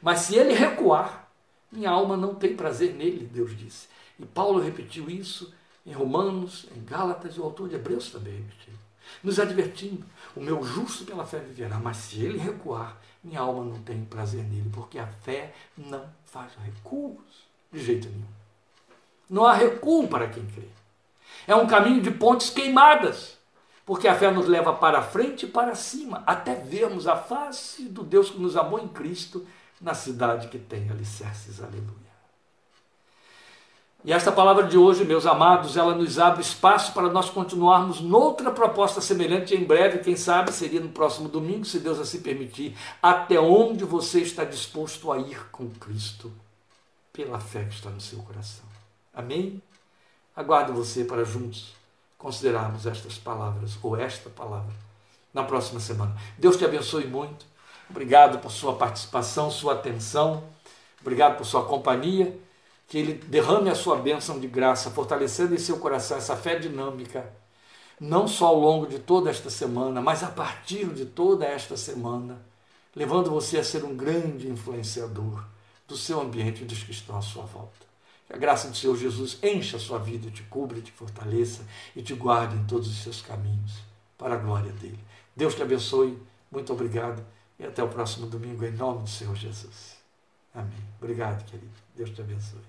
Mas 0.00 0.20
se 0.20 0.36
ele 0.36 0.54
recuar, 0.54 1.28
minha 1.70 1.90
alma 1.90 2.16
não 2.16 2.34
tem 2.34 2.56
prazer 2.56 2.94
nele, 2.94 3.28
Deus 3.30 3.54
disse. 3.54 3.86
E 4.18 4.24
Paulo 4.24 4.58
repetiu 4.58 5.10
isso 5.10 5.52
em 5.84 5.92
Romanos, 5.92 6.64
em 6.74 6.82
Gálatas, 6.82 7.34
e 7.36 7.40
o 7.40 7.44
autor 7.44 7.68
de 7.68 7.74
Hebreus 7.74 8.10
também 8.10 8.36
repetiu. 8.36 8.72
Nos 9.22 9.38
advertindo: 9.38 10.02
o 10.34 10.40
meu 10.40 10.62
justo 10.62 11.04
pela 11.04 11.26
fé 11.26 11.38
viverá, 11.38 11.78
mas 11.78 11.98
se 11.98 12.24
ele 12.24 12.38
recuar, 12.38 12.96
minha 13.22 13.40
alma 13.40 13.62
não 13.62 13.82
tem 13.82 14.02
prazer 14.02 14.44
nele, 14.44 14.70
porque 14.72 14.98
a 14.98 15.06
fé 15.06 15.52
não 15.76 16.06
faz 16.24 16.52
recuos 16.64 17.20
de 17.70 17.84
jeito 17.84 18.08
nenhum. 18.08 18.24
Não 19.28 19.44
há 19.44 19.52
recuo 19.52 20.08
para 20.08 20.26
quem 20.26 20.46
crê. 20.46 20.68
É 21.46 21.54
um 21.54 21.66
caminho 21.66 22.00
de 22.00 22.10
pontes 22.10 22.48
queimadas, 22.48 23.36
porque 23.88 24.06
a 24.06 24.14
fé 24.14 24.30
nos 24.30 24.46
leva 24.46 24.74
para 24.74 25.00
frente 25.00 25.46
e 25.46 25.48
para 25.48 25.74
cima, 25.74 26.22
até 26.26 26.54
vermos 26.54 27.08
a 27.08 27.16
face 27.16 27.84
do 27.84 28.02
Deus 28.02 28.28
que 28.28 28.38
nos 28.38 28.54
amou 28.54 28.78
em 28.78 28.86
Cristo 28.86 29.46
na 29.80 29.94
cidade 29.94 30.48
que 30.48 30.58
tem 30.58 30.90
alicerces. 30.90 31.58
Aleluia. 31.58 31.88
E 34.04 34.12
esta 34.12 34.30
palavra 34.30 34.64
de 34.64 34.76
hoje, 34.76 35.06
meus 35.06 35.24
amados, 35.24 35.74
ela 35.74 35.94
nos 35.94 36.18
abre 36.18 36.42
espaço 36.42 36.92
para 36.92 37.08
nós 37.08 37.30
continuarmos 37.30 38.02
noutra 38.02 38.50
proposta 38.50 39.00
semelhante 39.00 39.54
em 39.54 39.64
breve, 39.64 40.00
quem 40.00 40.16
sabe 40.16 40.52
seria 40.52 40.80
no 40.80 40.90
próximo 40.90 41.26
domingo, 41.26 41.64
se 41.64 41.78
Deus 41.78 41.98
assim 41.98 42.20
permitir, 42.20 42.76
até 43.02 43.40
onde 43.40 43.86
você 43.86 44.20
está 44.20 44.44
disposto 44.44 45.10
a 45.10 45.16
ir 45.16 45.48
com 45.50 45.70
Cristo, 45.70 46.30
pela 47.10 47.40
fé 47.40 47.64
que 47.64 47.76
está 47.76 47.88
no 47.88 48.02
seu 48.02 48.18
coração. 48.18 48.66
Amém? 49.14 49.62
Aguardo 50.36 50.74
você 50.74 51.04
para 51.04 51.24
juntos 51.24 51.77
considerarmos 52.18 52.84
estas 52.84 53.16
palavras, 53.16 53.78
ou 53.82 53.96
esta 53.96 54.28
palavra, 54.28 54.74
na 55.32 55.44
próxima 55.44 55.80
semana. 55.80 56.14
Deus 56.36 56.56
te 56.56 56.64
abençoe 56.64 57.06
muito. 57.06 57.46
Obrigado 57.88 58.38
por 58.38 58.50
sua 58.50 58.74
participação, 58.74 59.50
sua 59.50 59.74
atenção. 59.74 60.44
Obrigado 61.00 61.38
por 61.38 61.46
sua 61.46 61.64
companhia 61.64 62.38
que 62.88 62.96
Ele 62.96 63.14
derrame 63.14 63.68
a 63.68 63.74
sua 63.74 63.96
bênção 63.96 64.40
de 64.40 64.48
graça, 64.48 64.90
fortalecendo 64.90 65.54
em 65.54 65.58
seu 65.58 65.78
coração 65.78 66.16
essa 66.16 66.34
fé 66.34 66.58
dinâmica, 66.58 67.30
não 68.00 68.26
só 68.26 68.46
ao 68.46 68.58
longo 68.58 68.86
de 68.86 68.98
toda 68.98 69.28
esta 69.28 69.50
semana, 69.50 70.00
mas 70.00 70.22
a 70.22 70.28
partir 70.28 70.86
de 70.86 71.04
toda 71.04 71.44
esta 71.44 71.76
semana, 71.76 72.40
levando 72.96 73.30
você 73.30 73.58
a 73.58 73.64
ser 73.64 73.84
um 73.84 73.94
grande 73.94 74.48
influenciador 74.48 75.44
do 75.86 75.96
seu 75.96 76.18
ambiente 76.20 76.62
e 76.62 76.66
dos 76.66 76.82
que 76.82 76.90
estão 76.90 77.18
à 77.18 77.20
sua 77.20 77.44
volta. 77.44 77.87
Que 78.28 78.34
a 78.34 78.38
graça 78.38 78.68
do 78.68 78.76
Senhor 78.76 78.96
Jesus 78.96 79.38
encha 79.42 79.78
a 79.78 79.80
sua 79.80 79.98
vida, 79.98 80.30
te 80.30 80.42
cubra, 80.44 80.80
te 80.80 80.92
fortaleça 80.92 81.66
e 81.96 82.02
te 82.02 82.14
guarde 82.14 82.56
em 82.56 82.64
todos 82.66 82.86
os 82.86 83.02
seus 83.02 83.22
caminhos, 83.22 83.78
para 84.16 84.34
a 84.34 84.38
glória 84.38 84.70
dele. 84.72 85.00
Deus 85.34 85.54
te 85.54 85.62
abençoe, 85.62 86.16
muito 86.52 86.72
obrigado 86.72 87.24
e 87.58 87.64
até 87.64 87.82
o 87.82 87.88
próximo 87.88 88.26
domingo, 88.26 88.64
em 88.64 88.72
nome 88.72 89.02
do 89.02 89.10
Senhor 89.10 89.34
Jesus. 89.34 89.96
Amém. 90.54 90.84
Obrigado, 91.00 91.44
querido. 91.44 91.72
Deus 91.96 92.10
te 92.10 92.20
abençoe. 92.20 92.60